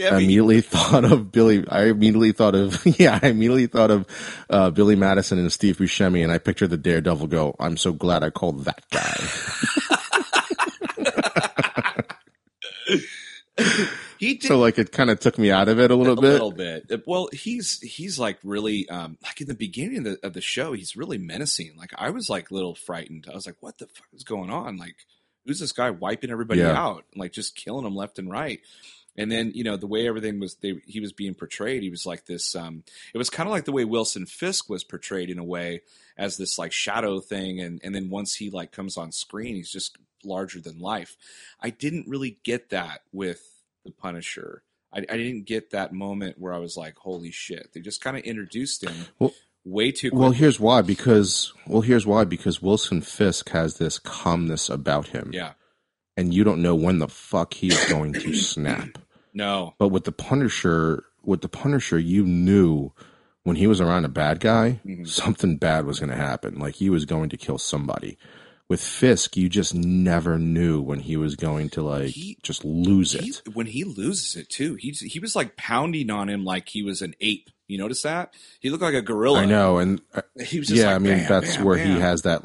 immediately 0.00 0.60
thought 0.62 1.04
of 1.04 1.30
Billy. 1.30 1.64
I 1.68 1.84
immediately 1.84 2.32
thought 2.32 2.54
of 2.54 2.84
yeah. 2.98 3.20
I 3.22 3.28
immediately 3.28 3.66
thought 3.66 3.90
of 3.90 4.06
uh, 4.50 4.70
Billy 4.70 4.96
Madison 4.96 5.38
and 5.38 5.52
Steve 5.52 5.76
Buscemi, 5.76 6.24
and 6.24 6.32
I 6.32 6.38
pictured 6.38 6.70
the 6.70 6.76
Daredevil 6.76 7.28
go. 7.28 7.54
I'm 7.60 7.76
so 7.76 7.92
glad 7.92 8.24
I 8.24 8.30
called 8.30 8.64
that 8.64 8.82
guy. 8.90 9.98
he 14.18 14.34
did 14.34 14.42
so 14.48 14.58
like 14.58 14.78
it 14.78 14.90
kind 14.92 15.10
of 15.10 15.20
took 15.20 15.38
me 15.38 15.50
out 15.50 15.68
of 15.68 15.78
it 15.78 15.90
a 15.90 15.94
little 15.96 16.18
a 16.18 16.20
bit. 16.20 16.32
little 16.32 16.52
bit. 16.52 17.02
Well, 17.06 17.28
he's 17.32 17.80
he's 17.80 18.18
like 18.18 18.38
really 18.42 18.88
um 18.88 19.16
like 19.22 19.40
in 19.40 19.46
the 19.46 19.54
beginning 19.54 19.98
of 19.98 20.04
the, 20.04 20.18
of 20.26 20.32
the 20.32 20.40
show, 20.40 20.72
he's 20.72 20.96
really 20.96 21.18
menacing. 21.18 21.76
Like 21.76 21.92
I 21.96 22.10
was 22.10 22.28
like 22.28 22.50
a 22.50 22.54
little 22.54 22.74
frightened. 22.74 23.26
I 23.30 23.34
was 23.34 23.46
like, 23.46 23.56
what 23.60 23.78
the 23.78 23.86
fuck 23.86 24.08
is 24.12 24.24
going 24.24 24.50
on? 24.50 24.76
Like 24.76 24.96
who's 25.46 25.60
this 25.60 25.72
guy 25.72 25.90
wiping 25.90 26.30
everybody 26.30 26.60
Yeah. 26.60 26.72
out 26.72 27.04
and 27.12 27.20
like 27.20 27.32
just 27.32 27.54
killing 27.56 27.84
them 27.84 27.94
left 27.94 28.18
and 28.18 28.30
right? 28.30 28.60
And 29.16 29.30
then 29.30 29.52
you 29.54 29.62
know 29.62 29.76
the 29.76 29.86
way 29.86 30.08
everything 30.08 30.40
was, 30.40 30.56
they, 30.56 30.80
he 30.86 30.98
was 30.98 31.12
being 31.12 31.34
portrayed. 31.34 31.84
He 31.84 31.90
was 31.90 32.04
like 32.04 32.26
this. 32.26 32.56
Um, 32.56 32.82
it 33.14 33.18
was 33.18 33.30
kind 33.30 33.46
of 33.48 33.52
like 33.52 33.64
the 33.64 33.70
way 33.70 33.84
Wilson 33.84 34.26
Fisk 34.26 34.68
was 34.68 34.82
portrayed 34.82 35.30
in 35.30 35.38
a 35.38 35.44
way 35.44 35.82
as 36.18 36.36
this 36.36 36.58
like 36.58 36.72
shadow 36.72 37.20
thing. 37.20 37.60
And 37.60 37.80
and 37.84 37.94
then 37.94 38.10
once 38.10 38.34
he 38.34 38.50
like 38.50 38.72
comes 38.72 38.96
on 38.96 39.12
screen, 39.12 39.54
he's 39.54 39.70
just 39.70 39.96
larger 40.24 40.60
than 40.60 40.78
life. 40.78 41.16
I 41.60 41.70
didn't 41.70 42.08
really 42.08 42.38
get 42.44 42.70
that 42.70 43.02
with 43.12 43.42
the 43.84 43.90
Punisher. 43.90 44.62
I, 44.92 44.98
I 44.98 45.16
didn't 45.16 45.46
get 45.46 45.70
that 45.72 45.92
moment 45.92 46.38
where 46.38 46.52
I 46.54 46.58
was 46.58 46.76
like, 46.76 46.96
"Holy 46.96 47.30
shit!" 47.30 47.70
They 47.74 47.80
just 47.80 48.00
kind 48.02 48.16
of 48.16 48.22
introduced 48.24 48.84
him 48.84 48.94
Well- 49.18 49.34
way 49.64 49.90
too 49.90 50.10
quickly. 50.10 50.22
Well, 50.22 50.30
here's 50.32 50.60
why. 50.60 50.82
Because 50.82 51.52
well, 51.66 51.80
here's 51.82 52.06
why. 52.06 52.24
Because 52.24 52.62
Wilson 52.62 53.00
Fisk 53.00 53.48
has 53.50 53.78
this 53.78 53.98
calmness 53.98 54.68
about 54.70 55.08
him, 55.08 55.30
yeah, 55.32 55.52
and 56.16 56.32
you 56.32 56.44
don't 56.44 56.62
know 56.62 56.74
when 56.74 56.98
the 56.98 57.08
fuck 57.08 57.54
he's 57.54 57.82
going 57.88 58.12
to 58.12 58.34
snap. 58.52 58.98
no, 59.32 59.74
But 59.78 59.88
with 59.88 60.04
the 60.04 60.12
Punisher, 60.12 61.04
with 61.24 61.40
the 61.40 61.48
Punisher, 61.48 61.98
you 61.98 62.24
knew 62.24 62.92
when 63.42 63.56
he 63.56 63.66
was 63.66 63.80
around 63.80 64.04
a 64.04 64.08
bad 64.08 64.38
guy, 64.40 64.80
Mhm. 64.86 65.06
something 65.08 65.56
bad 65.58 65.84
was 65.86 65.98
going 65.98 66.10
to 66.10 66.16
happen. 66.16 66.58
Like 66.58 66.76
he 66.76 66.88
was 66.88 67.04
going 67.04 67.28
to 67.30 67.36
kill 67.36 67.58
somebody. 67.58 68.16
With 68.68 68.80
Fisk, 68.80 69.36
you 69.36 69.50
just 69.50 69.74
never 69.74 70.38
knew 70.38 70.80
when 70.80 71.00
he 71.00 71.16
was 71.18 71.36
going 71.36 71.68
to 71.70 71.82
like 71.82 72.06
He- 72.08 72.38
just 72.42 72.64
lose 72.64 73.12
he, 73.12 73.28
it. 73.30 73.42
when 73.54 73.66
he 73.66 73.84
loses 73.84 74.36
it 74.36 74.48
too, 74.48 74.74
he 74.76 74.90
he 74.92 75.18
was 75.20 75.36
like 75.36 75.56
pounding 75.56 76.08
on 76.10 76.28
him 76.30 76.44
like 76.44 76.68
he 76.70 76.82
was 76.82 77.02
an 77.02 77.14
ape. 77.20 77.50
You 77.68 77.76
notice 77.78 78.02
that? 78.02 78.32
He 78.60 78.70
looked 78.70 78.82
like 78.82 78.94
a 78.94 79.02
gorilla. 79.02 79.40
I 79.42 79.44
know, 79.46 79.78
and 79.78 80.00
uh, 80.14 80.22
He 80.44 80.58
was 80.58 80.68
just 80.68 80.80
yeah, 80.80 80.86
like, 80.88 80.96
I 80.96 80.98
mean 80.98 81.18
bam, 81.18 81.28
that's 81.28 81.56
bam, 81.56 81.64
where 81.64 81.76
bam. 81.76 81.94
he 81.94 82.00
has 82.00 82.22
that. 82.22 82.42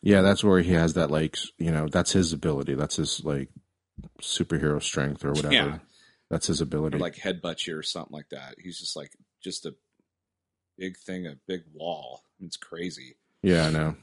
Yeah, 0.00 0.22
that's 0.22 0.42
where 0.44 0.60
he 0.60 0.72
has 0.72 0.94
that 0.94 1.10
like 1.10 1.36
you 1.58 1.72
know 1.72 1.88
that's 1.88 2.12
his 2.12 2.32
ability. 2.32 2.74
That's 2.74 2.96
his 2.96 3.24
like 3.24 3.48
superhero 4.20 4.80
strength 4.82 5.24
or 5.24 5.32
whatever. 5.32 5.52
Yeah. 5.54 5.78
That's 6.30 6.46
his 6.46 6.60
ability. 6.60 6.96
or 6.96 7.00
like 7.00 7.16
headbutt 7.16 7.66
you 7.66 7.76
or 7.76 7.82
something 7.82 8.12
like 8.14 8.28
that. 8.30 8.54
He's 8.58 8.78
just 8.78 8.96
like 8.96 9.10
just 9.42 9.66
a 9.66 9.74
big 10.78 10.96
thing, 10.98 11.26
a 11.26 11.34
big 11.46 11.62
wall. 11.74 12.22
It's 12.40 12.56
crazy. 12.56 13.16
yeah, 13.42 13.66
I 13.66 13.70
know. 13.70 13.96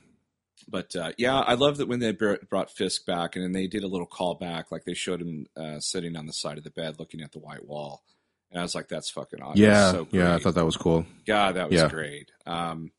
But 0.70 0.96
uh, 0.96 1.14
yeah, 1.18 1.40
I 1.40 1.56
love 1.56 1.78
that 1.78 1.88
when 1.88 2.00
they 2.00 2.12
brought 2.12 2.72
Fisk 2.72 3.06
back 3.06 3.36
and 3.36 3.44
then 3.44 3.52
they 3.54 3.68
did 3.68 3.84
a 3.84 3.88
little 3.88 4.08
callback, 4.08 4.66
like 4.72 4.86
they 4.86 4.94
showed 4.94 5.22
him 5.22 5.48
uh, 5.58 5.80
sitting 5.80 6.16
on 6.16 6.26
the 6.28 6.34
side 6.34 6.58
of 6.58 6.64
the 6.64 6.70
bed 6.70 7.00
looking 7.00 7.22
at 7.22 7.32
the 7.32 7.40
white 7.40 7.66
wall, 7.66 8.04
and 8.52 8.60
I 8.60 8.64
was 8.64 8.76
like, 8.76 8.88
"That's 8.88 9.10
fucking 9.10 9.42
awesome." 9.42 9.62
Yeah, 9.64 9.92
so 9.92 10.08
yeah, 10.12 10.36
I 10.36 10.40
thought 10.40 10.56
that 10.56 10.66
was 10.66 10.78
cool. 10.78 11.06
God, 11.26 11.56
that 11.56 11.70
was 11.70 11.80
Yeah. 11.80 11.90
great. 11.90 12.32
Um, 12.46 12.92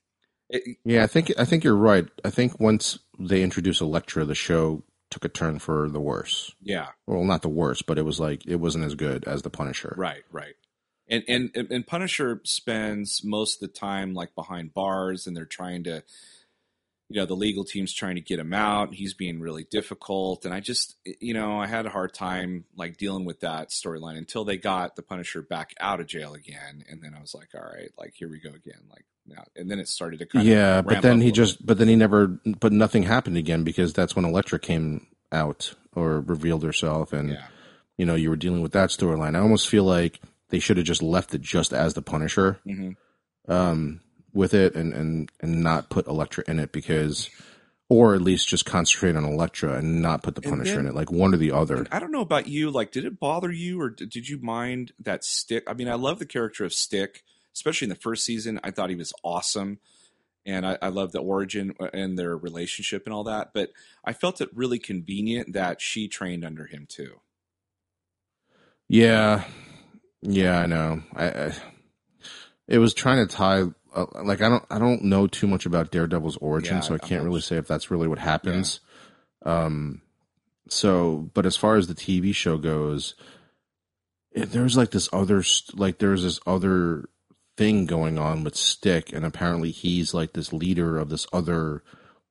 it, 0.48 0.78
Yeah, 0.84 1.04
I 1.04 1.06
think 1.06 1.32
I 1.38 1.44
think 1.44 1.62
you're 1.64 1.76
right. 1.76 2.08
I 2.24 2.30
think 2.30 2.58
once 2.58 2.98
they 3.18 3.42
introduced 3.42 3.80
Elektra, 3.80 4.24
the 4.24 4.34
show 4.34 4.82
took 5.10 5.24
a 5.24 5.28
turn 5.28 5.58
for 5.58 5.88
the 5.88 6.00
worse. 6.00 6.52
yeah, 6.62 6.88
Well, 7.06 7.24
not 7.24 7.42
the 7.42 7.48
worst, 7.48 7.86
but 7.86 7.98
it 7.98 8.04
was 8.04 8.18
like 8.20 8.46
it 8.46 8.56
wasn't 8.56 8.84
as 8.84 8.94
good 8.94 9.24
as 9.24 9.42
the 9.42 9.50
Punisher. 9.50 9.94
right, 9.96 10.22
right. 10.32 10.54
And 11.08 11.24
and 11.26 11.50
and 11.70 11.86
Punisher 11.86 12.40
spends 12.44 13.22
most 13.24 13.60
of 13.60 13.68
the 13.68 13.74
time 13.78 14.14
like 14.14 14.34
behind 14.36 14.72
bars, 14.74 15.26
and 15.26 15.36
they're 15.36 15.44
trying 15.44 15.82
to, 15.84 16.04
you 17.10 17.16
know, 17.16 17.26
the 17.26 17.34
legal 17.34 17.64
team's 17.64 17.92
trying 17.92 18.14
to 18.14 18.20
get 18.20 18.38
him 18.38 18.54
out. 18.54 18.94
He's 18.94 19.14
being 19.14 19.40
really 19.40 19.64
difficult, 19.64 20.44
and 20.44 20.54
I 20.54 20.60
just, 20.60 20.94
you 21.04 21.34
know, 21.34 21.60
I 21.60 21.66
had 21.66 21.84
a 21.84 21.90
hard 21.90 22.14
time 22.14 22.64
like 22.76 22.98
dealing 22.98 23.24
with 23.24 23.40
that 23.40 23.70
storyline 23.70 24.16
until 24.16 24.44
they 24.44 24.56
got 24.56 24.94
the 24.94 25.02
Punisher 25.02 25.42
back 25.42 25.74
out 25.80 25.98
of 25.98 26.06
jail 26.06 26.34
again, 26.34 26.84
and 26.88 27.02
then 27.02 27.14
I 27.16 27.20
was 27.20 27.34
like, 27.34 27.48
all 27.52 27.68
right, 27.68 27.90
like 27.98 28.14
here 28.14 28.30
we 28.30 28.38
go 28.38 28.50
again, 28.50 28.82
like 28.88 29.04
now, 29.26 29.42
and 29.56 29.68
then 29.68 29.80
it 29.80 29.88
started 29.88 30.20
to 30.20 30.26
kind 30.26 30.46
yeah, 30.46 30.82
but 30.82 31.02
then 31.02 31.20
he 31.20 31.32
just, 31.32 31.66
but 31.66 31.78
then 31.78 31.88
he 31.88 31.96
never, 31.96 32.28
but 32.60 32.72
nothing 32.72 33.02
happened 33.02 33.36
again 33.36 33.64
because 33.64 33.92
that's 33.92 34.14
when 34.14 34.24
Elektra 34.24 34.60
came 34.60 35.08
out 35.32 35.74
or 35.92 36.20
revealed 36.20 36.62
herself, 36.62 37.12
and 37.12 37.30
yeah. 37.30 37.48
you 37.98 38.06
know 38.06 38.14
you 38.14 38.30
were 38.30 38.36
dealing 38.36 38.62
with 38.62 38.72
that 38.72 38.90
storyline. 38.90 39.34
I 39.34 39.40
almost 39.40 39.68
feel 39.68 39.82
like 39.82 40.20
they 40.50 40.60
should 40.60 40.76
have 40.76 40.86
just 40.86 41.02
left 41.02 41.34
it 41.34 41.40
just 41.40 41.72
as 41.72 41.94
the 41.94 42.02
Punisher 42.02 42.60
hmm 42.64 42.92
um, 43.48 44.00
with 44.32 44.54
it, 44.54 44.74
and 44.74 44.92
and 44.92 45.30
and 45.40 45.62
not 45.62 45.90
put 45.90 46.06
Elektra 46.06 46.44
in 46.46 46.58
it 46.58 46.72
because, 46.72 47.30
or 47.88 48.14
at 48.14 48.22
least 48.22 48.48
just 48.48 48.64
concentrate 48.66 49.16
on 49.16 49.24
Elektra 49.24 49.74
and 49.74 50.00
not 50.02 50.22
put 50.22 50.34
the 50.34 50.42
Punisher 50.42 50.76
then- 50.76 50.86
in 50.86 50.90
it, 50.90 50.94
like 50.94 51.10
one 51.10 51.34
or 51.34 51.38
the 51.38 51.52
other. 51.52 51.86
I 51.90 51.98
don't 51.98 52.12
know 52.12 52.20
about 52.20 52.46
you. 52.46 52.70
Like, 52.70 52.92
did 52.92 53.04
it 53.04 53.18
bother 53.18 53.50
you, 53.50 53.80
or 53.80 53.90
did, 53.90 54.10
did 54.10 54.28
you 54.28 54.38
mind 54.38 54.92
that 55.00 55.24
Stick? 55.24 55.64
I 55.66 55.74
mean, 55.74 55.88
I 55.88 55.94
love 55.94 56.18
the 56.18 56.26
character 56.26 56.64
of 56.64 56.72
Stick, 56.72 57.22
especially 57.54 57.86
in 57.86 57.90
the 57.90 57.96
first 57.96 58.24
season. 58.24 58.60
I 58.62 58.70
thought 58.70 58.90
he 58.90 58.96
was 58.96 59.12
awesome, 59.22 59.78
and 60.46 60.66
I, 60.66 60.78
I 60.80 60.88
love 60.88 61.12
the 61.12 61.20
origin 61.20 61.74
uh, 61.80 61.88
and 61.92 62.18
their 62.18 62.36
relationship 62.36 63.04
and 63.06 63.14
all 63.14 63.24
that. 63.24 63.50
But 63.52 63.70
I 64.04 64.12
felt 64.12 64.40
it 64.40 64.50
really 64.54 64.78
convenient 64.78 65.52
that 65.54 65.80
she 65.80 66.08
trained 66.08 66.44
under 66.44 66.66
him 66.66 66.86
too. 66.88 67.20
Yeah, 68.88 69.44
yeah, 70.22 70.60
I 70.60 70.66
know. 70.66 71.02
I, 71.14 71.26
I 71.26 71.52
it 72.66 72.78
was 72.78 72.94
trying 72.94 73.26
to 73.26 73.34
tie. 73.34 73.64
Uh, 73.94 74.06
like 74.22 74.40
I 74.40 74.48
don't, 74.48 74.64
I 74.70 74.78
don't 74.78 75.02
know 75.04 75.26
too 75.26 75.46
much 75.46 75.66
about 75.66 75.90
Daredevil's 75.90 76.36
origin, 76.38 76.76
Yeah, 76.76 76.80
so 76.80 76.94
I 76.94 76.98
can't 76.98 77.24
really 77.24 77.40
say 77.40 77.56
if 77.56 77.66
that's 77.66 77.90
really 77.90 78.08
what 78.08 78.18
happens. 78.18 78.80
Um, 79.44 80.02
so, 80.68 81.30
but 81.34 81.46
as 81.46 81.56
far 81.56 81.76
as 81.76 81.88
the 81.88 81.94
TV 81.94 82.34
show 82.34 82.56
goes, 82.56 83.14
it, 84.32 84.52
there's 84.52 84.76
like 84.76 84.90
this 84.92 85.08
other, 85.12 85.42
like 85.74 85.98
there's 85.98 86.22
this 86.22 86.38
other 86.46 87.08
thing 87.56 87.86
going 87.86 88.18
on 88.18 88.44
with 88.44 88.54
Stick, 88.56 89.12
and 89.12 89.24
apparently 89.24 89.70
he's 89.72 90.14
like 90.14 90.32
this 90.34 90.52
leader 90.52 90.96
of 90.98 91.08
this 91.08 91.26
other 91.32 91.82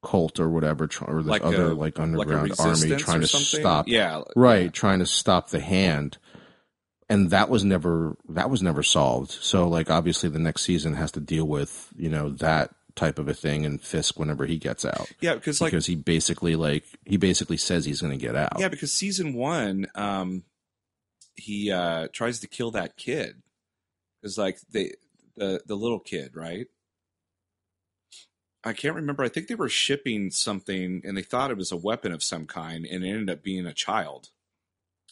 cult 0.01 0.39
or 0.39 0.49
whatever, 0.49 0.88
or 1.05 1.22
this 1.22 1.30
Like 1.30 1.43
other 1.43 1.72
a- 1.72 1.74
like 1.74 1.97
Like 1.97 1.99
underground 1.99 2.53
army 2.60 2.95
trying 2.95 3.22
to 3.22 3.28
stop 3.28 3.88
Yeah, 3.89 4.22
right 4.36 4.72
trying 4.74 4.99
to 4.99 5.05
stop 5.05 5.49
the 5.49 5.60
hand 5.60 6.18
and 7.10 7.30
that 7.32 7.49
was 7.49 7.64
never 7.64 8.16
that 8.28 8.49
was 8.49 8.62
never 8.62 8.84
solved 8.84 9.32
so 9.32 9.68
like 9.68 9.89
obviously 9.89 10.30
the 10.30 10.39
next 10.39 10.62
season 10.62 10.93
has 10.93 11.12
to 11.12 11.20
deal 11.20 11.45
with 11.45 11.91
you 11.97 12.10
know 12.10 12.30
that 12.30 12.72
type 12.95 13.18
of 13.18 13.28
a 13.28 13.34
thing 13.34 13.66
and 13.66 13.82
fisk 13.82 14.20
whenever 14.20 14.45
he 14.45 14.57
gets 14.57 14.84
out 14.84 15.10
yeah. 15.22 15.34
Because 15.34 15.62
like 15.62 15.72
because 15.72 15.86
he 15.86 15.95
basically 15.95 16.55
like 16.55 16.84
he 17.05 17.18
basically 17.18 17.57
says 17.57 17.86
he's 17.86 18.01
going 18.01 18.18
to 18.18 18.26
get 18.26 18.36
out 18.36 18.60
Yeah, 18.60 18.68
because 18.68 18.91
season 18.91 19.34
one, 19.34 19.88
um, 19.95 20.43
he 21.36 21.72
uh, 21.72 22.07
tries 22.12 22.39
to 22.41 22.47
kill 22.47 22.72
that 22.72 22.97
kid. 22.97 23.41
Because 24.22 24.38
like 24.38 24.60
they, 24.72 24.93
the 25.36 25.62
the 25.66 25.76
little 25.76 25.99
kid, 25.99 26.36
right? 26.36 26.68
I 28.64 28.74
can't 28.74 28.95
remember. 28.95 29.24
I 29.24 29.30
think 29.30 29.47
they 29.47 29.55
were 29.55 29.70
shipping 29.70 30.32
something, 30.32 31.01
and 31.05 31.16
they 31.16 31.22
thought 31.22 31.51
it 31.51 31.57
was 31.57 31.72
a 31.72 31.78
weapon 31.78 32.12
of 32.12 32.22
some 32.22 32.45
kind, 32.45 32.86
and 32.86 33.05
it 33.05 33.10
ended 33.10 33.30
up 33.30 33.43
being 33.43 33.66
a 33.66 33.74
child, 33.74 34.30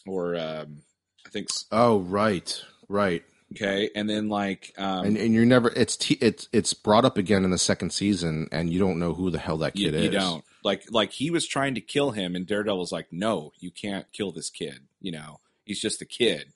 or 0.06 0.36
um, 0.36 0.82
I 1.28 1.30
think 1.30 1.48
oh 1.70 2.00
right 2.00 2.62
right 2.88 3.22
okay. 3.52 3.90
And 3.94 4.08
then 4.08 4.28
like, 4.28 4.74
um, 4.78 5.06
and 5.06 5.16
and 5.16 5.34
you're 5.34 5.44
never 5.44 5.68
it's 5.70 5.96
t- 5.96 6.18
it's 6.20 6.48
it's 6.52 6.74
brought 6.74 7.04
up 7.04 7.18
again 7.18 7.44
in 7.44 7.50
the 7.50 7.58
second 7.58 7.92
season 7.92 8.48
and 8.50 8.72
you 8.72 8.78
don't 8.78 8.98
know 8.98 9.14
who 9.14 9.30
the 9.30 9.38
hell 9.38 9.58
that 9.58 9.76
you, 9.76 9.86
kid 9.86 9.94
is 9.94 10.04
you 10.04 10.10
don't 10.10 10.44
like 10.64 10.84
like 10.90 11.12
he 11.12 11.30
was 11.30 11.46
trying 11.46 11.74
to 11.74 11.80
kill 11.80 12.10
him, 12.12 12.34
and 12.34 12.46
Daredevil's 12.46 12.92
like, 12.92 13.12
no, 13.12 13.52
you 13.58 13.70
can't 13.70 14.10
kill 14.12 14.32
this 14.32 14.50
kid. 14.50 14.80
You 15.00 15.12
know, 15.12 15.40
he's 15.64 15.80
just 15.80 16.02
a 16.02 16.06
kid. 16.06 16.52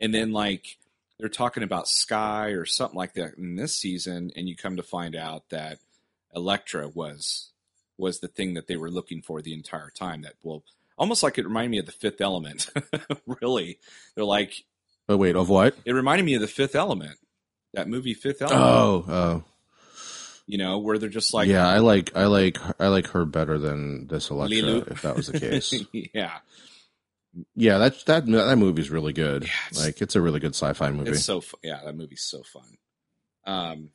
And 0.00 0.14
then 0.14 0.32
like 0.32 0.78
they're 1.18 1.28
talking 1.28 1.62
about 1.62 1.88
Sky 1.88 2.48
or 2.48 2.64
something 2.64 2.96
like 2.96 3.14
that 3.14 3.34
in 3.36 3.56
this 3.56 3.76
season, 3.76 4.30
and 4.36 4.48
you 4.48 4.56
come 4.56 4.76
to 4.76 4.82
find 4.82 5.14
out 5.14 5.50
that 5.50 5.78
Elektra 6.34 6.88
was 6.88 7.50
was 7.98 8.20
the 8.20 8.28
thing 8.28 8.54
that 8.54 8.66
they 8.66 8.76
were 8.76 8.90
looking 8.90 9.22
for 9.22 9.42
the 9.42 9.54
entire 9.54 9.90
time. 9.90 10.22
That 10.22 10.34
well, 10.42 10.62
almost 10.98 11.22
like 11.22 11.38
it 11.38 11.44
reminded 11.46 11.70
me 11.70 11.78
of 11.78 11.86
the 11.86 11.92
Fifth 11.92 12.20
Element. 12.20 12.68
really, 13.42 13.78
they're 14.14 14.24
like 14.24 14.64
oh 15.08 15.16
wait 15.16 15.36
of 15.36 15.48
what 15.48 15.74
it 15.84 15.92
reminded 15.92 16.24
me 16.24 16.34
of 16.34 16.40
the 16.40 16.46
Fifth 16.48 16.74
Element, 16.74 17.16
that 17.74 17.88
movie 17.88 18.14
Fifth 18.14 18.42
Element. 18.42 18.60
oh 18.62 19.04
oh 19.08 19.44
You 20.46 20.58
know, 20.58 20.78
where 20.78 20.98
they're 20.98 21.08
just 21.08 21.32
like 21.34 21.48
yeah 21.48 21.66
i 21.66 21.78
like 21.78 22.14
i 22.16 22.26
like 22.26 22.58
i 22.80 22.88
like 22.88 23.08
her 23.08 23.24
better 23.24 23.58
than 23.58 24.06
this 24.08 24.30
Elektra 24.30 24.56
Leeloo. 24.58 24.90
if 24.90 25.02
that 25.02 25.16
was 25.16 25.26
the 25.28 25.38
case 25.40 25.72
yeah, 26.14 26.38
Yeah, 27.56 27.78
that 27.78 28.04
that 28.06 28.26
that 28.26 28.58
movie's 28.58 28.90
really 28.90 29.12
good. 29.12 29.44
Yeah, 29.44 29.50
it's- 29.70 29.84
like 29.84 30.02
it's 30.02 30.16
a 30.16 30.20
really 30.20 30.40
good 30.40 30.54
sci-fi 30.54 30.90
movie. 30.90 31.10
It's 31.12 31.24
so 31.24 31.42
yeah, 31.62 31.80
that 31.84 31.96
movie's 31.96 32.22
so 32.24 32.42
fun. 32.42 32.76
Um, 33.44 33.90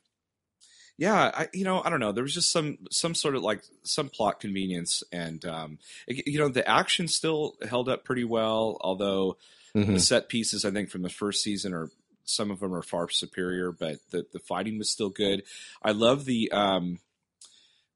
yeah, 0.98 1.30
I 1.34 1.48
you 1.54 1.64
know 1.64 1.80
I 1.82 1.88
don't 1.88 2.00
know. 2.00 2.12
There 2.12 2.24
was 2.24 2.34
just 2.34 2.52
some 2.52 2.76
some 2.90 3.14
sort 3.14 3.34
of 3.36 3.42
like 3.42 3.62
some 3.84 4.08
plot 4.10 4.40
convenience, 4.40 5.02
and 5.12 5.42
um, 5.46 5.78
it- 6.06 6.26
you 6.26 6.38
know 6.38 6.48
the 6.48 6.68
action 6.68 7.08
still 7.08 7.54
held 7.66 7.88
up 7.88 8.04
pretty 8.04 8.24
well. 8.24 8.76
Although 8.82 9.38
Mhm. 9.74 9.94
the 9.94 10.00
set 10.00 10.28
pieces, 10.28 10.64
I 10.64 10.70
think 10.70 10.90
from 10.90 11.02
the 11.02 11.08
first 11.08 11.42
season 11.42 11.72
are 11.72 11.90
some 12.24 12.50
of 12.50 12.60
them 12.60 12.74
are 12.74 12.82
far 12.82 13.08
superior, 13.08 13.70
but 13.72 13.96
the 14.10 14.26
the 14.32 14.38
fighting 14.40 14.76
was 14.78 14.90
still 14.90 15.10
good. 15.10 15.44
I 15.82 15.92
love 15.92 16.24
the 16.26 16.50
um, 16.52 16.98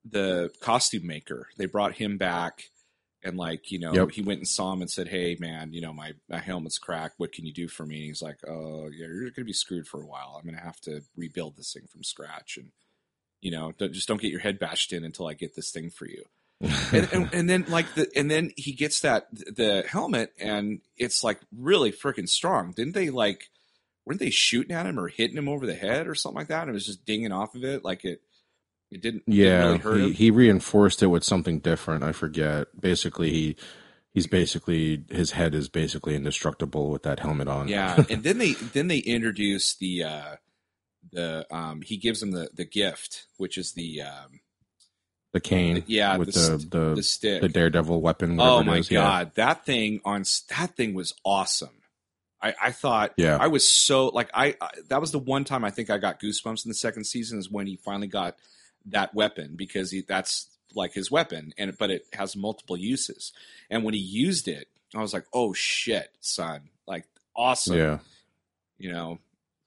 the 0.04 0.50
costume 0.60 1.06
maker. 1.06 1.48
They 1.56 1.66
brought 1.66 1.94
him 1.94 2.18
back. 2.18 2.70
And 3.24 3.36
like 3.36 3.70
you 3.70 3.78
know, 3.78 3.94
Yep. 3.94 4.10
he 4.10 4.22
went 4.22 4.38
and 4.40 4.48
saw 4.48 4.72
him 4.72 4.80
and 4.82 4.90
said, 4.90 5.06
"Hey, 5.06 5.36
man, 5.38 5.72
you 5.72 5.80
know 5.80 5.92
my 5.92 6.14
my 6.28 6.40
helmet's 6.40 6.78
cracked. 6.78 7.20
What 7.20 7.30
can 7.32 7.46
you 7.46 7.52
do 7.52 7.68
for 7.68 7.86
me?" 7.86 7.98
And 7.98 8.06
he's 8.06 8.20
like, 8.22 8.38
"Oh, 8.48 8.88
yeah, 8.88 9.06
you're 9.06 9.20
going 9.30 9.34
to 9.34 9.44
be 9.44 9.52
screwed 9.52 9.86
for 9.86 10.02
a 10.02 10.06
while. 10.06 10.34
I'm 10.36 10.42
going 10.44 10.56
to 10.58 10.64
have 10.64 10.80
to 10.82 11.02
rebuild 11.16 11.56
this 11.56 11.72
thing 11.72 11.86
from 11.86 12.02
scratch, 12.02 12.56
and 12.56 12.72
you 13.42 13.50
know, 13.50 13.72
don't, 13.76 13.92
just 13.92 14.08
don't 14.08 14.20
get 14.20 14.30
your 14.30 14.40
head 14.40 14.58
bashed 14.58 14.92
in 14.92 15.04
until 15.04 15.26
I 15.26 15.34
get 15.34 15.54
this 15.54 15.70
thing 15.70 15.90
for 15.90 16.06
you." 16.06 16.24
and, 16.92 17.12
and, 17.12 17.34
and 17.34 17.50
then 17.50 17.64
like 17.68 17.92
the 17.94 18.08
and 18.14 18.30
then 18.30 18.52
he 18.56 18.72
gets 18.72 19.00
that 19.00 19.26
the 19.32 19.84
helmet, 19.88 20.32
and 20.38 20.80
it's 20.96 21.24
like 21.24 21.40
really 21.56 21.90
freaking 21.90 22.28
strong. 22.28 22.72
Didn't 22.72 22.94
they 22.94 23.10
like? 23.10 23.50
Weren't 24.06 24.20
they 24.20 24.30
shooting 24.30 24.74
at 24.74 24.86
him 24.86 24.98
or 24.98 25.08
hitting 25.08 25.36
him 25.36 25.48
over 25.48 25.66
the 25.66 25.74
head 25.74 26.06
or 26.08 26.14
something 26.14 26.38
like 26.38 26.48
that? 26.48 26.62
And 26.62 26.70
it 26.70 26.74
was 26.74 26.86
just 26.86 27.04
dinging 27.04 27.32
off 27.32 27.54
of 27.54 27.64
it, 27.64 27.84
like 27.84 28.04
it. 28.04 28.20
It 28.90 29.00
didn't. 29.00 29.24
didn't 29.26 29.36
yeah, 29.36 29.64
really 29.64 29.78
hurt 29.78 29.96
he, 29.98 30.06
him. 30.06 30.12
he 30.12 30.30
reinforced 30.30 31.02
it 31.02 31.06
with 31.08 31.24
something 31.24 31.58
different. 31.58 32.04
I 32.04 32.12
forget. 32.12 32.68
Basically, 32.80 33.30
he 33.30 33.56
he's 34.12 34.26
basically 34.26 35.04
his 35.10 35.32
head 35.32 35.54
is 35.54 35.68
basically 35.68 36.14
indestructible 36.14 36.90
with 36.90 37.02
that 37.02 37.20
helmet 37.20 37.48
on. 37.48 37.68
Yeah, 37.68 38.04
and 38.10 38.22
then 38.22 38.38
they 38.38 38.52
then 38.52 38.86
they 38.86 38.98
introduce 38.98 39.74
the 39.74 40.04
uh 40.04 40.36
the 41.12 41.46
um 41.54 41.82
he 41.82 41.96
gives 41.96 42.22
him 42.22 42.30
the 42.32 42.48
the 42.54 42.64
gift, 42.64 43.26
which 43.36 43.58
is 43.58 43.72
the 43.72 44.02
um 44.02 44.40
the 45.32 45.40
cane. 45.40 45.82
yeah 45.86 46.16
with 46.16 46.32
the, 46.34 46.40
the 46.40 46.58
st- 46.58 46.70
the, 46.70 46.94
the 46.94 47.02
stick. 47.02 47.40
the 47.42 47.48
daredevil 47.48 48.00
weapon. 48.00 48.38
Oh 48.40 48.62
my 48.62 48.78
is, 48.78 48.90
yeah. 48.90 49.00
god, 49.00 49.34
that 49.36 49.64
thing 49.64 50.00
on 50.04 50.24
that 50.50 50.76
thing 50.76 50.94
was 50.94 51.14
awesome. 51.24 51.70
I 52.42 52.54
I 52.60 52.72
thought 52.72 53.12
Yeah. 53.16 53.38
I 53.40 53.46
was 53.46 53.66
so 53.70 54.06
like 54.08 54.30
I, 54.34 54.56
I 54.60 54.68
that 54.88 55.00
was 55.00 55.10
the 55.12 55.18
one 55.18 55.44
time 55.44 55.64
I 55.64 55.70
think 55.70 55.90
I 55.90 55.98
got 55.98 56.20
goosebumps 56.20 56.64
in 56.64 56.68
the 56.70 56.74
second 56.74 57.04
season 57.04 57.38
is 57.38 57.50
when 57.50 57.66
he 57.66 57.76
finally 57.76 58.08
got 58.08 58.36
that 58.86 59.14
weapon 59.14 59.54
because 59.56 59.90
he 59.90 60.02
that's 60.02 60.48
like 60.74 60.92
his 60.92 61.10
weapon 61.10 61.52
and 61.56 61.76
but 61.78 61.90
it 61.90 62.06
has 62.14 62.34
multiple 62.34 62.76
uses 62.76 63.32
and 63.70 63.84
when 63.84 63.94
he 63.94 64.00
used 64.00 64.48
it 64.48 64.68
I 64.94 65.00
was 65.00 65.12
like 65.14 65.26
oh 65.32 65.52
shit 65.52 66.10
son 66.20 66.70
like 66.86 67.04
awesome 67.36 67.76
Yeah. 67.76 67.98
you 68.78 68.90
know. 68.92 69.18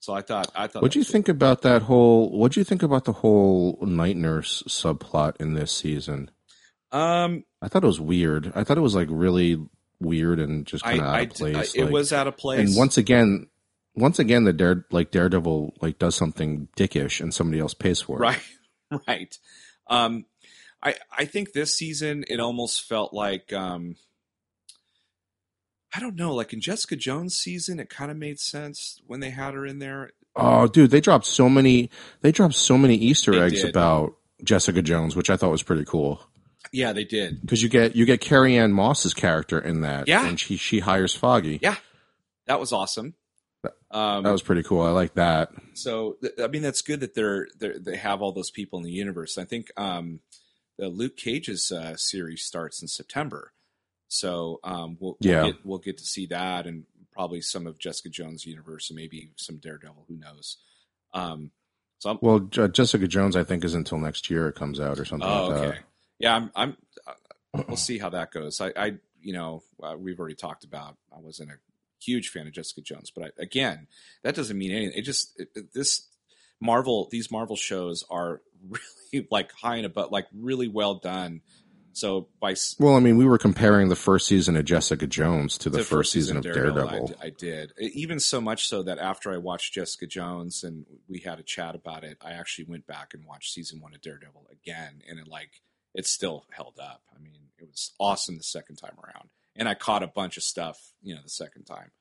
So 0.06 0.14
I 0.14 0.22
thought 0.22 0.52
I 0.54 0.68
thought. 0.68 0.82
What 0.82 0.92
do 0.92 1.00
you 1.00 1.04
think 1.04 1.28
about 1.28 1.62
that 1.62 1.82
whole? 1.82 2.30
What 2.30 2.52
do 2.52 2.60
you 2.60 2.64
think 2.64 2.84
about 2.84 3.06
the 3.06 3.12
whole 3.12 3.76
night 3.82 4.16
nurse 4.16 4.62
subplot 4.68 5.34
in 5.40 5.54
this 5.54 5.72
season? 5.72 6.30
Um, 6.92 7.42
I 7.60 7.66
thought 7.66 7.82
it 7.82 7.88
was 7.88 8.00
weird. 8.00 8.52
I 8.54 8.62
thought 8.62 8.78
it 8.78 8.82
was 8.82 8.94
like 8.94 9.08
really 9.10 9.58
weird 9.98 10.38
and 10.38 10.64
just 10.64 10.84
kind 10.84 11.00
of 11.00 11.06
out 11.08 11.22
of 11.24 11.30
place. 11.30 11.56
I- 11.56 11.80
it 11.80 11.84
like- 11.86 11.92
was 11.92 12.12
out 12.12 12.28
of 12.28 12.36
place. 12.36 12.60
and 12.60 12.76
once 12.76 12.96
again, 12.96 13.48
once 13.96 14.20
again, 14.20 14.44
the 14.44 14.52
dare 14.52 14.86
like 14.92 15.10
Daredevil 15.10 15.74
like 15.82 15.98
does 15.98 16.14
something 16.14 16.68
dickish 16.76 17.20
and 17.20 17.34
somebody 17.34 17.58
else 17.58 17.74
pays 17.74 18.00
for 18.00 18.18
it. 18.18 18.20
right, 18.20 18.42
right. 19.08 19.36
Um, 19.88 20.26
I 20.84 20.94
I 21.18 21.24
think 21.24 21.52
this 21.52 21.74
season 21.74 22.24
it 22.28 22.38
almost 22.38 22.84
felt 22.84 23.12
like 23.12 23.52
um, 23.52 23.96
I 25.96 26.00
don't 26.00 26.16
know, 26.16 26.34
like 26.34 26.52
in 26.52 26.60
Jessica 26.60 26.96
Jones 26.96 27.36
season, 27.36 27.80
it 27.80 27.88
kind 27.88 28.10
of 28.10 28.16
made 28.16 28.38
sense 28.38 29.00
when 29.06 29.20
they 29.20 29.30
had 29.30 29.54
her 29.54 29.64
in 29.64 29.78
there. 29.78 30.10
Oh, 30.34 30.66
dude, 30.66 30.90
they 30.90 31.00
dropped 31.00 31.24
so 31.24 31.48
many. 31.48 31.88
They 32.20 32.32
dropped 32.32 32.54
so 32.54 32.76
many 32.76 32.94
Easter 32.96 33.32
They 33.32 33.40
eggs 33.40 33.62
did. 33.62 33.70
about 33.70 34.14
Jessica 34.44 34.82
Jones, 34.82 35.16
which 35.16 35.30
I 35.30 35.36
thought 35.36 35.50
was 35.50 35.62
pretty 35.62 35.84
cool. 35.86 36.20
Yeah, 36.72 36.92
they 36.92 37.04
did. 37.04 37.40
Because 37.40 37.62
you 37.62 37.68
get 37.70 37.96
you 37.96 38.04
get 38.04 38.20
Carrie-Anne 38.20 38.72
Moss's 38.72 39.14
character 39.14 39.58
in 39.58 39.80
that, 39.82 40.08
Yeah. 40.08 40.26
and 40.28 40.38
she 40.38 40.56
she 40.56 40.80
hires 40.80 41.14
Foggy. 41.14 41.58
Yeah. 41.62 41.76
That 42.46 42.60
was 42.60 42.72
awesome. 42.72 43.14
Um, 43.90 44.22
That 44.24 44.30
was 44.32 44.42
pretty 44.42 44.62
cool. 44.62 44.82
I 44.82 44.90
like 44.90 45.14
that. 45.14 45.50
so 45.74 46.16
th- 46.20 46.34
I 46.42 46.48
mean 46.48 46.62
that's 46.62 46.82
good 46.82 47.00
that 47.00 47.14
they're, 47.14 47.48
they're 47.58 47.78
they 47.78 47.96
have 47.96 48.20
all 48.20 48.32
those 48.32 48.50
people 48.50 48.78
in 48.78 48.84
the 48.84 48.90
universe. 48.92 49.38
I 49.38 49.44
think 49.44 49.70
um, 49.76 50.20
the 50.78 50.88
Luke 50.88 51.16
Cage's 51.16 51.72
uh, 51.72 51.96
series 51.96 52.42
starts 52.42 52.82
in 52.82 52.88
September, 52.88 53.52
so 54.08 54.60
um, 54.64 54.96
we'll, 55.00 55.16
Yeah. 55.20 55.42
we'll 55.42 55.52
get 55.52 55.66
we'll 55.66 55.78
get 55.78 55.98
to 55.98 56.04
see 56.04 56.26
that 56.26 56.66
and 56.66 56.84
probably 57.12 57.40
some 57.40 57.66
of 57.66 57.78
Jessica 57.78 58.08
Jones' 58.10 58.44
universe 58.44 58.90
and 58.90 58.96
maybe 58.96 59.30
some 59.36 59.56
Daredevil. 59.58 60.04
Who 60.08 60.16
knows? 60.16 60.58
Um, 61.14 61.50
So 61.98 62.10
I'm, 62.10 62.18
well, 62.20 62.40
Jessica 62.40 63.08
Jones, 63.08 63.36
I 63.36 63.44
think, 63.44 63.64
is 63.64 63.74
until 63.74 63.98
next 63.98 64.28
year 64.30 64.48
it 64.48 64.54
comes 64.54 64.80
out 64.80 64.98
or 64.98 65.04
something. 65.06 65.28
Oh, 65.28 65.48
like 65.48 65.62
okay. 65.62 65.78
Yeah, 66.18 66.34
I'm. 66.36 66.50
I'm 66.54 66.76
uh, 67.06 67.62
we'll 67.68 67.76
see 67.88 67.98
how 67.98 68.10
that 68.10 68.30
goes. 68.32 68.60
I, 68.60 68.72
I 68.76 68.92
you 69.22 69.32
know, 69.32 69.62
uh, 69.82 69.96
we've 69.98 70.18
already 70.20 70.34
talked 70.34 70.64
about. 70.64 70.96
I 71.14 71.20
wasn't 71.20 71.50
a 71.50 71.54
huge 72.02 72.28
fan 72.28 72.46
of 72.46 72.52
Jessica 72.52 72.82
Jones, 72.82 73.10
but 73.10 73.24
I, 73.24 73.42
again, 73.42 73.86
that 74.22 74.34
doesn't 74.34 74.56
mean 74.58 74.72
anything. 74.72 74.98
It 74.98 75.02
just 75.02 75.32
it, 75.40 75.48
it, 75.54 75.72
this 75.72 76.06
Marvel, 76.60 77.08
these 77.10 77.30
Marvel 77.30 77.56
shows 77.56 78.04
are 78.10 78.40
really 78.68 79.26
like 79.30 79.52
high 79.52 79.76
and 79.76 79.86
above, 79.86 80.10
like 80.12 80.26
really 80.34 80.68
well 80.68 80.96
done. 80.96 81.40
So 81.96 82.28
by 82.40 82.54
well, 82.78 82.94
I 82.94 83.00
mean, 83.00 83.16
we 83.16 83.24
were 83.24 83.38
comparing 83.38 83.88
the 83.88 83.96
first 83.96 84.26
season 84.26 84.54
of 84.54 84.66
Jessica 84.66 85.06
Jones 85.06 85.56
to 85.56 85.70
the, 85.70 85.78
first, 85.78 85.88
first, 85.88 86.12
season, 86.12 86.36
season 86.42 86.50
of 86.50 86.54
Daredevil. 86.54 86.88
Daredevil. 86.90 87.16
I, 87.22 87.26
I, 87.28 87.30
did, 87.30 87.72
even 87.78 88.20
so 88.20 88.38
much 88.38 88.68
so 88.68 88.82
that 88.82 88.98
after 88.98 89.32
I 89.32 89.38
watched 89.38 89.72
Jessica 89.72 90.06
Jones 90.06 90.62
and 90.62 90.84
we 91.08 91.20
had 91.20 91.38
a 91.38 91.42
chat 91.42 91.74
about 91.74 92.04
it, 92.04 92.18
I 92.20 92.32
actually 92.32 92.66
went 92.66 92.86
back 92.86 93.14
and 93.14 93.24
watched 93.24 93.54
season 93.54 93.80
one 93.80 93.94
of 93.94 94.02
Daredevil 94.02 94.46
again, 94.52 95.00
and 95.08 95.18
it 95.18 95.26
like 95.26 95.62
it 95.94 96.04
still 96.04 96.44
held 96.50 96.78
up. 96.78 97.00
I 97.16 97.18
mean, 97.18 97.40
it 97.58 97.66
was 97.66 97.94
awesome 97.98 98.36
the 98.36 98.42
second 98.42 98.76
time 98.76 98.98
around, 99.02 99.30
and 99.56 99.66
I 99.66 99.72
caught 99.72 100.02
a 100.02 100.06
bunch 100.06 100.36
of 100.36 100.42
stuff, 100.42 100.78
you 101.02 101.14
know, 101.14 101.22
the 101.22 101.30
second 101.30 101.64
time. 101.64 101.92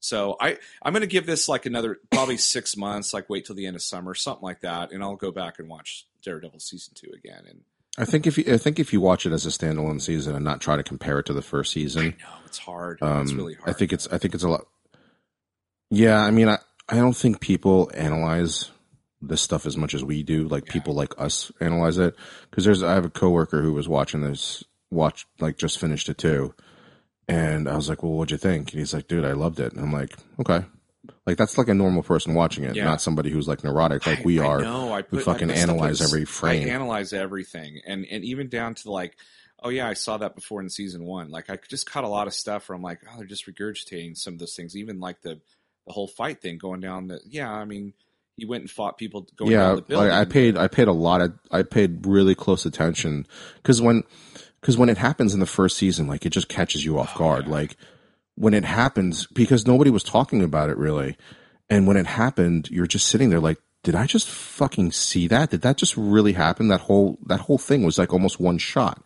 So 0.00 0.38
I 0.40 0.56
I'm 0.82 0.94
to 0.94 1.06
give 1.06 1.26
this 1.26 1.46
like 1.46 1.66
another 1.66 1.98
probably 2.10 2.38
six 2.38 2.74
months, 2.74 3.12
like 3.12 3.28
wait 3.28 3.44
till 3.44 3.54
the 3.54 3.66
end 3.66 3.76
of 3.76 3.82
summer, 3.82 4.14
something 4.14 4.42
like 4.42 4.62
that, 4.62 4.92
and 4.92 5.02
I'll 5.02 5.16
go 5.16 5.30
back 5.30 5.58
and 5.58 5.68
watch 5.68 6.06
Daredevil 6.22 6.60
season 6.60 6.94
two 6.96 7.10
again 7.14 7.42
and 7.46 7.60
I 7.98 8.04
think 8.04 8.26
if 8.26 8.38
you 8.38 8.44
I 8.52 8.56
think 8.56 8.78
if 8.78 8.92
you 8.92 9.00
watch 9.00 9.26
it 9.26 9.32
as 9.32 9.44
a 9.44 9.50
standalone 9.50 10.00
season 10.00 10.34
and 10.34 10.44
not 10.44 10.60
try 10.60 10.76
to 10.76 10.82
compare 10.82 11.18
it 11.18 11.26
to 11.26 11.34
the 11.34 11.42
first 11.42 11.72
season, 11.72 12.02
I 12.02 12.22
know 12.22 12.38
it's 12.46 12.58
hard. 12.58 13.02
Um, 13.02 13.22
it's 13.22 13.32
really 13.32 13.54
hard. 13.54 13.68
I 13.68 13.72
think 13.72 13.92
it's 13.92 14.08
I 14.08 14.18
think 14.18 14.34
it's 14.34 14.44
a 14.44 14.48
lot. 14.48 14.66
Yeah, 15.90 16.18
I 16.18 16.30
mean, 16.30 16.48
I 16.48 16.58
I 16.88 16.96
don't 16.96 17.16
think 17.16 17.40
people 17.40 17.90
analyze 17.94 18.70
this 19.20 19.42
stuff 19.42 19.66
as 19.66 19.76
much 19.76 19.94
as 19.94 20.02
we 20.02 20.22
do. 20.22 20.48
Like 20.48 20.66
yeah. 20.66 20.72
people 20.72 20.94
like 20.94 21.14
us 21.18 21.52
analyze 21.60 21.98
it 21.98 22.16
because 22.50 22.64
there's 22.64 22.82
I 22.82 22.94
have 22.94 23.04
a 23.04 23.10
coworker 23.10 23.62
who 23.62 23.74
was 23.74 23.88
watching 23.88 24.22
this 24.22 24.64
watch 24.90 25.26
like 25.38 25.58
just 25.58 25.78
finished 25.78 26.08
it 26.08 26.16
too, 26.16 26.54
and 27.28 27.68
I 27.68 27.76
was 27.76 27.90
like, 27.90 28.02
well, 28.02 28.12
what'd 28.12 28.32
you 28.32 28.38
think? 28.38 28.72
And 28.72 28.80
he's 28.80 28.94
like, 28.94 29.06
dude, 29.06 29.26
I 29.26 29.32
loved 29.32 29.60
it. 29.60 29.74
And 29.74 29.82
I'm 29.82 29.92
like, 29.92 30.16
okay, 30.40 30.64
like 31.26 31.36
that's 31.36 31.56
like 31.56 31.68
a 31.68 31.74
normal 31.74 32.02
person 32.02 32.34
watching 32.34 32.64
it, 32.64 32.74
yeah. 32.74 32.84
not 32.84 33.00
somebody 33.00 33.30
who's 33.30 33.46
like 33.46 33.62
neurotic 33.62 34.06
like 34.06 34.20
I, 34.20 34.22
we 34.24 34.38
are. 34.40 34.60
No, 34.60 34.92
I 34.92 35.02
put, 35.02 35.18
we 35.18 35.22
fucking 35.22 35.50
analyze 35.50 36.00
every 36.00 36.24
frame. 36.24 36.68
I 36.68 36.72
analyze 36.72 37.12
everything, 37.12 37.80
and 37.86 38.04
and 38.10 38.24
even 38.24 38.48
down 38.48 38.74
to 38.76 38.90
like, 38.90 39.16
oh 39.62 39.68
yeah, 39.68 39.88
I 39.88 39.94
saw 39.94 40.16
that 40.18 40.34
before 40.34 40.60
in 40.60 40.68
season 40.68 41.04
one. 41.04 41.30
Like 41.30 41.48
I 41.48 41.58
just 41.68 41.88
caught 41.88 42.04
a 42.04 42.08
lot 42.08 42.26
of 42.26 42.34
stuff 42.34 42.68
where 42.68 42.74
I'm 42.74 42.82
like, 42.82 43.00
oh, 43.08 43.18
they're 43.18 43.26
just 43.26 43.46
regurgitating 43.46 44.16
some 44.16 44.34
of 44.34 44.40
those 44.40 44.54
things. 44.54 44.76
Even 44.76 44.98
like 44.98 45.22
the 45.22 45.40
the 45.86 45.92
whole 45.92 46.08
fight 46.08 46.40
thing 46.40 46.58
going 46.58 46.80
down. 46.80 47.06
The 47.06 47.20
yeah, 47.24 47.50
I 47.50 47.64
mean, 47.64 47.92
he 48.36 48.44
went 48.44 48.62
and 48.62 48.70
fought 48.70 48.98
people 48.98 49.28
going 49.36 49.52
yeah, 49.52 49.58
down 49.58 49.76
the 49.76 49.82
building. 49.82 50.08
Like 50.08 50.26
I 50.26 50.28
paid 50.28 50.56
I 50.56 50.66
paid 50.66 50.88
a 50.88 50.92
lot 50.92 51.20
of 51.20 51.34
I 51.52 51.62
paid 51.62 52.04
really 52.04 52.34
close 52.34 52.66
attention 52.66 53.26
because 53.56 53.80
when 53.80 54.02
because 54.60 54.76
when 54.76 54.88
it 54.88 54.98
happens 54.98 55.34
in 55.34 55.40
the 55.40 55.46
first 55.46 55.76
season, 55.76 56.08
like 56.08 56.26
it 56.26 56.30
just 56.30 56.48
catches 56.48 56.84
you 56.84 56.98
off 56.98 57.12
oh, 57.14 57.18
guard, 57.18 57.44
yeah. 57.44 57.52
like 57.52 57.76
when 58.36 58.54
it 58.54 58.64
happens 58.64 59.26
because 59.26 59.66
nobody 59.66 59.90
was 59.90 60.02
talking 60.02 60.42
about 60.42 60.70
it 60.70 60.76
really. 60.76 61.16
And 61.70 61.86
when 61.86 61.96
it 61.96 62.06
happened, 62.06 62.70
you're 62.70 62.86
just 62.86 63.08
sitting 63.08 63.30
there 63.30 63.40
like, 63.40 63.58
did 63.82 63.94
I 63.94 64.06
just 64.06 64.28
fucking 64.28 64.92
see 64.92 65.26
that? 65.28 65.50
Did 65.50 65.62
that 65.62 65.76
just 65.76 65.96
really 65.96 66.34
happen? 66.34 66.68
That 66.68 66.82
whole 66.82 67.18
that 67.26 67.40
whole 67.40 67.58
thing 67.58 67.82
was 67.82 67.98
like 67.98 68.12
almost 68.12 68.40
one 68.40 68.58
shot. 68.58 69.02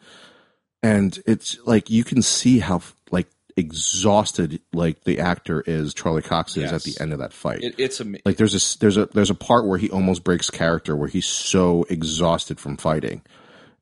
And 0.82 1.18
it's 1.26 1.58
like 1.64 1.88
you 1.90 2.04
can 2.04 2.22
see 2.22 2.58
how 2.58 2.82
like 3.10 3.28
exhausted 3.56 4.60
like 4.74 5.04
the 5.04 5.18
actor 5.18 5.62
is 5.66 5.94
Charlie 5.94 6.22
Cox 6.22 6.56
is 6.56 6.70
yes. 6.70 6.72
at 6.72 6.82
the 6.82 7.02
end 7.02 7.12
of 7.12 7.18
that 7.20 7.32
fight. 7.32 7.62
It, 7.62 7.74
it's 7.78 8.00
am- 8.00 8.16
like 8.24 8.36
there's 8.36 8.54
a 8.54 8.78
there's 8.78 8.96
a 8.96 9.06
there's 9.06 9.30
a 9.30 9.34
part 9.34 9.66
where 9.66 9.78
he 9.78 9.90
almost 9.90 10.24
breaks 10.24 10.50
character 10.50 10.94
where 10.94 11.08
he's 11.08 11.26
so 11.26 11.86
exhausted 11.88 12.60
from 12.60 12.76
fighting, 12.76 13.22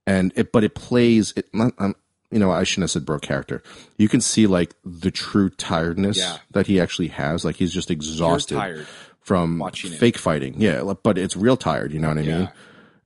and 0.07 0.33
it 0.37 0.53
but 0.53 0.63
it 0.63 0.75
plays 0.75 1.33
it. 1.37 1.49
I'm, 1.55 1.95
you 2.35 2.41
know, 2.41 2.51
I 2.51 2.65
shouldn't 2.65 2.83
have 2.83 2.91
said 2.91 3.07
broke 3.07 3.23
character. 3.23 3.63
You 3.97 4.09
can 4.09 4.21
see 4.21 4.49
like 4.49 4.75
the 4.85 5.13
true 5.13 5.51
tiredness 5.51 6.19
yeah. 6.19 6.39
that 6.51 6.67
he 6.67 6.81
actually 6.81 7.09
has. 7.09 7.45
Like 7.45 7.55
he's 7.55 7.73
just 7.73 7.93
exhausted 7.93 8.87
from 9.21 9.63
fake 9.73 10.17
it. 10.17 10.21
fighting. 10.21 10.61
Yeah, 10.61 10.95
but 11.05 11.17
it's 11.17 11.37
real 11.37 11.57
tired. 11.57 11.93
You 11.93 12.01
know 12.01 12.09
what 12.09 12.19
I 12.19 12.23
yeah. 12.23 12.39
mean? 12.39 12.49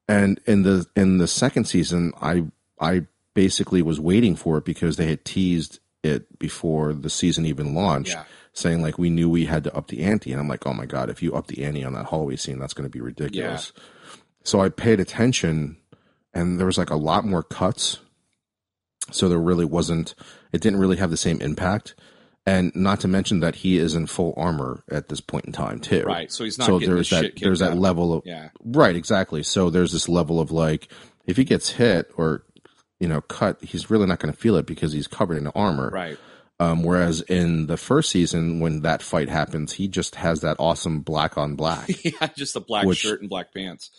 And 0.09 0.41
in 0.47 0.63
the 0.63 0.87
in 0.97 1.19
the 1.19 1.29
second 1.29 1.67
season, 1.67 2.15
I 2.23 2.45
I 2.81 3.07
basically 3.35 3.83
was 3.83 4.01
waiting 4.01 4.35
for 4.35 4.57
it 4.57 4.65
because 4.65 4.97
they 4.97 5.09
had 5.09 5.27
teased 5.27 5.79
it 6.03 6.39
before 6.39 6.95
the 6.95 7.11
season 7.11 7.45
even 7.45 7.75
launched. 7.75 8.13
Yeah. 8.13 8.25
Saying 8.55 8.81
like 8.81 8.97
we 8.97 9.11
knew 9.11 9.29
we 9.29 9.45
had 9.45 9.63
to 9.65 9.77
up 9.77 9.89
the 9.89 10.05
ante, 10.05 10.33
and 10.33 10.41
I'm 10.41 10.49
like, 10.49 10.67
oh 10.67 10.73
my 10.73 10.87
god, 10.87 11.11
if 11.11 11.23
you 11.23 11.35
up 11.35 11.49
the 11.49 11.65
ante 11.65 11.85
on 11.85 11.93
that 11.93 12.07
hallway 12.07 12.37
scene, 12.37 12.59
that's 12.59 12.73
going 12.73 12.89
to 12.89 12.91
be 12.91 13.03
ridiculous. 13.03 13.75
So 14.43 14.63
I 14.63 14.71
paid 14.71 15.01
attention, 15.01 15.77
and 16.33 16.59
there 16.59 16.67
was 16.67 16.79
like 16.79 16.89
a 16.89 16.97
lot 16.97 17.27
more 17.27 17.43
cuts 17.43 17.99
so 19.11 19.29
there 19.29 19.39
really 19.39 19.65
wasn't, 19.65 20.15
it 20.53 20.61
didn't 20.61 20.81
really 20.81 20.97
have 20.97 21.11
the 21.11 21.17
same 21.17 21.41
impact. 21.41 21.95
And 22.47 22.73
not 22.75 23.01
to 23.01 23.09
mention 23.09 23.41
that 23.41 23.57
he 23.57 23.77
is 23.77 23.95
in 23.95 24.07
full 24.07 24.33
armor 24.37 24.83
at 24.91 25.09
this 25.11 25.21
point 25.21 25.45
in 25.45 25.53
time 25.53 25.81
too. 25.81 26.03
Right. 26.05 26.33
So 26.33 26.45
he's 26.45 26.57
not. 26.57 26.67
So 26.67 26.79
there's 26.79 27.11
that. 27.11 27.33
There's 27.39 27.59
that 27.59 27.77
level 27.77 28.15
of. 28.15 28.23
Yeah. 28.25 28.49
Right. 28.65 28.97
Exactly. 28.97 29.43
So 29.43 29.69
there's 29.69 29.93
this 29.93 30.09
level 30.09 30.41
of 30.41 30.51
like, 30.51 30.89
if 31.27 31.37
he 31.37 31.45
gets 31.45 31.69
hit 31.69 32.11
or, 32.17 32.45
you 33.01 33.07
know, 33.07 33.21
cut, 33.21 33.63
he's 33.63 33.91
really 33.91 34.07
not 34.07 34.19
going 34.19 34.33
to 34.33 34.39
feel 34.39 34.57
it 34.57 34.65
because 34.65 34.95
he's 34.95 35.07
covered 35.07 35.37
in 35.37 35.47
armor. 35.49 35.91
Right. 35.91 36.17
Um, 36.61 36.83
whereas 36.83 37.21
in 37.21 37.67
the 37.67 37.77
first 37.77 38.11
season, 38.11 38.61
when 38.61 38.83
that 38.83 39.03
fight 39.03 39.29
happens, 39.29 39.75
he 39.75 39.87
just 39.87 40.17
has 40.17 40.41
that 40.41 40.57
awesome 40.59 41.01
black 41.01 41.39
on 41.39 41.55
black. 41.55 41.89
yeah, 42.05 42.29
just 42.37 42.57
a 42.57 42.61
black 42.61 42.85
which, 42.85 42.99
shirt 42.99 43.21
and 43.21 43.31
black 43.31 43.53
pants. 43.55 43.91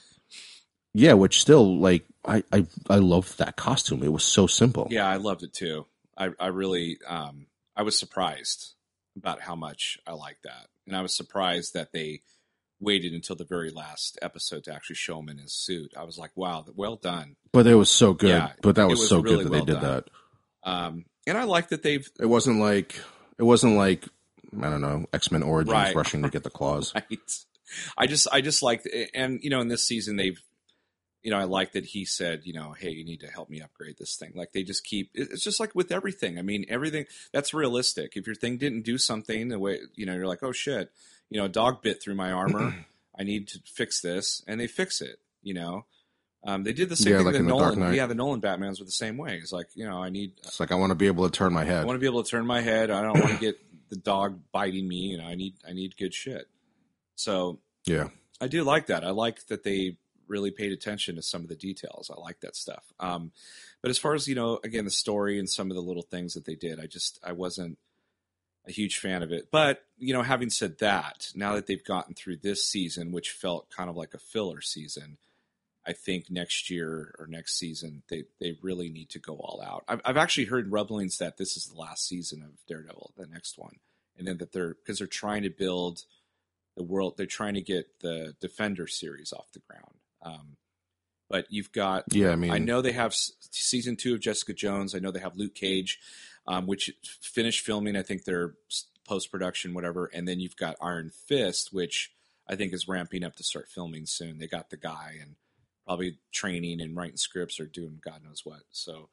Yeah, 0.93 1.14
which 1.14 1.39
still 1.39 1.80
like 1.80 2.03
I 2.26 2.43
I 2.51 2.65
I 2.89 2.97
loved 2.97 3.38
that 3.38 3.55
costume. 3.55 4.03
It 4.03 4.11
was 4.11 4.24
so 4.24 4.47
simple. 4.47 4.88
Yeah, 4.89 5.07
I 5.07 5.17
loved 5.17 5.43
it 5.43 5.53
too. 5.53 5.86
I 6.17 6.30
I 6.39 6.47
really 6.47 6.97
um 7.07 7.47
I 7.76 7.84
was 7.84 7.97
surprised 7.97 8.74
about 9.17 9.41
how 9.41 9.55
much 9.55 9.97
I 10.05 10.13
liked 10.13 10.43
that, 10.43 10.67
and 10.86 10.95
I 10.95 11.01
was 11.01 11.15
surprised 11.15 11.74
that 11.74 11.91
they 11.93 12.22
waited 12.80 13.13
until 13.13 13.36
the 13.36 13.45
very 13.45 13.70
last 13.70 14.17
episode 14.22 14.63
to 14.63 14.74
actually 14.74 14.95
show 14.95 15.20
him 15.20 15.30
in 15.30 15.38
his 15.38 15.53
suit. 15.53 15.93
I 15.97 16.03
was 16.03 16.17
like, 16.17 16.32
wow, 16.36 16.65
well 16.76 16.95
done. 16.95 17.36
But 17.51 17.67
it 17.67 17.76
was 17.76 17.89
so 17.89 18.13
good. 18.13 18.30
Yeah, 18.30 18.53
but 18.61 18.76
that 18.76 18.88
was, 18.88 18.99
was 18.99 19.09
so 19.09 19.20
really 19.20 19.38
good 19.38 19.45
that 19.45 19.51
well 19.51 19.65
they 19.65 19.74
did 19.74 19.82
done. 19.82 20.03
that. 20.63 20.70
Um, 20.70 21.05
and 21.28 21.38
I 21.38 21.43
like 21.43 21.70
that 21.70 21.84
they've. 21.84 22.07
It 22.20 22.26
wasn't 22.26 22.59
like 22.59 22.99
it 23.38 23.43
wasn't 23.43 23.76
like 23.76 24.07
I 24.57 24.70
don't 24.70 24.82
know 24.82 25.05
X 25.13 25.32
Men 25.32 25.43
Origins 25.43 25.74
right. 25.74 25.95
rushing 25.95 26.24
to 26.24 26.30
get 26.32 26.43
the 26.43 26.49
claws. 26.49 26.93
right. 26.95 27.05
I 27.97 28.07
just 28.07 28.28
I 28.32 28.41
just 28.41 28.63
like 28.63 28.84
and 29.13 29.39
you 29.43 29.49
know 29.49 29.61
in 29.61 29.67
this 29.67 29.88
season 29.88 30.15
they've 30.15 30.41
you 31.22 31.32
know, 31.32 31.38
I 31.38 31.43
like 31.43 31.74
that 31.74 31.86
he 31.86 32.05
said, 32.05 32.41
you 32.43 32.53
know, 32.53 32.74
hey, 32.78 32.91
you 32.91 33.03
need 33.03 33.22
to 33.22 33.28
help 33.28 33.49
me 33.49 33.61
upgrade 33.61 33.97
this 33.97 34.15
thing. 34.15 34.32
Like 34.36 34.53
they 34.53 34.63
just 34.63 34.86
keep, 34.86 35.11
it's 35.13 35.43
just 35.43 35.59
like 35.59 35.76
with 35.76 35.91
everything. 35.91 36.39
I 36.39 36.41
mean, 36.41 36.65
everything 36.70 37.05
that's 37.34 37.53
realistic. 37.53 38.13
If 38.15 38.26
your 38.26 38.36
thing 38.36 38.57
didn't 38.57 38.84
do 38.86 38.97
something 38.97 39.49
the 39.49 39.59
way, 39.59 39.80
you 39.95 40.05
know, 40.05 40.13
you're 40.13 40.28
like, 40.28 40.43
oh 40.43 40.51
shit, 40.51 40.91
you 41.30 41.39
know, 41.39 41.45
a 41.45 41.49
dog 41.49 41.82
bit 41.82 42.01
through 42.01 42.15
my 42.15 42.32
armor. 42.32 42.86
I 43.20 43.24
need 43.24 43.49
to 43.49 43.59
fix 43.65 44.01
this. 44.01 44.43
And 44.47 44.59
they 44.59 44.67
fix 44.67 45.01
it, 45.01 45.20
you 45.41 45.53
know. 45.53 45.86
Um, 46.45 46.63
they 46.63 46.72
did 46.72 46.88
the 46.88 46.95
same 46.95 47.11
yeah, 47.11 47.17
thing 47.17 47.26
like 47.26 47.36
with 47.36 47.45
Nolan. 47.45 47.93
Yeah, 47.93 48.05
the 48.05 48.15
Nolan 48.15 48.39
Batmans 48.39 48.80
were 48.80 48.86
the 48.86 48.91
same 48.91 49.17
way. 49.17 49.38
It's 49.41 49.51
like, 49.51 49.67
you 49.74 49.86
know, 49.86 50.01
I 50.01 50.09
need. 50.09 50.34
It's 50.43 50.59
like 50.59 50.72
I 50.72 50.76
want 50.76 50.91
to 50.91 50.95
be 50.95 51.07
able 51.07 51.30
to 51.30 51.32
turn 51.32 51.51
my 51.51 51.65
head. 51.65 51.84
I 51.84 51.86
want 51.86 51.97
to 51.97 51.99
be 51.99 52.05
able 52.05 52.24
to 52.24 52.30
turn 52.30 52.45
my 52.45 52.61
head. 52.61 52.89
I 52.89 53.01
don't 53.01 53.20
want 53.20 53.34
to 53.34 53.39
get 53.39 53.59
the 53.89 53.97
dog 53.97 54.39
biting 54.53 54.88
me. 54.88 54.97
You 54.97 55.17
know, 55.17 55.26
I 55.26 55.36
need 55.36 55.55
I 55.67 55.74
need 55.74 55.97
good 55.97 56.13
shit. 56.13 56.47
So 57.15 57.59
yeah, 57.86 58.07
I 58.39 58.47
do 58.47 58.63
like 58.63 58.86
that. 58.88 59.03
I 59.03 59.09
like 59.09 59.47
that 59.47 59.63
they 59.63 59.97
really 60.30 60.51
paid 60.51 60.71
attention 60.71 61.15
to 61.15 61.21
some 61.21 61.41
of 61.41 61.47
the 61.47 61.55
details. 61.55 62.11
I 62.15 62.19
like 62.19 62.41
that 62.41 62.55
stuff. 62.55 62.86
Um, 62.99 63.32
but 63.82 63.89
as 63.89 63.97
far 63.97 64.13
as 64.13 64.27
you 64.27 64.36
know, 64.36 64.59
again, 64.63 64.86
the 64.86 64.91
story 64.91 65.39
and 65.39 65.49
some 65.49 65.71
of 65.71 65.75
the 65.75 65.82
little 65.82 66.03
things 66.03 66.34
that 66.34 66.45
they 66.45 66.55
did, 66.55 66.80
I 66.80 66.86
just 66.86 67.19
I 67.23 67.32
wasn't 67.32 67.77
a 68.67 68.71
huge 68.71 68.99
fan 68.99 69.23
of 69.23 69.32
it. 69.32 69.49
But 69.51 69.84
you 69.97 70.13
know, 70.13 70.21
having 70.21 70.49
said 70.49 70.80
that, 70.80 71.32
now 71.36 71.55
that 71.55 71.67
they've 71.67 71.84
gotten 71.84 72.13
through 72.13 72.38
this 72.38 72.63
season, 72.63 73.11
which 73.11 73.32
felt 73.32 73.69
kind 73.69 73.89
of 73.89 73.95
like 73.95 74.13
a 74.13 74.19
filler 74.19 74.61
season, 74.61 75.17
I 75.86 75.93
think 75.93 76.30
next 76.30 76.69
year 76.69 77.15
or 77.17 77.25
next 77.27 77.57
season 77.57 78.03
they 78.09 78.25
they 78.39 78.57
really 78.61 78.89
need 78.89 79.09
to 79.11 79.19
go 79.19 79.36
all 79.36 79.61
out. 79.65 79.84
I've, 79.88 80.01
I've 80.05 80.17
actually 80.17 80.45
heard 80.45 80.71
rumblings 80.71 81.17
that 81.17 81.38
this 81.38 81.57
is 81.57 81.65
the 81.65 81.80
last 81.80 82.07
season 82.07 82.43
of 82.43 82.65
Daredevil, 82.67 83.13
the 83.17 83.27
next 83.27 83.57
one, 83.57 83.77
and 84.17 84.27
then 84.27 84.38
that 84.38 84.51
they're 84.51 84.75
because 84.75 84.99
they're 84.99 85.07
trying 85.07 85.43
to 85.43 85.49
build 85.49 86.03
the 86.75 86.84
world. 86.84 87.15
They're 87.17 87.25
trying 87.25 87.55
to 87.55 87.61
get 87.61 87.99
the 88.01 88.36
Defender 88.39 88.88
series 88.88 89.34
off 89.34 89.51
the 89.51 89.59
ground. 89.59 89.99
Um, 90.22 90.57
but 91.30 91.45
you've 91.49 91.72
got 91.72 92.05
yeah. 92.11 92.32
I 92.32 92.36
mean, 92.36 92.51
I 92.51 92.57
know 92.57 92.82
they 92.82 92.91
have 92.91 93.13
season 93.13 93.95
two 93.95 94.15
of 94.15 94.20
Jessica 94.20 94.53
Jones. 94.53 94.95
I 94.95 94.99
know 94.99 95.11
they 95.11 95.20
have 95.20 95.38
Luke 95.38 95.55
Cage, 95.55 95.99
um, 96.47 96.65
which 96.65 96.91
finished 97.22 97.65
filming. 97.65 97.95
I 97.95 98.01
think 98.01 98.24
they're 98.24 98.55
post 99.07 99.32
production, 99.32 99.74
whatever. 99.74 100.09
And 100.13 100.28
then 100.28 100.39
you've 100.39 100.55
got 100.55 100.76
Iron 100.82 101.11
Fist, 101.28 101.74
which 101.74 102.11
I 102.47 102.55
think 102.55 102.74
is 102.74 102.88
ramping 102.88 103.24
up 103.24 103.36
to 103.36 103.43
start 103.43 103.70
filming 103.70 104.05
soon. 104.05 104.38
They 104.38 104.47
got 104.47 104.70
the 104.70 104.78
guy 104.78 105.17
and 105.22 105.36
probably 105.86 106.17
training 106.32 106.82
and 106.82 106.95
writing 106.95 107.17
scripts 107.17 107.59
or 107.59 107.65
doing 107.65 107.99
God 108.03 108.24
knows 108.24 108.41
what. 108.43 108.61
So 108.72 109.09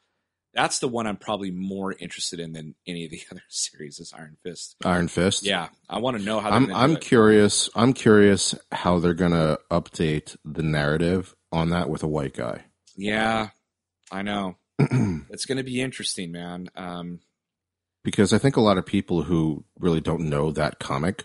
That's 0.57 0.79
the 0.79 0.89
one 0.89 1.07
I'm 1.07 1.19
probably 1.19 1.51
more 1.51 1.93
interested 1.93 2.41
in 2.41 2.53
than 2.53 2.75
any 2.87 3.05
of 3.05 3.11
the 3.11 3.21
other 3.31 3.43
series. 3.49 4.01
Is 4.01 4.13
Iron 4.17 4.37
Fist. 4.43 4.77
Iron 4.85 5.07
Fist. 5.07 5.45
Yeah, 5.45 5.69
I 5.89 5.99
want 5.99 6.19
to 6.19 6.25
know 6.25 6.41
how. 6.41 6.51
They're 6.51 6.59
I'm 6.59 6.75
I'm 6.75 6.97
curious. 6.97 7.71
I'm 7.77 7.93
curious 7.93 8.55
how 8.73 8.99
they're 8.99 9.15
gonna 9.15 9.59
update 9.71 10.37
the 10.45 10.63
narrative 10.63 11.37
on 11.53 11.71
that 11.71 11.89
with 11.89 12.03
a 12.03 12.09
white 12.09 12.35
guy. 12.35 12.65
Yeah, 12.97 13.51
I 14.11 14.23
know. 14.23 14.57
it's 14.79 15.47
going 15.47 15.59
to 15.59 15.65
be 15.65 15.81
interesting, 15.81 16.33
man. 16.33 16.69
Um, 16.77 17.21
because 18.05 18.33
I 18.33 18.39
think 18.39 18.57
a 18.57 18.61
lot 18.61 18.79
of 18.79 18.87
people 18.87 19.23
who 19.23 19.65
really 19.79 20.01
don't 20.01 20.29
know 20.29 20.53
that 20.53 20.79
comic 20.79 21.25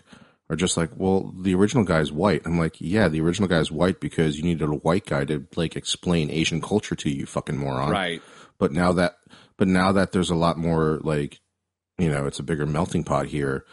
are 0.50 0.56
just 0.56 0.76
like, 0.76 0.90
well, 0.96 1.32
the 1.38 1.54
original 1.54 1.84
guy's 1.84 2.10
white. 2.10 2.42
I'm 2.44 2.58
like, 2.58 2.80
yeah, 2.80 3.08
the 3.08 3.20
original 3.20 3.48
guy's 3.48 3.70
white 3.70 4.00
because 4.00 4.36
you 4.36 4.42
needed 4.42 4.68
a 4.68 4.72
white 4.72 5.06
guy 5.06 5.24
to 5.26 5.46
like 5.54 5.76
explain 5.76 6.30
Asian 6.30 6.60
culture 6.60 6.94
to 6.96 7.10
you, 7.10 7.26
fucking 7.26 7.56
moron. 7.56 7.90
right. 7.90 8.22
But 8.58 8.72
now 8.72 8.92
that, 8.92 9.16
but 9.56 9.68
now 9.68 9.92
that 9.92 10.12
there's 10.12 10.30
a 10.30 10.34
lot 10.36 10.56
more 10.58 10.98
like, 11.02 11.40
you 11.98 12.10
know, 12.10 12.26
it's 12.26 12.38
a 12.38 12.42
bigger 12.44 12.66
melting 12.66 13.04
pot 13.04 13.26
here. 13.26 13.64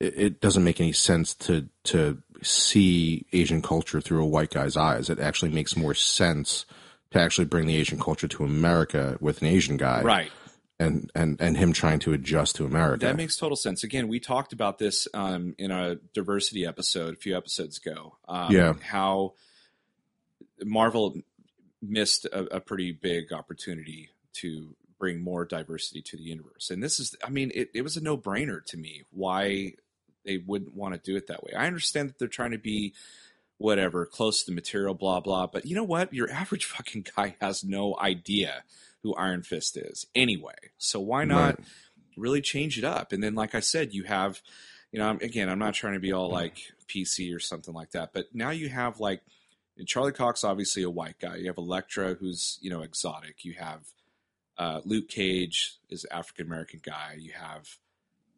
It, 0.00 0.14
it 0.16 0.40
doesn't 0.40 0.64
make 0.64 0.80
any 0.80 0.92
sense 0.92 1.34
to 1.34 1.68
to 1.84 2.22
see 2.42 3.26
Asian 3.32 3.62
culture 3.62 4.00
through 4.00 4.22
a 4.22 4.26
white 4.28 4.50
guy's 4.50 4.76
eyes. 4.76 5.08
It 5.08 5.18
actually 5.18 5.50
makes 5.52 5.76
more 5.76 5.94
sense 5.94 6.66
to 7.12 7.20
actually 7.20 7.44
bring 7.46 7.66
the 7.66 7.76
Asian 7.76 7.98
culture 7.98 8.28
to 8.28 8.44
America 8.44 9.16
with 9.20 9.40
an 9.40 9.46
Asian 9.48 9.76
guy, 9.76 10.02
Right. 10.02 10.32
and 10.80 11.10
and 11.14 11.40
and 11.40 11.56
him 11.56 11.72
trying 11.72 12.00
to 12.00 12.12
adjust 12.12 12.56
to 12.56 12.64
America. 12.64 13.06
That 13.06 13.16
makes 13.16 13.36
total 13.36 13.56
sense. 13.56 13.84
Again, 13.84 14.08
we 14.08 14.18
talked 14.20 14.52
about 14.52 14.78
this 14.78 15.06
um, 15.14 15.54
in 15.58 15.70
a 15.70 15.94
diversity 16.12 16.66
episode 16.66 17.14
a 17.14 17.16
few 17.16 17.36
episodes 17.36 17.78
ago. 17.78 18.16
Um, 18.26 18.52
Yeah. 18.52 18.72
How 18.82 19.34
Marvel 20.64 21.14
missed 21.88 22.24
a, 22.26 22.56
a 22.56 22.60
pretty 22.60 22.92
big 22.92 23.32
opportunity 23.32 24.10
to 24.34 24.74
bring 24.98 25.20
more 25.22 25.44
diversity 25.44 26.00
to 26.02 26.16
the 26.16 26.22
universe. 26.22 26.70
And 26.70 26.82
this 26.82 26.98
is, 27.00 27.14
I 27.24 27.30
mean, 27.30 27.50
it, 27.54 27.70
it 27.74 27.82
was 27.82 27.96
a 27.96 28.02
no 28.02 28.16
brainer 28.16 28.64
to 28.66 28.76
me 28.76 29.02
why 29.10 29.72
they 30.24 30.38
wouldn't 30.38 30.74
want 30.74 30.94
to 30.94 31.00
do 31.00 31.16
it 31.16 31.26
that 31.26 31.42
way. 31.44 31.52
I 31.56 31.66
understand 31.66 32.08
that 32.08 32.18
they're 32.18 32.28
trying 32.28 32.52
to 32.52 32.58
be 32.58 32.94
whatever, 33.58 34.04
close 34.06 34.42
to 34.44 34.50
the 34.50 34.54
material, 34.54 34.94
blah, 34.94 35.20
blah. 35.20 35.46
But 35.46 35.66
you 35.66 35.74
know 35.76 35.84
what? 35.84 36.12
Your 36.14 36.30
average 36.30 36.64
fucking 36.76 37.06
guy 37.16 37.36
has 37.40 37.62
no 37.64 37.96
idea 37.98 38.64
who 39.02 39.14
Iron 39.14 39.42
Fist 39.42 39.76
is 39.76 40.06
anyway. 40.14 40.54
So 40.78 40.98
why 41.00 41.24
not 41.24 41.58
Right. 41.58 41.66
really 42.16 42.40
change 42.40 42.78
it 42.78 42.84
up? 42.84 43.12
And 43.12 43.22
then, 43.22 43.34
like 43.34 43.54
I 43.54 43.60
said, 43.60 43.92
you 43.92 44.04
have, 44.04 44.40
you 44.92 44.98
know, 44.98 45.06
I'm- 45.06 45.18
again, 45.20 45.48
I'm 45.50 45.58
not 45.58 45.74
trying 45.74 45.94
to 45.94 46.00
be 46.00 46.12
all 46.12 46.30
like 46.30 46.56
PC 46.88 47.34
or 47.34 47.38
something 47.40 47.74
like 47.74 47.90
that, 47.90 48.12
but 48.12 48.26
now 48.34 48.50
you 48.50 48.68
have 48.70 49.00
like 49.00 49.22
Charlie 49.86 50.12
Cox, 50.12 50.44
obviously 50.44 50.82
a 50.82 50.90
white 50.90 51.18
guy. 51.20 51.36
You 51.36 51.46
have 51.48 51.58
Elektra, 51.58 52.14
who's 52.14 52.58
you 52.62 52.70
know 52.70 52.82
exotic. 52.82 53.44
You 53.44 53.54
have 53.54 53.80
uh, 54.58 54.80
Luke 54.84 55.08
Cage 55.08 55.76
is 55.90 56.06
African 56.10 56.46
American 56.46 56.80
guy. 56.82 57.16
You 57.18 57.32
have, 57.32 57.68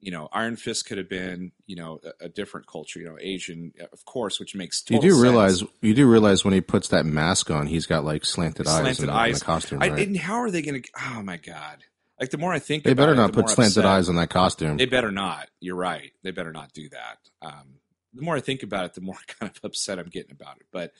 you 0.00 0.10
know, 0.10 0.28
Iron 0.32 0.56
Fist 0.56 0.86
could 0.86 0.96
have 0.98 1.08
been, 1.10 1.52
you 1.66 1.76
know, 1.76 2.00
a, 2.20 2.24
a 2.24 2.28
different 2.30 2.66
culture, 2.66 2.98
you 3.00 3.04
know, 3.06 3.18
Asian, 3.20 3.72
of 3.92 4.04
course, 4.06 4.40
which 4.40 4.54
makes 4.54 4.82
You 4.88 4.98
do 5.00 5.20
realize 5.20 5.62
you 5.82 5.92
do 5.94 6.10
realize 6.10 6.42
when 6.44 6.54
he 6.54 6.60
puts 6.62 6.88
that 6.88 7.04
mask 7.04 7.50
on, 7.50 7.66
he's 7.66 7.84
got 7.86 8.04
like 8.04 8.24
slanted, 8.24 8.66
eyes 8.66 8.80
Slanted 8.80 9.04
in, 9.04 9.10
in 9.10 9.14
eyes. 9.16 9.38
the 9.40 9.44
costume. 9.44 9.82
I, 9.82 9.90
Right? 9.90 10.06
and 10.08 10.16
how 10.16 10.36
are 10.36 10.50
they 10.50 10.62
going 10.62 10.80
to? 10.82 10.88
Oh 11.14 11.22
my 11.22 11.36
god! 11.36 11.78
Like 12.18 12.30
the 12.30 12.38
more 12.38 12.54
I 12.54 12.60
think, 12.60 12.84
they 12.84 12.94
better 12.94 13.12
it, 13.12 13.16
not 13.16 13.32
the 13.34 13.42
put 13.42 13.50
slanted 13.50 13.78
upset- 13.78 13.84
eyes 13.84 14.08
on 14.08 14.16
that 14.16 14.30
costume. 14.30 14.78
They 14.78 14.86
better 14.86 15.10
not. 15.12 15.48
You're 15.60 15.76
right. 15.76 16.12
They 16.22 16.30
better 16.30 16.52
not 16.52 16.72
do 16.72 16.88
that. 16.88 17.18
Um, 17.42 17.74
the 18.16 18.22
more 18.22 18.36
I 18.36 18.40
think 18.40 18.62
about 18.62 18.86
it, 18.86 18.94
the 18.94 19.00
more 19.00 19.16
kind 19.40 19.52
of 19.54 19.60
upset 19.64 19.98
I'm 19.98 20.08
getting 20.08 20.32
about 20.32 20.56
it. 20.58 20.66
But 20.72 20.92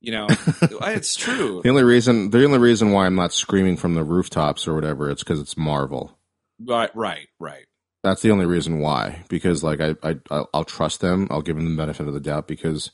you 0.00 0.12
know, 0.12 0.26
it's 0.60 1.14
true. 1.14 1.60
the 1.62 1.68
only 1.68 1.84
reason 1.84 2.30
the 2.30 2.44
only 2.44 2.58
reason 2.58 2.92
why 2.92 3.06
I'm 3.06 3.14
not 3.14 3.32
screaming 3.32 3.76
from 3.76 3.94
the 3.94 4.04
rooftops 4.04 4.66
or 4.66 4.74
whatever, 4.74 5.10
it's 5.10 5.22
because 5.22 5.40
it's 5.40 5.56
Marvel. 5.56 6.16
Right, 6.58 6.94
right, 6.94 7.28
right. 7.38 7.66
That's 8.02 8.22
the 8.22 8.30
only 8.30 8.46
reason 8.46 8.78
why. 8.80 9.24
Because 9.28 9.62
like 9.62 9.80
I, 9.80 9.94
I 10.02 10.16
I'll, 10.30 10.50
I'll 10.54 10.64
trust 10.64 11.00
them. 11.00 11.28
I'll 11.30 11.42
give 11.42 11.56
them 11.56 11.70
the 11.70 11.76
benefit 11.76 12.08
of 12.08 12.14
the 12.14 12.20
doubt 12.20 12.48
because 12.48 12.90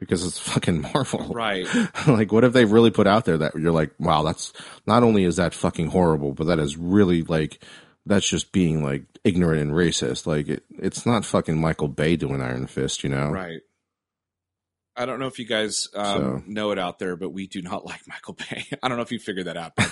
because 0.00 0.26
it's 0.26 0.38
fucking 0.50 0.80
Marvel. 0.80 1.28
Right. 1.28 1.66
like 2.06 2.32
what 2.32 2.44
if 2.44 2.52
they 2.52 2.64
really 2.64 2.90
put 2.90 3.06
out 3.06 3.24
there 3.24 3.38
that 3.38 3.54
you're 3.54 3.72
like, 3.72 3.92
wow, 4.00 4.22
that's 4.24 4.52
not 4.86 5.04
only 5.04 5.24
is 5.24 5.36
that 5.36 5.54
fucking 5.54 5.88
horrible, 5.88 6.32
but 6.32 6.48
that 6.48 6.58
is 6.58 6.76
really 6.76 7.22
like 7.22 7.62
that's 8.06 8.28
just 8.28 8.52
being 8.52 8.82
like 8.82 9.04
ignorant 9.24 9.60
and 9.62 9.72
racist. 9.72 10.26
Like 10.26 10.48
it, 10.48 10.62
it's 10.70 11.06
not 11.06 11.24
fucking 11.24 11.60
Michael 11.60 11.88
Bay 11.88 12.16
doing 12.16 12.40
Iron 12.42 12.66
Fist, 12.66 13.02
you 13.04 13.10
know? 13.10 13.28
Right. 13.30 13.60
I 14.96 15.06
don't 15.06 15.18
know 15.18 15.26
if 15.26 15.40
you 15.40 15.44
guys 15.44 15.88
um, 15.96 16.04
So- 16.04 16.42
know 16.46 16.70
it 16.70 16.78
out 16.78 17.00
there, 17.00 17.16
but 17.16 17.30
we 17.30 17.48
do 17.48 17.60
not 17.62 17.84
like 17.86 18.06
Michael 18.06 18.34
Bay. 18.34 18.64
I 18.82 18.86
don't 18.88 18.96
know 18.96 19.02
if 19.02 19.10
you 19.10 19.18
figured 19.18 19.46
that 19.46 19.56
out 19.56 19.74
by 19.74 19.86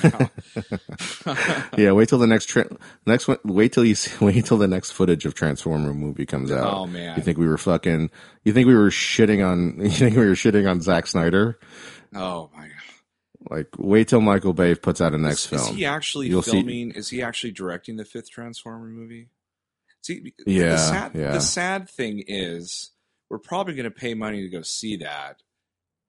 now. 1.27 1.71
Yeah, 1.77 1.93
wait 1.93 2.09
till 2.09 2.19
the 2.19 2.27
next 2.29 2.47
tra- 2.47 2.69
next 3.07 3.27
one. 3.27 3.39
Wait 3.45 3.73
till 3.73 3.85
you 3.85 3.95
see, 3.97 4.25
wait 4.25 4.45
till 4.47 4.59
the 4.59 4.69
next 4.69 4.93
footage 4.93 5.25
of 5.27 5.35
Transformer 5.35 5.93
movie 5.95 6.27
comes 6.27 6.53
out. 6.53 6.73
oh 6.73 6.87
man. 6.87 7.17
You 7.17 7.23
think 7.25 7.37
we 7.39 7.49
were 7.49 7.59
fucking? 7.59 8.11
You 8.45 8.53
think 8.53 8.67
we 8.69 8.75
were 8.77 8.91
shitting 8.91 9.45
on? 9.45 9.81
You 9.81 9.91
think 9.91 10.17
we 10.17 10.25
were 10.27 10.35
shitting 10.35 10.71
on 10.71 10.81
Zack 10.81 11.07
Snyder? 11.09 11.59
oh 12.15 12.51
my 12.55 12.63
god. 12.69 12.77
Like, 13.51 13.69
wait 13.79 14.09
till 14.09 14.21
Michael 14.21 14.53
Bay 14.53 14.75
puts 14.75 15.01
out 15.01 15.15
a 15.15 15.19
next 15.19 15.47
is, 15.47 15.61
is 15.61 15.65
film. 15.67 15.77
he 15.77 15.85
actually 15.85 16.29
You'll 16.29 16.43
see- 16.43 16.53
filming? 16.53 16.93
Is 16.93 17.09
he 17.09 17.23
actually 17.23 17.53
directing 17.53 17.97
the 17.97 18.05
fifth 18.05 18.31
Transformer 18.31 18.87
movie? 18.89 19.29
See, 20.03 20.33
Yeah, 20.47 20.71
The 20.71 20.79
sad, 20.79 21.13
yeah. 21.15 21.33
the 21.33 21.41
sad 21.41 21.89
thing 21.91 22.23
is, 22.27 22.91
we're 23.29 23.39
probably 23.39 23.75
going 23.75 23.85
to 23.85 23.91
pay 23.91 24.15
money 24.15 24.43
to 24.43 24.49
go 24.49 24.63
see 24.63 24.97
that, 24.99 25.43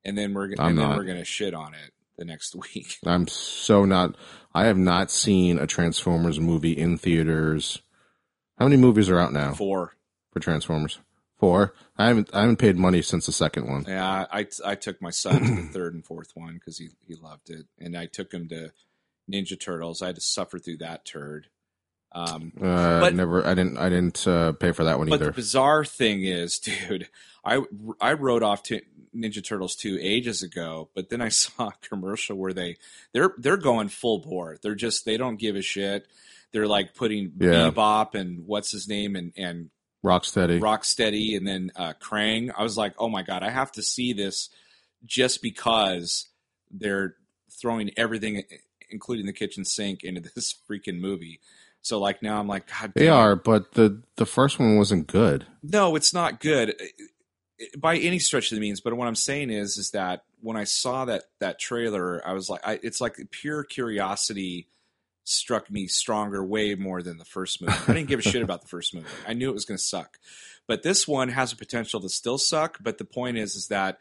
and 0.03 0.17
then 0.17 0.33
we're 0.33 0.51
I'm 0.59 0.69
and 0.69 0.77
then 0.79 0.89
we're 0.89 1.05
going 1.05 1.17
to 1.19 1.25
shit 1.25 1.53
on 1.53 1.73
it 1.73 1.91
the 2.17 2.25
next 2.25 2.55
week. 2.75 2.97
I'm 3.05 3.27
so 3.27 3.85
not. 3.85 4.15
I 4.53 4.65
have 4.65 4.77
not 4.77 5.09
seen 5.11 5.57
a 5.59 5.65
Transformers 5.67 6.39
movie 6.39 6.73
in 6.73 6.97
theaters. 6.97 7.81
How 8.59 8.65
many 8.65 8.77
movies 8.77 9.09
are 9.09 9.17
out 9.19 9.33
now 9.33 9.53
Four. 9.53 9.93
for 10.31 10.39
Transformers? 10.39 10.99
Four. 11.43 11.73
I 11.97 12.07
haven't. 12.07 12.29
I 12.33 12.41
haven't 12.41 12.57
paid 12.57 12.77
money 12.77 13.01
since 13.01 13.25
the 13.25 13.31
second 13.31 13.67
one. 13.67 13.85
Yeah, 13.87 14.25
I 14.31 14.47
I 14.65 14.75
took 14.75 15.01
my 15.01 15.09
son 15.09 15.41
to 15.43 15.55
the 15.61 15.67
third 15.67 15.93
and 15.93 16.05
fourth 16.05 16.31
one 16.35 16.53
because 16.55 16.77
he 16.77 16.89
he 17.07 17.15
loved 17.15 17.49
it, 17.49 17.65
and 17.79 17.97
I 17.97 18.05
took 18.05 18.31
him 18.33 18.47
to 18.49 18.71
Ninja 19.31 19.59
Turtles. 19.59 20.01
I 20.01 20.07
had 20.07 20.15
to 20.15 20.21
suffer 20.21 20.57
through 20.59 20.77
that 20.77 21.05
turd. 21.05 21.47
Um, 22.15 22.53
Uh, 22.61 22.99
But- 23.01 23.15
never. 23.15 23.45
I 23.45 23.53
didn't. 23.55 23.77
I 23.77 23.89
didn't 23.89 24.25
uh, 24.27 24.51
pay 24.53 24.71
for 24.71 24.83
that 24.85 24.97
one 24.99 25.09
either. 25.09 25.17
but 25.25 25.25
the 25.35 25.41
bizarre 25.41 25.83
thing 25.83 26.23
is, 26.23 26.59
dude, 26.87 27.09
I 27.43 27.61
I 27.99 28.13
wrote 28.13 28.43
off 28.43 28.63
to 28.63 28.81
Ninja 29.15 29.43
Turtles 29.43 29.75
two 29.75 29.97
ages 30.01 30.43
ago, 30.43 30.89
but 30.95 31.09
then 31.09 31.21
I 31.21 31.29
saw 31.41 31.67
a 31.69 31.73
commercial 31.87 32.37
where 32.37 32.53
they 32.53 32.77
they're 33.13 33.33
they're 33.37 33.57
going 33.57 33.89
full 33.89 34.19
bore. 34.19 34.57
They're 34.61 34.75
just 34.75 35.05
they 35.05 35.17
don't 35.17 35.37
give 35.39 35.55
a 35.55 35.61
shit. 35.61 36.07
They're 36.51 36.67
like 36.67 36.93
putting 36.93 37.33
Yeah. 37.39 37.69
Bebop 37.71 38.13
and 38.15 38.45
what's 38.45 38.71
his 38.71 38.87
name 38.87 39.15
and 39.15 39.33
and 39.35 39.69
Rocksteady. 40.03 40.59
Rocksteady 40.59 41.37
and 41.37 41.47
then 41.47 41.71
uh, 41.75 41.93
Krang. 42.01 42.51
I 42.57 42.63
was 42.63 42.77
like, 42.77 42.93
oh 42.99 43.09
my 43.09 43.23
god, 43.23 43.43
I 43.43 43.49
have 43.49 43.71
to 43.73 43.81
see 43.81 44.13
this 44.13 44.49
just 45.05 45.41
because 45.41 46.27
they're 46.71 47.15
throwing 47.51 47.91
everything, 47.97 48.43
including 48.89 49.25
the 49.25 49.33
kitchen 49.33 49.65
sink, 49.65 50.03
into 50.03 50.21
this 50.35 50.55
freaking 50.69 50.99
movie. 50.99 51.39
So 51.81 51.99
like 51.99 52.21
now 52.23 52.39
I'm 52.39 52.47
like, 52.47 52.67
God, 52.67 52.93
They 52.95 53.05
damn. 53.05 53.17
are, 53.17 53.35
but 53.35 53.73
the 53.73 54.01
the 54.17 54.25
first 54.25 54.59
one 54.59 54.77
wasn't 54.77 55.07
good. 55.07 55.45
No, 55.61 55.95
it's 55.95 56.13
not 56.13 56.39
good 56.39 56.75
by 57.77 57.97
any 57.97 58.19
stretch 58.19 58.51
of 58.51 58.55
the 58.55 58.61
means. 58.61 58.81
But 58.81 58.93
what 58.95 59.07
I'm 59.07 59.15
saying 59.15 59.49
is, 59.49 59.77
is 59.77 59.91
that 59.91 60.23
when 60.41 60.57
I 60.57 60.63
saw 60.63 61.05
that 61.05 61.23
that 61.39 61.59
trailer, 61.59 62.21
I 62.27 62.33
was 62.33 62.49
like, 62.49 62.61
I, 62.65 62.79
it's 62.83 62.99
like 63.01 63.17
pure 63.31 63.63
curiosity 63.63 64.67
struck 65.23 65.71
me 65.71 65.87
stronger, 65.87 66.43
way 66.43 66.75
more 66.75 67.01
than 67.01 67.17
the 67.17 67.25
first 67.25 67.61
movie. 67.61 67.73
I 67.87 67.93
didn't 67.93 68.09
give 68.09 68.19
a 68.19 68.23
shit 68.23 68.41
about 68.41 68.61
the 68.61 68.67
first 68.67 68.93
movie. 68.93 69.07
I 69.27 69.33
knew 69.33 69.49
it 69.49 69.53
was 69.53 69.65
going 69.65 69.77
to 69.77 69.83
suck, 69.83 70.17
but 70.67 70.83
this 70.83 71.07
one 71.07 71.29
has 71.29 71.53
a 71.53 71.57
potential 71.57 71.99
to 72.01 72.09
still 72.09 72.37
suck. 72.37 72.79
But 72.81 72.97
the 72.97 73.05
point 73.05 73.37
is, 73.37 73.55
is 73.55 73.67
that 73.67 73.99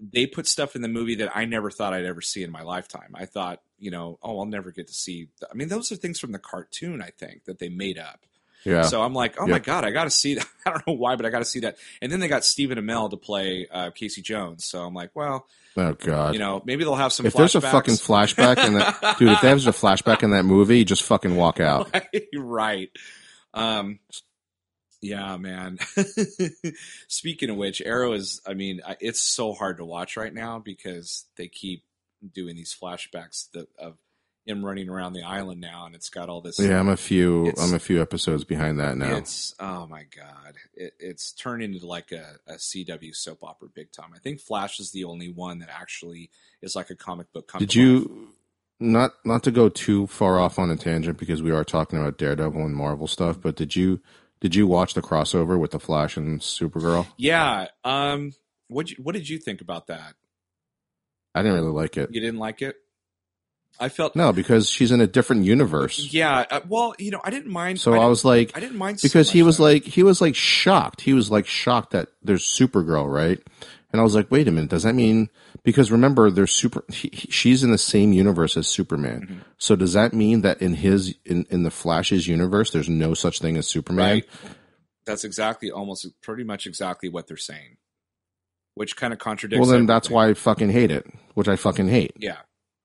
they 0.00 0.26
put 0.26 0.48
stuff 0.48 0.74
in 0.74 0.82
the 0.82 0.88
movie 0.88 1.14
that 1.16 1.36
I 1.36 1.44
never 1.44 1.70
thought 1.70 1.94
I'd 1.94 2.04
ever 2.04 2.20
see 2.20 2.42
in 2.42 2.50
my 2.50 2.62
lifetime. 2.62 3.12
I 3.14 3.26
thought, 3.26 3.60
you 3.78 3.90
know, 3.90 4.18
oh, 4.22 4.40
I'll 4.40 4.46
never 4.46 4.72
get 4.72 4.88
to 4.88 4.94
see. 4.94 5.28
I 5.48 5.54
mean, 5.54 5.68
those 5.68 5.92
are 5.92 5.96
things 5.96 6.18
from 6.18 6.32
the 6.32 6.38
cartoon, 6.38 7.00
I 7.00 7.10
think, 7.10 7.44
that 7.44 7.60
they 7.60 7.68
made 7.68 7.98
up. 7.98 8.26
Yeah. 8.64 8.82
So 8.82 9.02
I'm 9.02 9.14
like, 9.14 9.40
oh 9.40 9.46
my 9.46 9.58
god, 9.58 9.84
I 9.84 9.90
got 9.90 10.04
to 10.04 10.10
see 10.10 10.34
that. 10.34 10.46
I 10.66 10.70
don't 10.70 10.86
know 10.86 10.94
why, 10.94 11.16
but 11.16 11.26
I 11.26 11.30
got 11.30 11.40
to 11.40 11.44
see 11.44 11.60
that. 11.60 11.76
And 12.00 12.12
then 12.12 12.20
they 12.20 12.28
got 12.28 12.44
Stephen 12.44 12.78
Amell 12.78 13.10
to 13.10 13.16
play 13.16 13.66
uh, 13.70 13.90
Casey 13.90 14.22
Jones. 14.22 14.64
So 14.64 14.82
I'm 14.84 14.94
like, 14.94 15.10
well, 15.14 15.46
oh 15.76 15.92
god. 15.94 16.34
you 16.34 16.38
know, 16.38 16.62
maybe 16.64 16.84
they'll 16.84 16.94
have 16.94 17.12
some. 17.12 17.26
if 17.26 17.34
there's 17.34 17.54
a 17.54 17.60
fucking 17.60 17.94
flashback 17.94 18.64
in 18.64 18.74
that, 18.74 19.16
dude, 19.18 19.30
if 19.30 19.40
there's 19.40 19.66
a 19.66 19.72
flashback 19.72 20.22
in 20.22 20.30
that 20.30 20.44
movie, 20.44 20.84
just 20.84 21.02
fucking 21.02 21.34
walk 21.36 21.60
out. 21.60 21.94
right. 22.34 22.90
Um, 23.54 23.98
yeah, 25.00 25.36
man. 25.36 25.78
Speaking 27.08 27.50
of 27.50 27.56
which, 27.56 27.82
Arrow 27.82 28.12
is. 28.12 28.40
I 28.46 28.54
mean, 28.54 28.80
it's 29.00 29.20
so 29.20 29.52
hard 29.52 29.78
to 29.78 29.84
watch 29.84 30.16
right 30.16 30.32
now 30.32 30.60
because 30.60 31.24
they 31.36 31.48
keep 31.48 31.82
doing 32.32 32.54
these 32.54 32.76
flashbacks 32.80 33.50
that, 33.52 33.66
of 33.78 33.96
him 34.44 34.64
running 34.64 34.88
around 34.88 35.12
the 35.12 35.22
island 35.22 35.60
now, 35.60 35.86
and 35.86 35.94
it's 35.94 36.08
got 36.08 36.28
all 36.28 36.40
this. 36.40 36.58
Yeah, 36.58 36.78
I'm 36.78 36.88
a 36.88 36.96
few. 36.96 37.52
I'm 37.60 37.74
a 37.74 37.78
few 37.78 38.00
episodes 38.00 38.44
behind 38.44 38.80
that 38.80 38.96
now. 38.96 39.16
It's 39.16 39.54
oh 39.60 39.86
my 39.86 40.04
god, 40.14 40.54
it, 40.74 40.94
it's 40.98 41.32
turned 41.32 41.62
into 41.62 41.86
like 41.86 42.12
a, 42.12 42.36
a 42.46 42.54
CW 42.54 43.14
soap 43.14 43.42
opera 43.42 43.68
big 43.68 43.92
time. 43.92 44.10
I 44.14 44.18
think 44.18 44.40
Flash 44.40 44.80
is 44.80 44.92
the 44.92 45.04
only 45.04 45.30
one 45.30 45.60
that 45.60 45.68
actually 45.70 46.30
is 46.60 46.74
like 46.74 46.90
a 46.90 46.96
comic 46.96 47.32
book. 47.32 47.50
Did 47.58 47.60
life. 47.60 47.74
you 47.76 48.28
not 48.80 49.12
not 49.24 49.42
to 49.44 49.50
go 49.50 49.68
too 49.68 50.06
far 50.08 50.40
off 50.40 50.58
on 50.58 50.70
a 50.70 50.76
tangent 50.76 51.18
because 51.18 51.42
we 51.42 51.52
are 51.52 51.64
talking 51.64 51.98
about 51.98 52.18
Daredevil 52.18 52.64
and 52.64 52.74
Marvel 52.74 53.06
stuff, 53.06 53.40
but 53.40 53.56
did 53.56 53.76
you 53.76 54.00
did 54.40 54.56
you 54.56 54.66
watch 54.66 54.94
the 54.94 55.02
crossover 55.02 55.58
with 55.58 55.70
the 55.70 55.78
Flash 55.78 56.16
and 56.16 56.40
Supergirl? 56.40 57.06
Yeah. 57.16 57.68
Um. 57.84 58.32
What 58.66 58.90
What 58.98 59.14
did 59.14 59.28
you 59.28 59.38
think 59.38 59.60
about 59.60 59.86
that? 59.86 60.14
I 61.34 61.42
didn't 61.42 61.54
really 61.54 61.72
like 61.72 61.96
it. 61.96 62.10
You 62.12 62.20
didn't 62.20 62.40
like 62.40 62.60
it. 62.60 62.76
I 63.80 63.88
felt 63.88 64.14
No, 64.14 64.32
because 64.32 64.68
she's 64.68 64.92
in 64.92 65.00
a 65.00 65.06
different 65.06 65.44
universe. 65.44 65.98
Yeah. 66.12 66.44
Uh, 66.50 66.60
well, 66.68 66.94
you 66.98 67.10
know, 67.10 67.20
I 67.24 67.30
didn't 67.30 67.50
mind. 67.50 67.80
So 67.80 67.92
I, 67.92 67.96
didn't- 67.96 68.08
was 68.10 68.24
like, 68.24 68.56
I 68.56 68.60
didn't 68.60 68.76
mind 68.78 69.00
so 69.00 69.06
because 69.08 69.30
he 69.30 69.42
was 69.42 69.56
that. 69.56 69.62
like 69.64 69.84
he 69.84 70.02
was 70.02 70.20
like 70.20 70.34
shocked. 70.36 71.00
He 71.00 71.12
was 71.14 71.30
like 71.30 71.46
shocked 71.46 71.92
that 71.92 72.08
there's 72.22 72.44
Supergirl, 72.44 73.12
right? 73.12 73.40
And 73.92 74.00
I 74.00 74.04
was 74.04 74.14
like, 74.14 74.30
wait 74.30 74.48
a 74.48 74.50
minute, 74.50 74.70
does 74.70 74.84
that 74.84 74.94
mean 74.94 75.28
because 75.64 75.90
remember 75.92 76.30
there's 76.30 76.52
super 76.52 76.84
he, 76.90 77.10
he- 77.12 77.30
she's 77.30 77.62
in 77.64 77.70
the 77.70 77.78
same 77.78 78.12
universe 78.12 78.56
as 78.56 78.66
Superman. 78.68 79.22
Mm-hmm. 79.22 79.38
So 79.58 79.74
does 79.76 79.92
that 79.94 80.12
mean 80.12 80.42
that 80.42 80.62
in 80.62 80.74
his 80.74 81.14
in 81.24 81.46
in 81.50 81.62
the 81.62 81.70
Flash's 81.70 82.26
universe 82.28 82.70
there's 82.70 82.88
no 82.88 83.14
such 83.14 83.40
thing 83.40 83.56
as 83.56 83.66
Superman? 83.66 84.06
right. 84.06 84.24
That's 85.04 85.24
exactly, 85.24 85.68
almost, 85.72 86.06
pretty 86.22 86.44
much 86.44 86.64
exactly 86.64 87.08
what 87.08 87.26
they're 87.26 87.36
saying, 87.36 87.76
which 88.74 88.94
kind 88.94 89.12
of 89.12 89.18
contradicts. 89.18 89.60
Well, 89.60 89.68
then 89.68 89.84
that's 89.86 90.08
why 90.08 90.28
I 90.28 90.34
fucking 90.34 90.70
hate 90.70 90.92
it, 90.92 91.04
which 91.34 91.48
I 91.48 91.56
fucking 91.56 91.88
hate. 91.88 92.12
Yeah. 92.16 92.36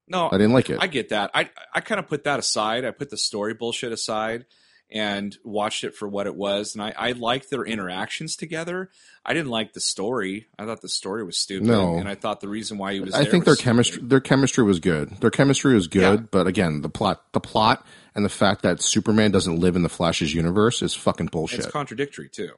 No, 0.07 0.27
I 0.31 0.37
didn't 0.37 0.53
like 0.53 0.69
it. 0.69 0.77
I 0.79 0.87
get 0.87 1.09
that. 1.09 1.31
I 1.33 1.49
I 1.73 1.81
kind 1.81 1.99
of 1.99 2.07
put 2.07 2.23
that 2.23 2.39
aside. 2.39 2.85
I 2.85 2.91
put 2.91 3.09
the 3.09 3.17
story 3.17 3.53
bullshit 3.53 3.91
aside 3.91 4.45
and 4.89 5.37
watched 5.43 5.83
it 5.83 5.93
for 5.95 6.07
what 6.07 6.27
it 6.27 6.35
was. 6.35 6.73
And 6.73 6.81
I, 6.81 6.93
I 6.97 7.11
liked 7.11 7.49
their 7.49 7.63
interactions 7.65 8.37
together. 8.37 8.89
I 9.25 9.33
didn't 9.33 9.49
like 9.49 9.73
the 9.73 9.81
story. 9.81 10.47
I 10.57 10.65
thought 10.65 10.81
the 10.81 10.87
story 10.87 11.25
was 11.25 11.35
stupid. 11.35 11.67
No. 11.67 11.97
And 11.97 12.07
I 12.07 12.15
thought 12.15 12.39
the 12.39 12.47
reason 12.47 12.77
why 12.77 12.93
he 12.93 13.01
was 13.01 13.13
I 13.13 13.25
think 13.25 13.43
their 13.43 13.55
stupid. 13.55 13.65
chemistry 13.65 14.03
their 14.03 14.21
chemistry 14.21 14.63
was 14.63 14.79
good. 14.79 15.09
Their 15.19 15.29
chemistry 15.31 15.73
was 15.75 15.87
good, 15.87 16.19
Yeah. 16.21 16.25
but 16.31 16.47
again, 16.47 16.81
the 16.81 16.89
plot 16.89 17.21
the 17.33 17.41
plot 17.41 17.85
and 18.15 18.23
the 18.23 18.29
fact 18.29 18.61
that 18.61 18.81
Superman 18.81 19.31
doesn't 19.31 19.59
live 19.59 19.75
in 19.75 19.83
the 19.83 19.89
Flash's 19.89 20.33
universe 20.33 20.81
is 20.81 20.93
fucking 20.93 21.27
bullshit. 21.27 21.59
It's 21.59 21.67
contradictory 21.67 22.29
too. 22.29 22.53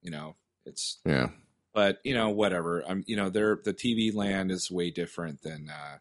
You 0.00 0.12
know, 0.12 0.36
it's 0.64 0.98
yeah. 1.04 1.28
but 1.74 1.98
you 2.04 2.14
know 2.14 2.30
whatever. 2.30 2.82
I'm 2.88 3.04
you 3.06 3.16
know 3.16 3.28
their 3.28 3.60
the 3.62 3.74
TV 3.74 4.14
land 4.14 4.50
is 4.50 4.70
way 4.70 4.90
different 4.90 5.42
than 5.42 5.68
uh, 5.68 5.98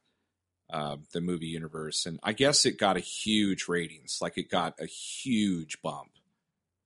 uh, 0.69 0.97
the 1.13 1.21
movie 1.21 1.47
universe, 1.47 2.05
and 2.05 2.19
I 2.23 2.33
guess 2.33 2.65
it 2.65 2.77
got 2.77 2.97
a 2.97 3.01
huge 3.01 3.67
ratings. 3.67 4.19
Like 4.21 4.37
it 4.37 4.49
got 4.49 4.75
a 4.79 4.85
huge 4.85 5.81
bump. 5.81 6.09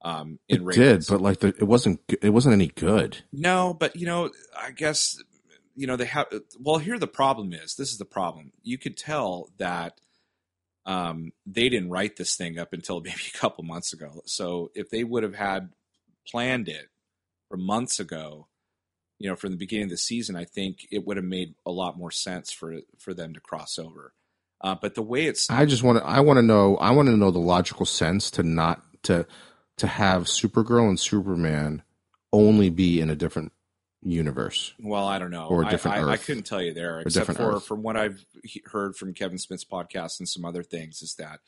Um, 0.05 0.39
in 0.49 0.57
It 0.61 0.63
ratings. 0.63 1.07
did, 1.07 1.13
but 1.13 1.21
like 1.21 1.39
the, 1.39 1.47
it 1.49 1.63
wasn't 1.63 2.01
it 2.21 2.29
wasn't 2.31 2.53
any 2.53 2.67
good. 2.67 3.23
No, 3.31 3.73
but 3.73 3.95
you 3.95 4.05
know, 4.05 4.31
I 4.57 4.71
guess 4.71 5.21
you 5.75 5.87
know 5.87 5.95
they 5.95 6.05
have. 6.05 6.27
Well, 6.59 6.77
here 6.77 6.99
the 6.99 7.07
problem 7.07 7.53
is. 7.53 7.75
This 7.75 7.91
is 7.91 7.97
the 7.97 8.05
problem. 8.05 8.51
You 8.63 8.77
could 8.77 8.97
tell 8.97 9.49
that 9.57 9.99
um, 10.85 11.31
they 11.45 11.69
didn't 11.69 11.89
write 11.89 12.17
this 12.17 12.35
thing 12.35 12.59
up 12.59 12.73
until 12.73 12.99
maybe 13.01 13.21
a 13.33 13.37
couple 13.37 13.63
months 13.63 13.93
ago. 13.93 14.21
So 14.25 14.71
if 14.75 14.89
they 14.89 15.03
would 15.05 15.23
have 15.23 15.35
had 15.35 15.69
planned 16.27 16.67
it 16.67 16.87
for 17.49 17.55
months 17.57 17.99
ago, 17.99 18.47
you 19.23 19.29
know, 19.29 19.37
from 19.37 19.51
the 19.51 19.57
beginning 19.57 19.85
of 19.85 19.89
the 19.89 19.97
season, 19.97 20.35
I 20.35 20.43
think 20.43 20.85
it 20.91 21.07
would 21.07 21.15
have 21.15 21.25
made 21.25 21.55
a 21.65 21.71
lot 21.71 21.97
more 21.97 22.11
sense 22.11 22.51
for 22.51 22.79
for 22.99 23.13
them 23.13 23.33
to 23.33 23.39
cross 23.39 23.79
over. 23.79 24.13
Uh, 24.59 24.75
but 24.75 24.95
the 24.95 25.01
way 25.01 25.27
it's 25.27 25.49
I 25.49 25.65
just 25.65 25.81
want 25.81 25.97
to 25.99 26.03
I 26.05 26.19
want 26.19 26.39
to 26.39 26.43
know 26.43 26.75
I 26.75 26.91
want 26.91 27.07
to 27.07 27.15
know 27.15 27.31
the 27.31 27.39
logical 27.39 27.85
sense 27.85 28.29
to 28.31 28.43
not 28.43 28.83
to 29.03 29.25
to 29.77 29.87
have 29.87 30.23
Supergirl 30.23 30.89
and 30.89 30.99
Superman 30.99 31.83
only 32.33 32.69
be 32.69 32.99
in 32.99 33.09
a 33.09 33.15
different 33.15 33.53
universe. 34.01 34.73
Well, 34.77 35.07
I 35.07 35.19
don't 35.19 35.31
know. 35.31 35.47
Or 35.47 35.63
a 35.63 35.67
I- 35.67 35.71
different 35.71 35.97
I, 35.97 35.99
I, 36.01 36.13
Earth. 36.15 36.25
couldn't 36.25 36.43
tell 36.43 36.61
you 36.61 36.73
there, 36.73 36.99
except 36.99 37.31
for 37.31 37.55
Earth. 37.55 37.65
from 37.65 37.81
what 37.81 37.95
I've 37.95 38.25
heard 38.65 38.97
from 38.97 39.13
Kevin 39.13 39.37
Smith's 39.37 39.63
podcast 39.63 40.19
and 40.19 40.27
some 40.27 40.43
other 40.43 40.63
things, 40.63 41.01
is 41.01 41.15
that 41.15 41.39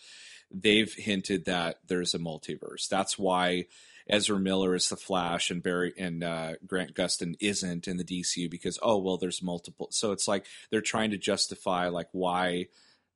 they've 0.50 0.94
hinted 0.94 1.44
that 1.44 1.80
there's 1.86 2.14
a 2.14 2.20
multiverse. 2.20 2.88
That's 2.90 3.20
why 3.20 3.66
Ezra 4.08 4.40
Miller 4.40 4.76
is 4.76 4.90
the 4.90 4.96
Flash 4.96 5.50
and 5.50 5.64
Barry 5.64 5.94
and 5.98 6.24
uh, 6.24 6.54
Grant 6.66 6.94
Gustin 6.94 7.36
isn't 7.40 7.88
in 7.88 7.98
the 7.98 8.04
DCU 8.04 8.50
because 8.50 8.78
oh 8.82 8.98
well, 8.98 9.18
there's 9.18 9.42
multiple. 9.42 9.88
So 9.92 10.12
it's 10.12 10.28
like 10.28 10.46
they're 10.70 10.82
trying 10.82 11.12
to 11.12 11.18
justify 11.18 11.88
like 11.88 12.10
why 12.12 12.68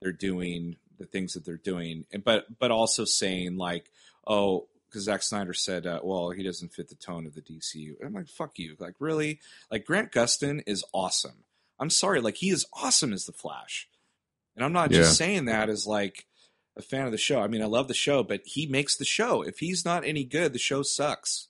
they're 0.02 0.12
doing 0.12 0.78
the 0.98 1.06
things 1.06 1.34
that 1.34 1.46
they're 1.46 1.58
doing, 1.58 2.06
And- 2.12 2.24
but 2.24 2.60
but 2.60 2.72
also 2.72 3.06
saying 3.06 3.58
like 3.58 3.92
oh. 4.28 4.68
Because 4.90 5.04
Zack 5.04 5.22
Snyder 5.22 5.54
said, 5.54 5.86
uh, 5.86 6.00
"Well, 6.04 6.32
he 6.32 6.42
doesn't 6.42 6.74
fit 6.74 6.90
the 6.90 6.96
tone 6.96 7.28
of 7.28 7.36
the 7.36 7.44
DCU." 7.44 8.04
I'm 8.04 8.12
like, 8.12 8.28
"Fuck 8.28 8.58
you!" 8.58 8.76
Like, 8.80 8.96
really? 8.98 9.40
Like 9.70 9.86
Grant 9.86 10.12
Gustin 10.12 10.64
is 10.66 10.84
awesome. 10.96 11.44
I'm 11.80 11.92
sorry, 11.92 12.22
like 12.22 12.38
he 12.38 12.50
is 12.50 12.66
awesome 12.74 13.14
as 13.14 13.26
the 13.26 13.32
Flash, 13.32 13.88
and 14.56 14.66
I'm 14.66 14.74
not 14.74 14.90
just 14.90 15.16
saying 15.16 15.46
that 15.46 15.70
as 15.70 15.86
like 15.86 16.26
a 16.78 16.82
fan 16.82 17.06
of 17.06 17.12
the 17.12 17.18
show. 17.18 17.42
I 17.42 17.48
mean, 17.48 17.62
I 17.62 17.66
love 17.66 17.88
the 17.88 17.94
show, 17.94 18.24
but 18.24 18.42
he 18.46 18.66
makes 18.68 18.96
the 18.96 19.06
show. 19.06 19.42
If 19.42 19.60
he's 19.60 19.86
not 19.86 20.06
any 20.06 20.24
good, 20.24 20.54
the 20.54 20.60
show 20.60 20.82
sucks. 20.82 21.48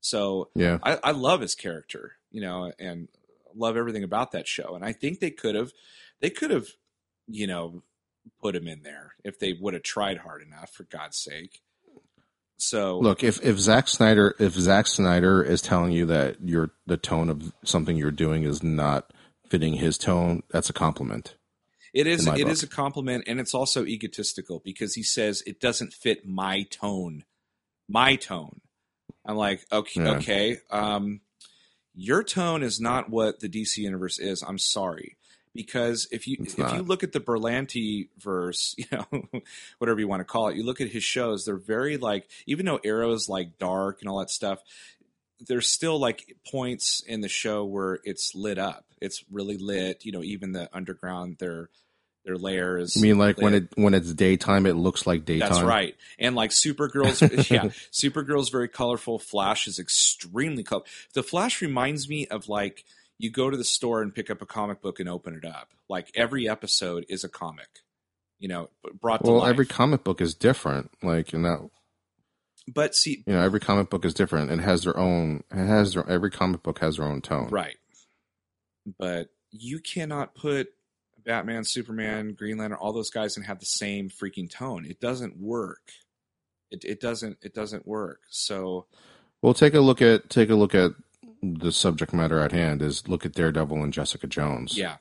So 0.00 0.50
Yeah. 0.54 0.78
I, 0.82 0.98
I 1.02 1.10
love 1.12 1.40
his 1.40 1.54
character, 1.54 2.12
you 2.30 2.40
know, 2.40 2.72
and 2.78 3.08
love 3.54 3.76
everything 3.76 4.04
about 4.04 4.32
that 4.32 4.46
show. 4.46 4.74
And 4.74 4.84
I 4.84 4.92
think 4.92 5.20
they 5.20 5.30
could 5.30 5.54
have, 5.54 5.72
they 6.20 6.30
could 6.30 6.50
have, 6.50 6.66
you 7.26 7.46
know, 7.46 7.82
put 8.40 8.54
him 8.54 8.68
in 8.68 8.82
there 8.82 9.14
if 9.24 9.38
they 9.38 9.52
would 9.52 9.74
have 9.74 9.82
tried 9.82 10.18
hard 10.18 10.42
enough. 10.42 10.70
For 10.70 10.84
God's 10.84 11.18
sake. 11.18 11.60
So 12.58 12.98
Look, 12.98 13.22
if 13.22 13.42
if 13.44 13.58
Zack 13.58 13.88
Snyder 13.88 14.34
if 14.38 14.52
Zack 14.54 14.86
Snyder 14.88 15.42
is 15.42 15.62
telling 15.62 15.92
you 15.92 16.06
that 16.06 16.36
your 16.42 16.70
the 16.86 16.96
tone 16.96 17.30
of 17.30 17.52
something 17.64 17.96
you're 17.96 18.10
doing 18.10 18.42
is 18.42 18.62
not 18.62 19.12
fitting 19.48 19.74
his 19.74 19.96
tone, 19.96 20.42
that's 20.50 20.68
a 20.68 20.72
compliment. 20.72 21.36
It 21.94 22.06
is 22.06 22.26
it 22.26 22.34
book. 22.36 22.48
is 22.48 22.62
a 22.62 22.66
compliment 22.66 23.24
and 23.26 23.40
it's 23.40 23.54
also 23.54 23.84
egotistical 23.84 24.60
because 24.64 24.94
he 24.94 25.02
says 25.02 25.42
it 25.46 25.60
doesn't 25.60 25.92
fit 25.92 26.26
my 26.26 26.62
tone. 26.70 27.24
My 27.88 28.16
tone. 28.16 28.60
I'm 29.24 29.36
like, 29.36 29.64
okay, 29.72 30.02
Yeah. 30.02 30.16
okay. 30.16 30.56
Um 30.70 31.20
your 31.94 32.22
tone 32.22 32.62
is 32.62 32.80
not 32.80 33.10
what 33.10 33.40
the 33.40 33.48
DC 33.48 33.78
universe 33.78 34.18
is. 34.18 34.42
I'm 34.42 34.58
sorry. 34.58 35.16
Because 35.54 36.06
if 36.12 36.28
you 36.28 36.36
It's 36.40 36.54
if 36.56 36.72
you 36.74 36.82
look 36.82 37.02
at 37.02 37.12
the 37.12 37.20
Berlanti 37.20 38.10
verse, 38.18 38.74
you 38.78 38.84
know, 38.92 39.24
whatever 39.78 39.98
you 39.98 40.06
want 40.06 40.20
to 40.20 40.24
call 40.24 40.48
it, 40.48 40.56
you 40.56 40.64
look 40.64 40.80
at 40.80 40.88
his 40.88 41.02
shows, 41.02 41.44
they're 41.44 41.56
very 41.56 41.96
like 41.96 42.28
even 42.46 42.66
though 42.66 42.78
Arrow's 42.84 43.28
like 43.28 43.58
dark 43.58 44.00
and 44.00 44.08
all 44.08 44.18
that 44.20 44.30
stuff, 44.30 44.60
there's 45.40 45.68
still 45.68 45.98
like 45.98 46.36
points 46.48 47.02
in 47.06 47.20
the 47.22 47.28
show 47.28 47.64
where 47.64 47.98
it's 48.04 48.34
lit 48.34 48.58
up. 48.58 48.84
It's 49.00 49.24
really 49.30 49.56
lit. 49.56 50.04
You 50.04 50.12
know, 50.12 50.22
even 50.22 50.52
the 50.52 50.68
underground, 50.72 51.36
their 51.38 51.70
their 52.24 52.36
layers. 52.36 52.96
I 52.96 53.00
mean, 53.00 53.18
like 53.18 53.38
when 53.40 53.54
it 53.54 53.68
when 53.76 53.94
it's 53.94 54.12
daytime, 54.12 54.66
it 54.66 54.74
looks 54.74 55.06
like 55.06 55.24
daytime. 55.24 55.48
That's 55.48 55.62
right. 55.62 55.94
And 56.18 56.34
like 56.36 56.50
Supergirl's, 56.50 57.22
yeah, 57.50 57.64
Supergirl's 57.92 58.50
very 58.50 58.68
colorful. 58.68 59.18
Flash 59.18 59.66
is 59.66 59.78
extremely 59.78 60.62
colorful. 60.62 60.90
The 61.14 61.22
Flash 61.22 61.62
reminds 61.62 62.08
me 62.08 62.26
of 62.26 62.48
like 62.48 62.84
you 63.18 63.30
go 63.30 63.50
to 63.50 63.56
the 63.56 63.64
store 63.64 64.02
and 64.02 64.14
pick 64.14 64.30
up 64.30 64.42
a 64.42 64.46
comic 64.46 64.80
book 64.82 65.00
and 65.00 65.08
open 65.08 65.34
it 65.34 65.44
up. 65.44 65.70
Like 65.88 66.10
every 66.14 66.48
episode 66.48 67.06
is 67.08 67.24
a 67.24 67.28
comic, 67.28 67.80
you 68.38 68.48
know, 68.48 68.68
brought 69.00 69.24
to 69.24 69.30
Well, 69.30 69.40
life. 69.40 69.48
every 69.50 69.66
comic 69.66 70.04
book 70.04 70.20
is 70.20 70.34
different. 70.34 70.90
Like 71.02 71.32
in 71.32 71.42
that, 71.42 71.68
but 72.72 72.94
see, 72.94 73.24
you 73.26 73.32
know, 73.32 73.40
every 73.42 73.60
comic 73.60 73.88
book 73.88 74.04
is 74.04 74.12
different. 74.12 74.50
It 74.50 74.60
has 74.60 74.84
their 74.84 74.96
own. 74.98 75.42
It 75.50 75.66
has 75.66 75.94
their 75.94 76.08
every 76.08 76.30
comic 76.30 76.62
book 76.62 76.80
has 76.80 76.96
their 76.96 77.06
own 77.06 77.22
tone. 77.22 77.48
Right. 77.48 77.76
But 78.98 79.28
you 79.50 79.80
cannot 79.80 80.34
put 80.34 80.68
Batman, 81.24 81.64
Superman, 81.64 82.32
Green 82.34 82.56
Lantern, 82.58 82.78
all 82.80 82.92
those 82.92 83.10
guys 83.10 83.36
and 83.36 83.44
have 83.46 83.58
the 83.58 83.66
same 83.66 84.08
freaking 84.08 84.50
tone. 84.50 84.86
It 84.86 85.00
doesn't 85.00 85.36
work. 85.38 85.90
It 86.70 86.84
it 86.84 87.00
doesn't 87.00 87.38
it 87.42 87.54
doesn't 87.54 87.86
work. 87.86 88.20
So 88.30 88.86
Well, 89.42 89.54
take 89.54 89.74
a 89.74 89.80
look 89.80 90.00
at 90.02 90.30
take 90.30 90.50
a 90.50 90.54
look 90.54 90.74
at 90.74 90.92
the 91.42 91.72
subject 91.72 92.12
matter 92.12 92.40
at 92.40 92.52
hand. 92.52 92.82
Is 92.82 93.08
look 93.08 93.24
at 93.26 93.32
Daredevil 93.32 93.82
and 93.82 93.92
Jessica 93.92 94.26
Jones. 94.26 94.76
yeah. 94.76 94.96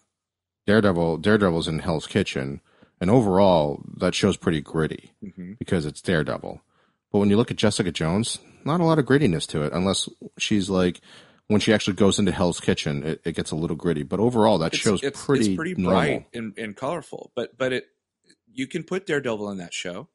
Daredevil. 0.65 1.17
Daredevil's 1.19 1.67
in 1.69 1.79
Hell's 1.79 2.07
Kitchen, 2.07 2.59
and 2.99 3.09
overall, 3.09 3.81
that 3.97 4.13
show's 4.13 4.35
pretty 4.37 4.61
gritty 4.61 5.13
hmm 5.21 5.53
because 5.59 5.85
it's 5.85 6.01
Daredevil. 6.01 6.61
But 7.11 7.19
when 7.19 7.29
you 7.29 7.37
look 7.37 7.51
at 7.51 7.57
Jessica 7.57 7.91
Jones, 7.91 8.39
not 8.65 8.81
a 8.81 8.83
lot 8.83 8.99
of 8.99 9.05
grittiness 9.05 9.47
to 9.47 9.61
it, 9.63 9.71
unless 9.71 10.09
she's 10.37 10.69
like 10.69 10.99
when 11.47 11.59
she 11.61 11.73
actually 11.73 11.93
goes 11.95 12.19
into 12.19 12.31
Hell's 12.31 12.59
Kitchen, 12.59 13.03
it, 13.03 13.21
it 13.23 13.35
gets 13.35 13.51
a 13.51 13.55
little 13.55 13.75
gritty. 13.77 14.03
But 14.03 14.19
overall, 14.19 14.57
that 14.59 14.73
It's, 14.73 14.81
show's 14.81 15.03
it's, 15.03 15.23
pretty 15.25 15.47
it's 15.47 15.55
pretty 15.55 15.73
bright 15.75 16.27
and, 16.33 16.57
and 16.57 16.75
colorful. 16.75 17.31
But 17.35 17.57
but 17.57 17.73
it 17.73 17.87
you 18.51 18.67
can 18.67 18.83
put 18.83 19.05
Daredevil 19.05 19.49
in 19.51 19.57
that 19.57 19.73
show 19.73 20.07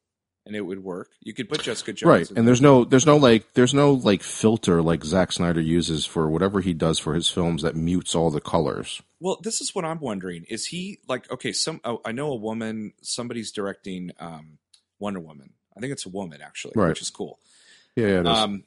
and 0.45 0.57
it 0.57 0.61
would 0.63 0.83
work. 0.83 1.11
You 1.21 1.33
could 1.33 1.49
put 1.49 1.63
Jessica 1.63 1.93
Jones 1.93 2.09
right 2.09 2.29
and 2.29 2.39
there. 2.39 2.45
there's 2.47 2.61
no 2.61 2.85
there's 2.85 3.07
no 3.07 3.17
like 3.17 3.53
there's 3.55 3.73
no 3.75 3.93
like 3.93 4.23
filter 4.23 4.83
like 4.83 5.05
Zack 5.05 5.33
Snyder 5.33 5.61
uses 5.61 6.05
for 6.05 6.29
whatever 6.29 6.61
he 6.61 6.75
does 6.75 6.99
for 6.99 7.15
his 7.15 7.29
films 7.29 7.63
that 7.63 7.77
mutes 7.77 8.15
all 8.15 8.31
the 8.31 8.41
colors. 8.41 9.01
Well, 9.21 9.39
this 9.43 9.61
is 9.61 9.75
what 9.75 9.85
I'm 9.85 10.01
wondering. 10.01 10.45
Is 10.49 10.67
he 10.67 10.99
like 11.09 11.31
okay? 11.31 11.53
Some 11.53 11.81
oh, 11.85 12.01
I 12.05 12.13
know 12.13 12.33
a 12.33 12.37
woman. 12.37 12.93
Somebody's 13.03 13.53
directing 13.53 14.11
um, 14.19 14.59
Wonder 14.99 15.21
Woman. 15.21 15.53
I 15.77 15.81
think 15.81 15.93
it's 15.93 16.05
a 16.05 16.11
woman 16.11 16.41
actually, 16.43 16.73
Right. 16.77 16.89
which 16.91 17.01
is 17.03 17.09
cool. 17.11 17.39
Yeah, 17.97 18.07
yeah. 18.09 18.21
it 18.21 18.27
is. 18.27 18.39
Um, 18.39 18.65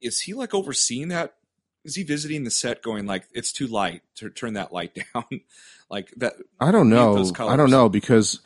is 0.00 0.20
he 0.20 0.32
like 0.34 0.54
overseeing 0.54 1.08
that 1.08 1.34
is 1.84 1.94
he 1.94 2.02
visiting 2.02 2.44
the 2.44 2.50
set 2.50 2.82
going 2.82 3.06
like 3.06 3.24
it's 3.32 3.52
too 3.52 3.66
light 3.66 4.02
to 4.16 4.30
turn 4.30 4.54
that 4.54 4.72
light 4.72 4.98
down 5.14 5.40
like 5.90 6.12
that 6.16 6.34
I 6.60 6.72
don't 6.72 6.88
know. 6.88 7.24
I 7.38 7.56
don't 7.56 7.70
know 7.70 7.88
because, 7.88 8.40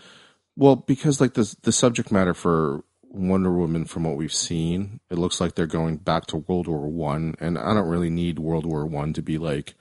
well, 0.57 0.76
because 0.76 1.20
like 1.20 1.34
the 1.34 1.55
the 1.62 1.72
subject 1.72 2.12
matter 2.12 2.34
for 2.34 2.84
Wonder 3.11 3.53
Woman, 3.53 3.84
from 3.84 4.05
what 4.05 4.16
we've 4.16 4.32
seen, 4.32 5.01
it 5.11 5.18
looks 5.18 5.41
like 5.41 5.55
they're 5.55 5.66
going 5.66 5.97
back 5.97 6.26
to 6.26 6.36
World 6.36 6.68
War 6.68 6.86
One, 6.86 7.34
and 7.41 7.59
I 7.59 7.74
don't 7.74 7.89
really 7.89 8.11
need 8.11 8.39
World 8.39 8.66
War 8.66 8.84
One 8.86 9.12
to 9.14 9.22
be 9.22 9.39
like 9.39 9.74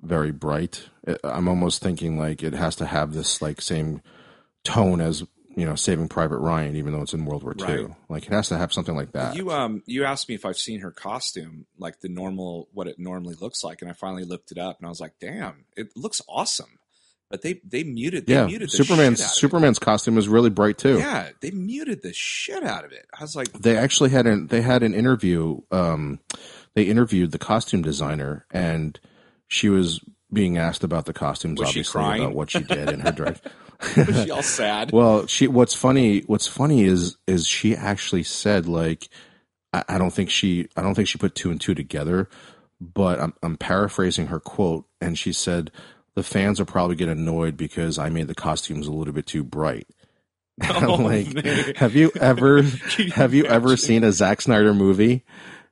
very 0.00 0.32
bright. 0.32 0.88
I'm 1.24 1.48
almost 1.48 1.82
thinking 1.82 2.18
like 2.18 2.42
it 2.42 2.52
has 2.54 2.76
to 2.76 2.86
have 2.86 3.14
this 3.14 3.42
like 3.42 3.60
same 3.60 4.02
tone 4.64 5.00
as 5.00 5.24
you 5.56 5.66
know 5.66 5.74
Saving 5.74 6.08
Private 6.08 6.38
Ryan, 6.38 6.76
even 6.76 6.92
though 6.92 7.02
it's 7.02 7.14
in 7.14 7.24
World 7.24 7.42
War 7.42 7.54
Right. 7.58 7.76
Two. 7.78 7.96
Like 8.08 8.24
it 8.24 8.32
has 8.32 8.48
to 8.48 8.58
have 8.58 8.72
something 8.72 8.94
like 8.94 9.12
that. 9.12 9.36
you 9.36 9.50
um 9.50 9.82
you 9.86 10.04
asked 10.04 10.28
me 10.28 10.34
if 10.34 10.44
i've 10.46 10.56
seen 10.58 10.80
her 10.80 10.90
costume 10.90 11.66
like 11.78 12.00
the 12.00 12.08
normal 12.08 12.68
what 12.72 12.86
it 12.86 12.98
normally 12.98 13.34
looks 13.40 13.62
like 13.62 13.82
and 13.82 13.90
i 13.90 13.94
finally 13.94 14.24
looked 14.24 14.50
it 14.50 14.58
up 14.58 14.78
and 14.78 14.86
i 14.86 14.88
was 14.88 15.00
like 15.00 15.12
damn 15.20 15.64
it 15.76 15.88
looks 15.96 16.20
awesome 16.28 16.78
but 17.30 17.42
they 17.42 17.60
they 17.64 17.82
muted 17.84 18.26
they 18.26 18.34
yeah, 18.34 18.46
muted 18.46 18.68
the 18.68 18.76
Superman's 18.76 19.18
shit 19.18 19.26
out 19.26 19.30
of 19.30 19.36
Superman's 19.36 19.78
costume 19.78 20.18
is 20.18 20.28
really 20.28 20.50
bright 20.50 20.78
too. 20.78 20.98
yeah 20.98 21.30
they 21.40 21.50
muted 21.50 22.02
the 22.02 22.12
shit 22.12 22.62
out 22.62 22.84
of 22.84 22.92
it 22.92 23.06
i 23.18 23.22
was 23.22 23.34
like 23.36 23.52
they 23.52 23.76
actually 23.76 24.10
had 24.10 24.26
an 24.26 24.46
they 24.48 24.62
had 24.62 24.82
an 24.82 24.94
interview 24.94 25.60
um 25.70 26.18
they 26.74 26.84
interviewed 26.84 27.30
the 27.32 27.38
costume 27.38 27.82
designer 27.82 28.46
and 28.50 28.98
she 29.48 29.68
was 29.68 30.00
being 30.32 30.58
asked 30.58 30.84
about 30.84 31.06
the 31.06 31.12
costumes 31.12 31.60
Was 31.60 31.68
obviously 31.68 32.02
about 32.02 32.34
what 32.34 32.50
she 32.50 32.60
did 32.62 32.90
in 32.90 33.00
her 33.00 33.12
direct 33.12 33.46
was 33.96 34.24
she 34.24 34.30
all 34.30 34.42
sad 34.42 34.90
well 34.92 35.26
she 35.26 35.46
what's 35.48 35.74
funny 35.74 36.20
what's 36.20 36.46
funny 36.46 36.84
is 36.84 37.16
is 37.26 37.46
she 37.46 37.74
actually 37.76 38.22
said 38.22 38.66
like 38.66 39.08
I, 39.72 39.84
I 39.88 39.98
don't 39.98 40.12
think 40.12 40.30
she 40.30 40.68
i 40.76 40.82
don't 40.82 40.94
think 40.94 41.08
she 41.08 41.18
put 41.18 41.34
two 41.34 41.50
and 41.50 41.60
two 41.60 41.74
together 41.74 42.28
but 42.80 43.20
i'm, 43.20 43.34
I'm 43.42 43.56
paraphrasing 43.56 44.28
her 44.28 44.40
quote 44.40 44.86
and 45.00 45.18
she 45.18 45.32
said 45.32 45.70
the 46.14 46.22
fans 46.22 46.58
will 46.58 46.66
probably 46.66 46.96
get 46.96 47.08
annoyed 47.08 47.56
because 47.56 47.98
i 47.98 48.08
made 48.08 48.28
the 48.28 48.34
costumes 48.34 48.86
a 48.86 48.92
little 48.92 49.14
bit 49.14 49.26
too 49.26 49.42
bright 49.44 49.86
I'm 50.60 50.84
Oh, 50.88 50.94
like, 50.96 51.32
man. 51.34 51.74
have 51.76 51.94
you 51.96 52.12
ever 52.20 52.62
have 53.14 53.32
you 53.34 53.46
ever 53.46 53.76
seen 53.76 54.04
a 54.04 54.12
Zack 54.12 54.42
Snyder 54.42 54.74
movie? 54.74 55.24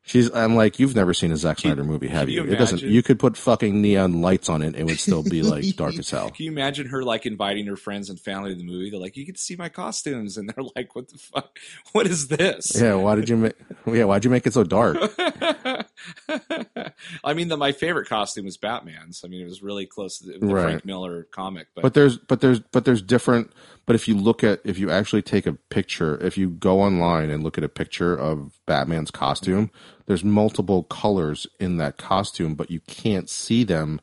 She's 0.02 0.32
I'm 0.34 0.56
like, 0.56 0.78
you've 0.78 0.96
never 0.96 1.12
seen 1.12 1.30
a 1.30 1.36
Zack 1.36 1.60
Snyder 1.60 1.84
movie, 1.84 2.08
have 2.08 2.28
you? 2.28 2.44
you 2.44 2.52
It 2.52 2.56
doesn't 2.56 2.82
you 2.82 3.02
could 3.02 3.18
put 3.18 3.36
fucking 3.36 3.80
neon 3.82 4.22
lights 4.22 4.48
on 4.48 4.62
it, 4.62 4.74
it 4.74 4.84
would 4.84 4.98
still 4.98 5.22
be 5.22 5.42
like 5.42 5.76
dark 5.76 5.98
as 5.98 6.10
hell. 6.10 6.30
Can 6.30 6.46
you 6.46 6.52
imagine 6.52 6.86
her 6.88 7.04
like 7.04 7.26
inviting 7.26 7.66
her 7.66 7.76
friends 7.76 8.08
and 8.08 8.18
family 8.18 8.50
to 8.50 8.56
the 8.56 8.64
movie? 8.64 8.90
They're 8.90 8.98
like, 8.98 9.16
"You 9.16 9.26
get 9.26 9.36
to 9.36 9.42
see 9.42 9.56
my 9.56 9.68
costumes," 9.68 10.36
and 10.36 10.48
they're 10.48 10.64
like, 10.74 10.94
"What 10.94 11.08
the 11.08 11.18
fuck? 11.18 11.58
What 11.92 12.06
is 12.06 12.28
this?" 12.28 12.80
Yeah, 12.80 12.94
why 12.94 13.14
did 13.14 13.28
you 13.28 13.36
make 13.36 13.54
yeah, 13.86 14.04
why'd 14.04 14.24
you 14.24 14.30
make 14.30 14.46
it 14.46 14.54
so 14.54 14.64
dark? 14.64 14.96
I 17.24 17.34
mean, 17.34 17.48
the, 17.48 17.56
my 17.56 17.72
favorite 17.72 18.08
costume 18.08 18.46
was 18.46 18.56
Batman's. 18.56 19.22
I 19.24 19.28
mean, 19.28 19.42
it 19.42 19.48
was 19.48 19.62
really 19.62 19.86
close 19.86 20.18
to 20.18 20.26
the, 20.26 20.38
the 20.38 20.46
Right. 20.46 20.62
Frank 20.62 20.84
Miller 20.84 21.24
comic, 21.24 21.68
but, 21.74 21.82
But 21.82 21.94
there's 21.94 22.16
but 22.18 22.40
there's 22.40 22.60
but 22.60 22.84
there's 22.84 23.02
different 23.02 23.52
but 23.86 23.96
if 23.96 24.06
you 24.06 24.14
look 24.14 24.44
at 24.44 24.60
if 24.64 24.78
you 24.78 24.90
actually 24.90 25.22
take 25.22 25.46
a 25.46 25.54
picture, 25.54 26.16
if 26.24 26.38
you 26.38 26.50
go 26.50 26.80
online 26.80 27.30
and 27.30 27.42
look 27.42 27.58
at 27.58 27.64
a 27.64 27.68
picture 27.68 28.14
of 28.16 28.58
Batman's 28.66 29.10
costume, 29.10 29.70
there's 30.06 30.22
multiple 30.24 30.84
colors 30.84 31.46
in 31.58 31.76
that 31.78 31.96
costume, 31.96 32.54
but 32.54 32.70
you 32.70 32.80
can't 32.80 33.28
see 33.28 33.64
them 33.64 34.00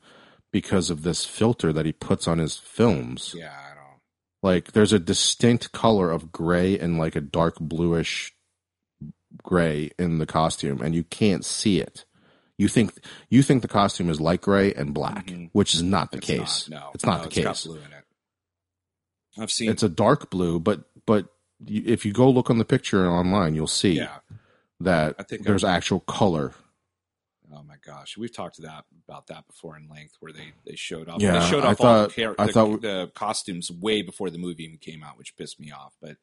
because 0.51 0.89
of 0.89 1.03
this 1.03 1.25
filter 1.25 1.71
that 1.73 1.85
he 1.85 1.91
puts 1.93 2.27
on 2.27 2.37
his 2.39 2.55
films. 2.57 3.33
yeah, 3.37 3.51
I 3.51 3.75
don't. 3.75 3.83
Like 4.43 4.71
there's 4.73 4.93
a 4.93 4.99
distinct 4.99 5.71
color 5.71 6.11
of 6.11 6.31
gray 6.31 6.77
and 6.77 6.97
like 6.97 7.15
a 7.15 7.21
dark 7.21 7.55
bluish 7.59 8.33
gray 9.43 9.91
in 9.99 10.17
the 10.17 10.25
costume 10.25 10.81
and 10.81 10.95
you 10.95 11.03
can't 11.03 11.45
see 11.45 11.79
it. 11.79 12.05
You 12.57 12.67
think 12.67 12.93
you 13.29 13.43
think 13.43 13.61
the 13.61 13.67
costume 13.67 14.09
is 14.09 14.19
light 14.19 14.41
gray 14.41 14.73
and 14.73 14.93
black, 14.93 15.27
Mhm. 15.27 15.49
which 15.53 15.75
is 15.75 15.83
not 15.83 16.11
the 16.11 16.17
It's 16.17 16.25
case. 16.27 16.69
Not, 16.69 16.79
no, 16.85 16.91
it's 16.95 17.05
not 17.05 17.17
no, 17.17 17.21
the 17.23 17.27
it's 17.27 17.35
case. 17.35 17.67
Blue 19.37 19.41
in 19.41 19.41
it. 19.41 19.43
I've 19.43 19.51
seen. 19.51 19.69
It's 19.69 19.83
a 19.83 19.89
dark 19.89 20.29
blue, 20.29 20.59
but 20.59 20.81
but 21.05 21.27
if 21.65 22.05
you 22.05 22.13
go 22.13 22.29
look 22.29 22.49
on 22.49 22.57
the 22.57 22.65
picture 22.65 23.07
online, 23.09 23.55
you'll 23.55 23.67
see 23.67 23.93
yeah. 23.93 24.17
that 24.79 25.15
I 25.19 25.23
think 25.23 25.43
there's 25.43 25.63
I'm- 25.63 25.75
actual 25.75 25.99
color. 26.01 26.53
Oh 27.53 27.63
my 27.63 27.75
gosh, 27.83 28.17
we've 28.17 28.33
talked 28.33 28.55
to 28.57 28.63
that 28.63 28.83
about 29.07 29.27
that 29.27 29.47
before 29.47 29.77
in 29.77 29.87
length, 29.87 30.17
where 30.19 30.33
they 30.33 30.51
they 30.65 30.75
showed 30.75 31.07
off. 31.07 31.21
Yeah, 31.21 31.39
they 31.39 31.45
showed 31.49 31.63
I 31.63 31.71
off 31.71 31.81
all 31.81 32.03
the, 32.03 32.09
thought- 32.09 32.35
I 32.37 32.45
the, 32.45 32.51
thought- 32.51 32.81
the 32.81 33.11
costumes 33.15 33.71
way 33.71 34.01
before 34.01 34.29
the 34.29 34.37
movie 34.37 34.65
even 34.65 34.77
came 34.77 35.01
out, 35.03 35.17
which 35.17 35.35
pissed 35.37 35.59
me 35.59 35.71
off. 35.71 35.95
But 36.01 36.17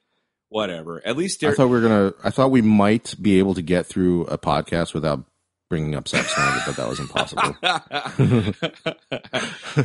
whatever. 0.51 1.03
At 1.05 1.17
least 1.17 1.43
I 1.43 1.53
thought 1.55 1.67
we 1.67 1.81
were 1.81 1.81
gonna. 1.81 2.13
I 2.23 2.31
thought 2.31 2.51
we 2.51 2.63
might 2.63 3.15
be 3.21 3.39
able 3.39 3.55
to 3.55 3.63
get 3.63 3.87
through 3.87 4.27
a 4.27 4.37
podcast 4.39 4.95
without 4.95 5.25
bringing 5.71 5.95
up 5.95 6.07
Zack 6.07 6.27
Snyder, 6.27 6.63
but 6.67 6.77
that 6.77 6.89
was 6.89 7.01
impossible. 7.01 7.57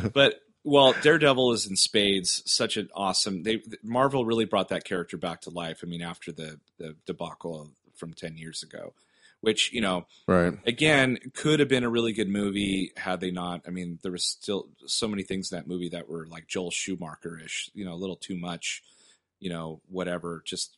but 0.12 0.40
well, 0.64 0.94
Daredevil 1.02 1.52
is 1.52 1.66
in 1.66 1.76
spades. 1.76 2.42
Such 2.46 2.76
an 2.76 2.90
awesome. 2.94 3.42
They 3.42 3.62
Marvel 3.82 4.24
really 4.24 4.44
brought 4.44 4.68
that 4.68 4.84
character 4.84 5.16
back 5.16 5.42
to 5.42 5.50
life. 5.50 5.80
I 5.82 5.86
mean, 5.86 6.02
after 6.02 6.32
the 6.32 6.60
the 6.78 6.96
debacle 7.06 7.70
from 7.94 8.12
ten 8.12 8.36
years 8.36 8.62
ago, 8.62 8.92
which 9.40 9.72
you 9.72 9.80
know, 9.80 10.06
right. 10.26 10.54
again, 10.66 11.18
could 11.34 11.60
have 11.60 11.68
been 11.68 11.84
a 11.84 11.90
really 11.90 12.12
good 12.12 12.28
movie 12.28 12.92
had 12.96 13.20
they 13.20 13.30
not. 13.30 13.62
I 13.66 13.70
mean, 13.70 13.98
there 14.02 14.12
was 14.12 14.24
still 14.24 14.68
so 14.86 15.08
many 15.08 15.22
things 15.22 15.50
in 15.50 15.58
that 15.58 15.66
movie 15.66 15.88
that 15.90 16.08
were 16.08 16.26
like 16.26 16.46
Joel 16.46 16.70
Schumacher 16.70 17.40
ish. 17.42 17.70
You 17.74 17.84
know, 17.84 17.94
a 17.94 17.96
little 18.00 18.16
too 18.16 18.36
much. 18.36 18.82
You 19.38 19.50
know, 19.50 19.80
whatever. 19.88 20.42
Just 20.44 20.76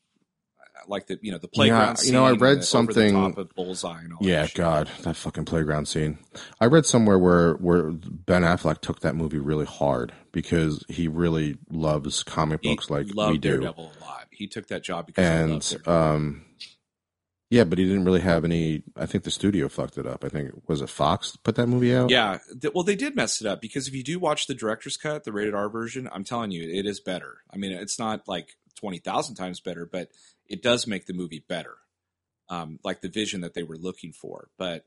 like 0.88 1.06
the 1.06 1.18
you 1.22 1.30
know 1.32 1.38
the 1.38 1.48
playground. 1.48 1.98
you 2.04 2.12
know, 2.12 2.24
I 2.24 2.32
read 2.32 2.64
something- 2.64 3.14
of 3.16 3.54
bullseye. 3.54 4.02
Yeah. 4.20 4.46
God, 4.54 4.88
that 5.02 5.16
fucking 5.16 5.44
playground 5.44 5.86
scene. 5.86 6.18
I 6.60 6.66
read 6.66 6.86
somewhere 6.86 7.18
where 7.18 7.54
where 7.54 7.90
Ben 7.92 8.42
Affleck 8.42 8.80
took 8.80 9.00
that 9.00 9.14
movie 9.14 9.38
really 9.38 9.66
hard 9.66 10.12
because 10.32 10.84
he 10.88 11.08
really 11.08 11.58
loves 11.70 12.22
comic 12.22 12.60
He 12.62 12.70
books 12.74 12.90
like 12.90 13.06
we 13.14 13.38
do. 13.38 13.58
Daredevil 13.58 13.92
a 14.00 14.04
lot. 14.04 14.26
He 14.30 14.46
took 14.48 14.68
that 14.68 14.82
job 14.82 15.06
because 15.06 15.72
and 15.72 15.88
um 15.88 16.44
yeah 17.50 17.64
but 17.64 17.78
he 17.78 17.84
didn't 17.84 18.04
really 18.04 18.20
have 18.20 18.44
any 18.44 18.82
i 18.96 19.04
think 19.04 19.24
the 19.24 19.30
studio 19.30 19.68
fucked 19.68 19.98
it 19.98 20.06
up 20.06 20.24
i 20.24 20.28
think 20.30 20.50
was 20.68 20.80
it 20.80 20.88
fox 20.88 21.36
put 21.36 21.54
that 21.54 21.66
movie 21.66 21.94
out 21.94 22.08
Yeah, 22.10 22.38
th- 22.60 22.72
well, 22.74 22.82
they 22.82 22.96
did 22.96 23.14
mess 23.14 23.40
it 23.42 23.46
up 23.46 23.60
because 23.60 23.86
if 23.88 23.94
you 23.94 24.02
do 24.02 24.18
watch 24.18 24.46
the 24.46 24.54
director's 24.54 24.96
cut, 24.96 25.24
the 25.24 25.32
rated 25.32 25.54
R 25.54 25.68
version, 25.68 26.08
I'm 26.10 26.24
telling 26.24 26.50
you, 26.50 26.62
it 26.62 26.86
is 26.86 26.98
better. 26.98 27.38
I 27.52 27.58
mean, 27.58 27.72
it's 27.72 27.98
not 27.98 28.26
like 28.26 28.56
twenty 28.74 28.98
thousand 28.98 29.34
times 29.34 29.60
better, 29.60 29.84
but 29.84 30.08
it 30.52 30.62
does 30.62 30.86
make 30.86 31.06
the 31.06 31.14
movie 31.14 31.44
better, 31.48 31.78
um, 32.48 32.78
like 32.84 33.00
the 33.00 33.08
vision 33.08 33.40
that 33.40 33.54
they 33.54 33.64
were 33.64 33.76
looking 33.76 34.12
for. 34.12 34.48
But 34.58 34.84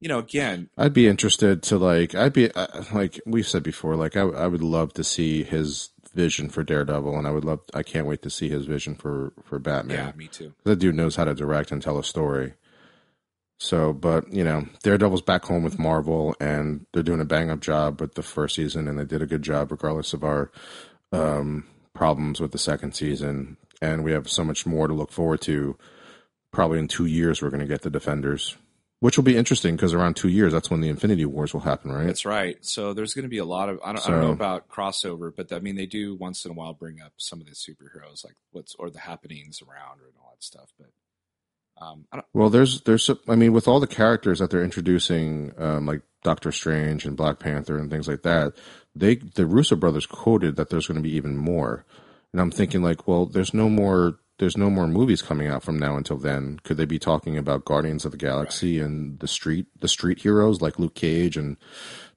you 0.00 0.08
know, 0.08 0.18
again, 0.18 0.68
i'd 0.76 0.92
be 0.92 1.08
interested 1.08 1.62
to 1.62 1.78
like 1.78 2.14
i'd 2.14 2.32
be 2.32 2.50
uh, 2.50 2.84
like 2.92 3.18
we've 3.24 3.48
said 3.48 3.62
before 3.62 3.96
like 3.96 4.16
I, 4.16 4.22
I 4.22 4.46
would 4.48 4.62
love 4.62 4.92
to 4.94 5.04
see 5.04 5.44
his 5.44 5.90
vision 6.12 6.50
for 6.50 6.62
daredevil 6.62 7.16
and 7.16 7.26
i 7.26 7.30
would 7.30 7.44
love 7.44 7.60
i 7.72 7.82
can't 7.82 8.06
wait 8.06 8.20
to 8.22 8.30
see 8.30 8.48
his 8.48 8.66
vision 8.66 8.94
for 8.96 9.32
for 9.42 9.58
Batman. 9.58 9.96
yeah, 9.96 10.12
me 10.14 10.28
too. 10.28 10.52
that 10.64 10.76
dude 10.76 10.94
knows 10.94 11.16
how 11.16 11.24
to 11.24 11.34
direct 11.34 11.72
and 11.72 11.80
tell 11.80 11.98
a 11.98 12.04
story 12.04 12.54
so 13.58 13.92
but 13.92 14.30
you 14.32 14.44
know 14.44 14.66
daredevil's 14.82 15.22
back 15.22 15.44
home 15.44 15.62
with 15.62 15.78
marvel 15.78 16.36
and 16.38 16.84
they're 16.92 17.02
doing 17.02 17.20
a 17.20 17.24
bang 17.24 17.48
up 17.48 17.60
job 17.60 18.00
with 18.00 18.14
the 18.14 18.22
first 18.22 18.56
season 18.56 18.86
and 18.86 18.98
they 18.98 19.04
did 19.04 19.22
a 19.22 19.26
good 19.26 19.42
job 19.42 19.70
regardless 19.70 20.12
of 20.12 20.22
our 20.22 20.50
um 21.12 21.64
problems 21.94 22.40
with 22.40 22.52
the 22.52 22.58
second 22.58 22.94
season 22.94 23.56
and 23.80 24.04
we 24.04 24.12
have 24.12 24.28
so 24.28 24.44
much 24.44 24.66
more 24.66 24.88
to 24.88 24.94
look 24.94 25.12
forward 25.12 25.40
to 25.42 25.76
probably 26.52 26.78
in 26.78 26.88
two 26.88 27.06
years 27.06 27.42
we're 27.42 27.50
going 27.50 27.60
to 27.60 27.66
get 27.66 27.82
the 27.82 27.90
defenders 27.90 28.56
which 29.04 29.18
will 29.18 29.24
be 29.24 29.36
interesting 29.36 29.76
because 29.76 29.92
around 29.92 30.16
two 30.16 30.28
years 30.28 30.52
that's 30.52 30.70
when 30.70 30.80
the 30.80 30.88
infinity 30.88 31.26
wars 31.26 31.52
will 31.52 31.60
happen 31.60 31.92
right 31.92 32.06
That's 32.06 32.24
right. 32.24 32.56
So 32.64 32.94
there's 32.94 33.12
going 33.12 33.24
to 33.24 33.28
be 33.28 33.36
a 33.36 33.44
lot 33.44 33.68
of 33.68 33.78
I 33.84 33.92
don't, 33.92 34.08
I 34.08 34.10
don't 34.10 34.20
know 34.22 34.32
about 34.32 34.70
crossover, 34.70 35.30
but 35.34 35.52
I 35.52 35.58
mean 35.58 35.76
they 35.76 35.84
do 35.84 36.14
once 36.14 36.46
in 36.46 36.50
a 36.50 36.54
while 36.54 36.72
bring 36.72 37.02
up 37.02 37.12
some 37.18 37.38
of 37.40 37.46
the 37.46 37.52
superheroes, 37.52 38.24
like 38.24 38.36
what's 38.52 38.74
or 38.76 38.88
the 38.88 39.00
happenings 39.00 39.60
around 39.60 40.00
and 40.00 40.14
all 40.18 40.30
that 40.34 40.42
stuff. 40.42 40.72
But 40.78 40.88
um, 41.84 42.06
I 42.12 42.16
don't. 42.16 42.26
Well, 42.32 42.48
there's 42.48 42.80
there's 42.82 43.10
I 43.28 43.34
mean 43.34 43.52
with 43.52 43.68
all 43.68 43.78
the 43.78 43.86
characters 43.86 44.38
that 44.38 44.50
they're 44.50 44.64
introducing, 44.64 45.52
um, 45.58 45.84
like 45.84 46.00
Doctor 46.22 46.50
Strange 46.50 47.04
and 47.04 47.14
Black 47.14 47.38
Panther 47.38 47.76
and 47.78 47.90
things 47.90 48.08
like 48.08 48.22
that, 48.22 48.54
they 48.94 49.16
the 49.16 49.44
Russo 49.44 49.76
brothers 49.76 50.06
quoted 50.06 50.56
that 50.56 50.70
there's 50.70 50.86
going 50.86 50.96
to 50.96 51.02
be 51.02 51.14
even 51.14 51.36
more, 51.36 51.84
and 52.34 52.40
I'm 52.40 52.50
thinking 52.50 52.82
like, 52.82 53.06
well, 53.06 53.26
there's 53.26 53.54
no 53.54 53.68
more 53.70 54.18
there's 54.40 54.56
no 54.56 54.68
more 54.68 54.88
movies 54.88 55.22
coming 55.22 55.46
out 55.46 55.62
from 55.62 55.78
now 55.78 55.96
until 55.96 56.16
then. 56.16 56.58
Could 56.64 56.78
they 56.78 56.84
be 56.84 56.98
talking 56.98 57.38
about 57.38 57.64
Guardians 57.64 58.04
of 58.04 58.10
the 58.10 58.18
Galaxy 58.18 58.80
and 58.80 59.20
the 59.20 59.28
street 59.28 59.66
the 59.78 59.86
street 59.86 60.18
heroes 60.18 60.60
like 60.60 60.76
Luke 60.76 60.96
Cage 60.96 61.36
and 61.36 61.56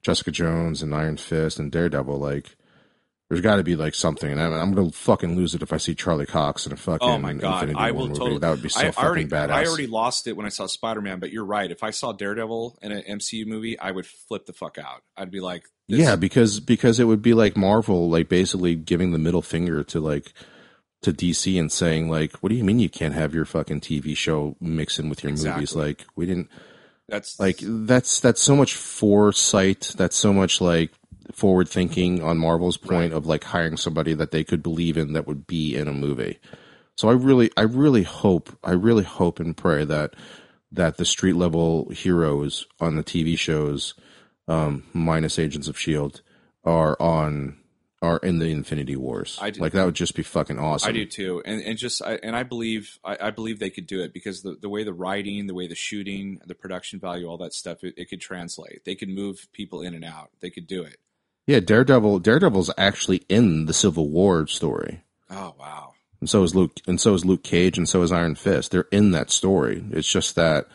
Jessica 0.01 0.31
Jones 0.31 0.81
and 0.81 0.95
Iron 0.95 1.17
Fist 1.17 1.59
and 1.59 1.71
Daredevil? 1.71 2.17
Like, 2.17 2.55
there's 3.29 3.41
got 3.41 3.57
to 3.57 3.63
be 3.63 3.75
like 3.75 3.93
something, 3.93 4.31
and 4.31 4.41
I'm, 4.41 4.53
I'm 4.53 4.73
gonna 4.73 4.91
fucking 4.91 5.35
lose 5.35 5.53
it 5.53 5.61
if 5.61 5.71
I 5.71 5.77
see 5.77 5.93
Charlie 5.93 6.25
Cox 6.25 6.65
in 6.65 6.71
a 6.71 6.75
oh 6.75 6.77
fucking 6.79 7.07
Oh 7.07 7.19
my 7.19 7.33
god, 7.33 7.69
Infinity 7.69 7.79
I 7.79 7.91
War 7.91 7.99
will 8.01 8.07
movie. 8.07 8.19
totally. 8.19 8.39
That 8.39 8.49
would 8.49 8.63
be 8.63 8.69
so 8.69 8.79
I, 8.79 8.87
I 8.87 8.91
fucking 8.91 9.07
already, 9.07 9.25
badass. 9.25 9.49
I 9.51 9.65
already 9.67 9.85
lost 9.85 10.25
it 10.25 10.35
when 10.35 10.47
I 10.47 10.49
saw 10.49 10.65
Spider 10.65 11.01
Man, 11.01 11.19
but 11.19 11.31
you're 11.31 11.45
right. 11.45 11.69
If 11.69 11.83
I 11.83 11.91
saw 11.91 12.11
Daredevil 12.11 12.79
in 12.81 12.91
an 12.91 13.03
MCU 13.19 13.45
movie, 13.45 13.77
I 13.77 13.91
would 13.91 14.07
flip 14.07 14.47
the 14.47 14.53
fuck 14.53 14.79
out. 14.79 15.03
I'd 15.15 15.29
be 15.29 15.41
like, 15.41 15.65
this- 15.87 15.99
Yeah, 15.99 16.15
because 16.15 16.59
because 16.59 16.99
it 16.99 17.05
would 17.05 17.21
be 17.21 17.33
like 17.33 17.55
Marvel, 17.57 18.09
like 18.09 18.29
basically 18.29 18.75
giving 18.75 19.11
the 19.11 19.17
middle 19.19 19.41
finger 19.41 19.83
to 19.85 19.99
like 19.99 20.33
to 21.03 21.13
DC 21.13 21.59
and 21.59 21.71
saying 21.71 22.09
like, 22.09 22.33
"What 22.37 22.49
do 22.49 22.55
you 22.55 22.63
mean 22.63 22.79
you 22.79 22.89
can't 22.89 23.13
have 23.13 23.33
your 23.33 23.45
fucking 23.45 23.81
TV 23.81 24.15
show 24.15 24.55
mix 24.59 24.99
in 24.99 25.09
with 25.09 25.23
your 25.23 25.31
movies?" 25.33 25.75
Like 25.75 26.05
we 26.15 26.25
didn't 26.25 26.49
That's 27.07 27.39
Like 27.39 27.59
that's 27.61 28.19
that's 28.19 28.41
so 28.41 28.55
much 28.55 28.75
foresight. 28.75 29.93
That's 29.97 30.15
so 30.17 30.33
much 30.33 30.59
like 30.59 30.91
forward 31.31 31.69
thinking 31.69 32.21
on 32.23 32.37
Marvel's 32.37 32.77
point 32.77 33.13
of 33.13 33.25
like 33.25 33.43
hiring 33.45 33.77
somebody 33.77 34.13
that 34.13 34.31
they 34.31 34.43
could 34.43 34.63
believe 34.63 34.97
in 34.97 35.13
that 35.13 35.27
would 35.27 35.45
be 35.47 35.75
in 35.75 35.87
a 35.87 35.93
movie. 35.93 36.39
So 36.95 37.09
I 37.09 37.13
really, 37.13 37.51
I 37.55 37.61
really 37.61 38.03
hope, 38.03 38.57
I 38.63 38.71
really 38.71 39.03
hope 39.03 39.39
and 39.39 39.55
pray 39.55 39.85
that 39.85 40.15
that 40.71 40.97
the 40.97 41.05
street 41.05 41.35
level 41.35 41.89
heroes 41.89 42.65
on 42.79 42.95
the 42.95 43.03
TV 43.03 43.37
shows, 43.37 43.93
um, 44.47 44.83
minus 44.93 45.39
Agents 45.39 45.67
of 45.67 45.77
Shield, 45.77 46.21
are 46.63 47.01
on 47.01 47.57
are 48.01 48.17
in 48.17 48.37
the 48.39 48.45
Infinity 48.45 48.95
Wars. 48.95 49.39
I 49.41 49.49
do. 49.49 49.59
Like 49.59 49.73
that 49.73 49.85
would 49.85 49.95
just 49.95 50.15
be 50.15 50.23
fucking 50.23 50.59
awesome. 50.59 50.89
I 50.89 50.91
do 50.91 51.05
too, 51.05 51.41
and 51.45 51.61
and 51.61 51.77
just 51.77 52.01
I, 52.01 52.15
and 52.21 52.35
I 52.35 52.43
believe 52.43 52.99
I, 53.03 53.17
I 53.21 53.31
believe 53.31 53.59
they 53.59 53.69
could 53.69 53.87
do 53.87 54.01
it 54.01 54.13
because 54.13 54.41
the 54.41 54.55
the 54.59 54.69
way 54.69 54.83
the 54.83 54.93
writing, 54.93 55.47
the 55.47 55.55
way 55.55 55.67
the 55.67 55.75
shooting, 55.75 56.39
the 56.45 56.55
production 56.55 56.99
value, 56.99 57.27
all 57.27 57.37
that 57.37 57.53
stuff, 57.53 57.83
it, 57.83 57.95
it 57.97 58.09
could 58.09 58.21
translate. 58.21 58.85
They 58.85 58.95
could 58.95 59.09
move 59.09 59.47
people 59.51 59.81
in 59.81 59.93
and 59.93 60.05
out. 60.05 60.29
They 60.41 60.49
could 60.49 60.67
do 60.67 60.83
it. 60.83 60.97
Yeah, 61.47 61.59
Daredevil. 61.61 62.19
Daredevil's 62.19 62.71
actually 62.77 63.23
in 63.29 63.65
the 63.65 63.73
Civil 63.73 64.09
War 64.09 64.45
story, 64.47 65.01
Oh 65.29 65.55
wow, 65.57 65.93
and 66.19 66.29
so 66.29 66.43
is 66.43 66.53
Luke, 66.53 66.79
and 66.87 67.01
so 67.01 67.13
is 67.13 67.25
Luke 67.25 67.43
Cage, 67.43 67.77
and 67.77 67.89
so 67.89 68.03
is 68.03 68.11
Iron 68.11 68.35
Fist. 68.35 68.71
They're 68.71 68.87
in 68.91 69.11
that 69.11 69.31
story. 69.31 69.83
It's 69.91 70.11
just 70.11 70.35
that 70.35 70.67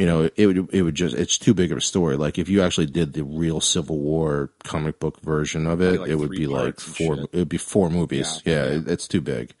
you 0.00 0.06
know 0.06 0.30
it 0.34 0.46
would 0.46 0.74
it 0.74 0.80
would 0.80 0.94
just 0.94 1.14
it's 1.14 1.36
too 1.36 1.52
big 1.52 1.70
of 1.70 1.76
a 1.76 1.82
story. 1.82 2.16
Like 2.16 2.38
if 2.38 2.48
you 2.48 2.62
actually 2.62 2.86
did 2.86 3.12
the 3.12 3.22
real 3.22 3.60
Civil 3.60 3.98
War 3.98 4.50
comic 4.64 4.98
book 4.98 5.20
version 5.20 5.66
of 5.66 5.82
it, 5.82 6.00
it 6.08 6.14
would 6.14 6.30
be 6.30 6.46
like 6.46 6.80
four. 6.80 7.18
It 7.20 7.34
would 7.34 7.48
be 7.50 7.58
four 7.58 7.90
movies. 7.90 8.40
Yeah, 8.46 8.64
Yeah, 8.64 8.72
yeah. 8.72 8.80
It's 8.86 9.06
too 9.06 9.20
big. 9.20 9.52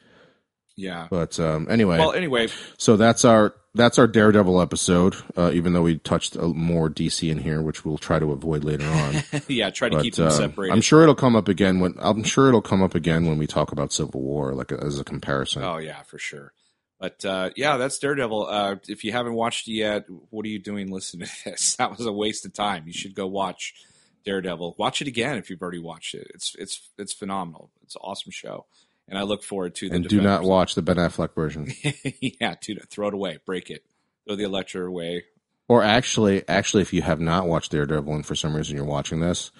yeah. 0.76 1.08
But 1.10 1.38
um, 1.38 1.66
anyway, 1.68 1.98
Well, 1.98 2.12
anyway, 2.12 2.48
so 2.78 2.96
that's 2.96 3.26
our 3.26 3.54
that's 3.74 3.98
our 3.98 4.06
Daredevil 4.06 4.62
episode. 4.62 5.14
Uh, 5.36 5.50
even 5.52 5.74
though 5.74 5.82
we 5.82 5.98
touched 5.98 6.38
uh, 6.38 6.48
more 6.48 6.88
DC 6.88 7.30
in 7.30 7.36
here, 7.36 7.60
which 7.60 7.84
we'll 7.84 7.98
try 7.98 8.18
to 8.18 8.32
avoid 8.32 8.64
later 8.64 8.86
on. 8.86 9.16
yeah. 9.48 9.68
Try 9.68 9.90
to 9.90 9.96
But 9.96 10.02
keep 10.04 10.14
them 10.14 10.28
uh, 10.28 10.30
separated. 10.30 10.72
I'm 10.72 10.80
sure 10.80 11.02
it'll 11.02 11.14
come 11.14 11.36
up 11.36 11.48
again 11.48 11.80
when 11.80 11.96
I'm 11.98 12.24
sure 12.24 12.48
it'll 12.48 12.62
come 12.62 12.82
up 12.82 12.94
again 12.94 13.26
when 13.26 13.36
we 13.36 13.46
talk 13.46 13.72
about 13.72 13.92
Civil 13.92 14.22
War, 14.22 14.54
like 14.54 14.72
as 14.72 14.98
a 14.98 15.04
comparison. 15.04 15.62
Oh 15.64 15.76
yeah, 15.76 16.00
for 16.04 16.16
sure. 16.18 16.54
But 17.00 17.24
uh, 17.24 17.50
yeah, 17.56 17.78
that's 17.78 17.98
Daredevil. 17.98 18.46
Uh, 18.46 18.76
if 18.86 19.04
you 19.04 19.12
haven't 19.12 19.32
watched 19.32 19.66
it 19.66 19.72
yet, 19.72 20.04
what 20.28 20.44
are 20.44 20.50
you 20.50 20.58
doing 20.58 20.90
listening 20.90 21.26
to 21.26 21.50
this? 21.50 21.74
That 21.78 21.96
was 21.96 22.06
a 22.06 22.12
waste 22.12 22.44
of 22.44 22.52
time. 22.52 22.86
You 22.86 22.92
should 22.92 23.14
go 23.14 23.26
watch 23.26 23.74
Daredevil. 24.26 24.74
Watch 24.78 25.00
it 25.00 25.08
again 25.08 25.38
if 25.38 25.48
you've 25.48 25.62
already 25.62 25.78
watched 25.78 26.14
it. 26.14 26.30
It's 26.34 26.54
it's 26.58 26.90
it's 26.98 27.14
phenomenal. 27.14 27.70
It's 27.82 27.96
an 27.96 28.02
awesome 28.04 28.32
show, 28.32 28.66
and 29.08 29.18
I 29.18 29.22
look 29.22 29.42
forward 29.42 29.74
to 29.76 29.88
the. 29.88 29.94
and 29.96 30.06
do 30.06 30.20
not 30.20 30.42
watch 30.42 30.74
the 30.74 30.82
Ben 30.82 30.96
Affleck 30.96 31.34
version. 31.34 31.72
yeah, 32.20 32.54
not 32.68 32.88
throw 32.90 33.08
it 33.08 33.14
away, 33.14 33.38
break 33.46 33.70
it, 33.70 33.82
throw 34.26 34.36
the 34.36 34.44
Elektra 34.44 34.86
away. 34.86 35.24
or 35.68 35.82
actually, 35.82 36.46
actually, 36.48 36.82
if 36.82 36.92
you 36.92 37.00
have 37.00 37.18
not 37.18 37.48
watched 37.48 37.70
Daredevil 37.72 38.14
and 38.14 38.26
for 38.26 38.34
some 38.34 38.54
reason 38.54 38.76
you're 38.76 38.84
watching 38.84 39.20
this, 39.20 39.50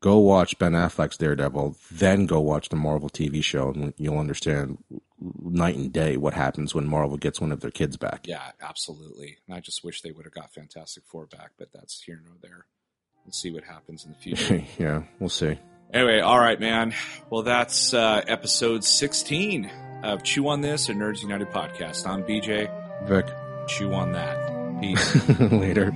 go 0.00 0.18
watch 0.18 0.58
Ben 0.58 0.72
Affleck's 0.72 1.18
Daredevil, 1.18 1.76
then 1.90 2.24
go 2.24 2.40
watch 2.40 2.70
the 2.70 2.76
Marvel 2.76 3.10
TV 3.10 3.44
show, 3.44 3.70
and 3.70 3.92
you'll 3.98 4.18
understand 4.18 4.78
night 5.20 5.76
and 5.76 5.92
day 5.92 6.16
what 6.16 6.34
happens 6.34 6.74
when 6.74 6.86
Marvel 6.86 7.16
gets 7.16 7.40
one 7.40 7.52
of 7.52 7.60
their 7.60 7.70
kids 7.70 7.96
back. 7.96 8.26
Yeah, 8.26 8.50
absolutely. 8.60 9.38
And 9.46 9.56
I 9.56 9.60
just 9.60 9.84
wish 9.84 10.02
they 10.02 10.12
would 10.12 10.26
have 10.26 10.34
got 10.34 10.52
Fantastic 10.52 11.04
Four 11.06 11.26
back, 11.26 11.52
but 11.58 11.68
that's 11.72 12.02
here 12.02 12.20
nor 12.24 12.34
there. 12.40 12.66
We'll 13.24 13.32
see 13.32 13.50
what 13.50 13.64
happens 13.64 14.04
in 14.04 14.12
the 14.12 14.18
future. 14.18 14.62
yeah, 14.78 15.02
we'll 15.18 15.28
see. 15.28 15.58
Anyway, 15.92 16.20
all 16.20 16.38
right, 16.38 16.58
man. 16.60 16.94
Well, 17.30 17.42
that's 17.42 17.94
uh, 17.94 18.22
episode 18.26 18.84
16 18.84 19.70
of 20.02 20.22
Chew 20.22 20.48
on 20.48 20.60
This, 20.60 20.88
a 20.88 20.92
Nerds 20.92 21.22
United 21.22 21.48
podcast. 21.48 22.06
I'm 22.06 22.22
BJ. 22.22 22.70
Vic, 23.06 23.26
Chew 23.68 23.92
on 23.92 24.12
that. 24.12 24.80
Peace. 24.80 25.28
later. 25.40 25.92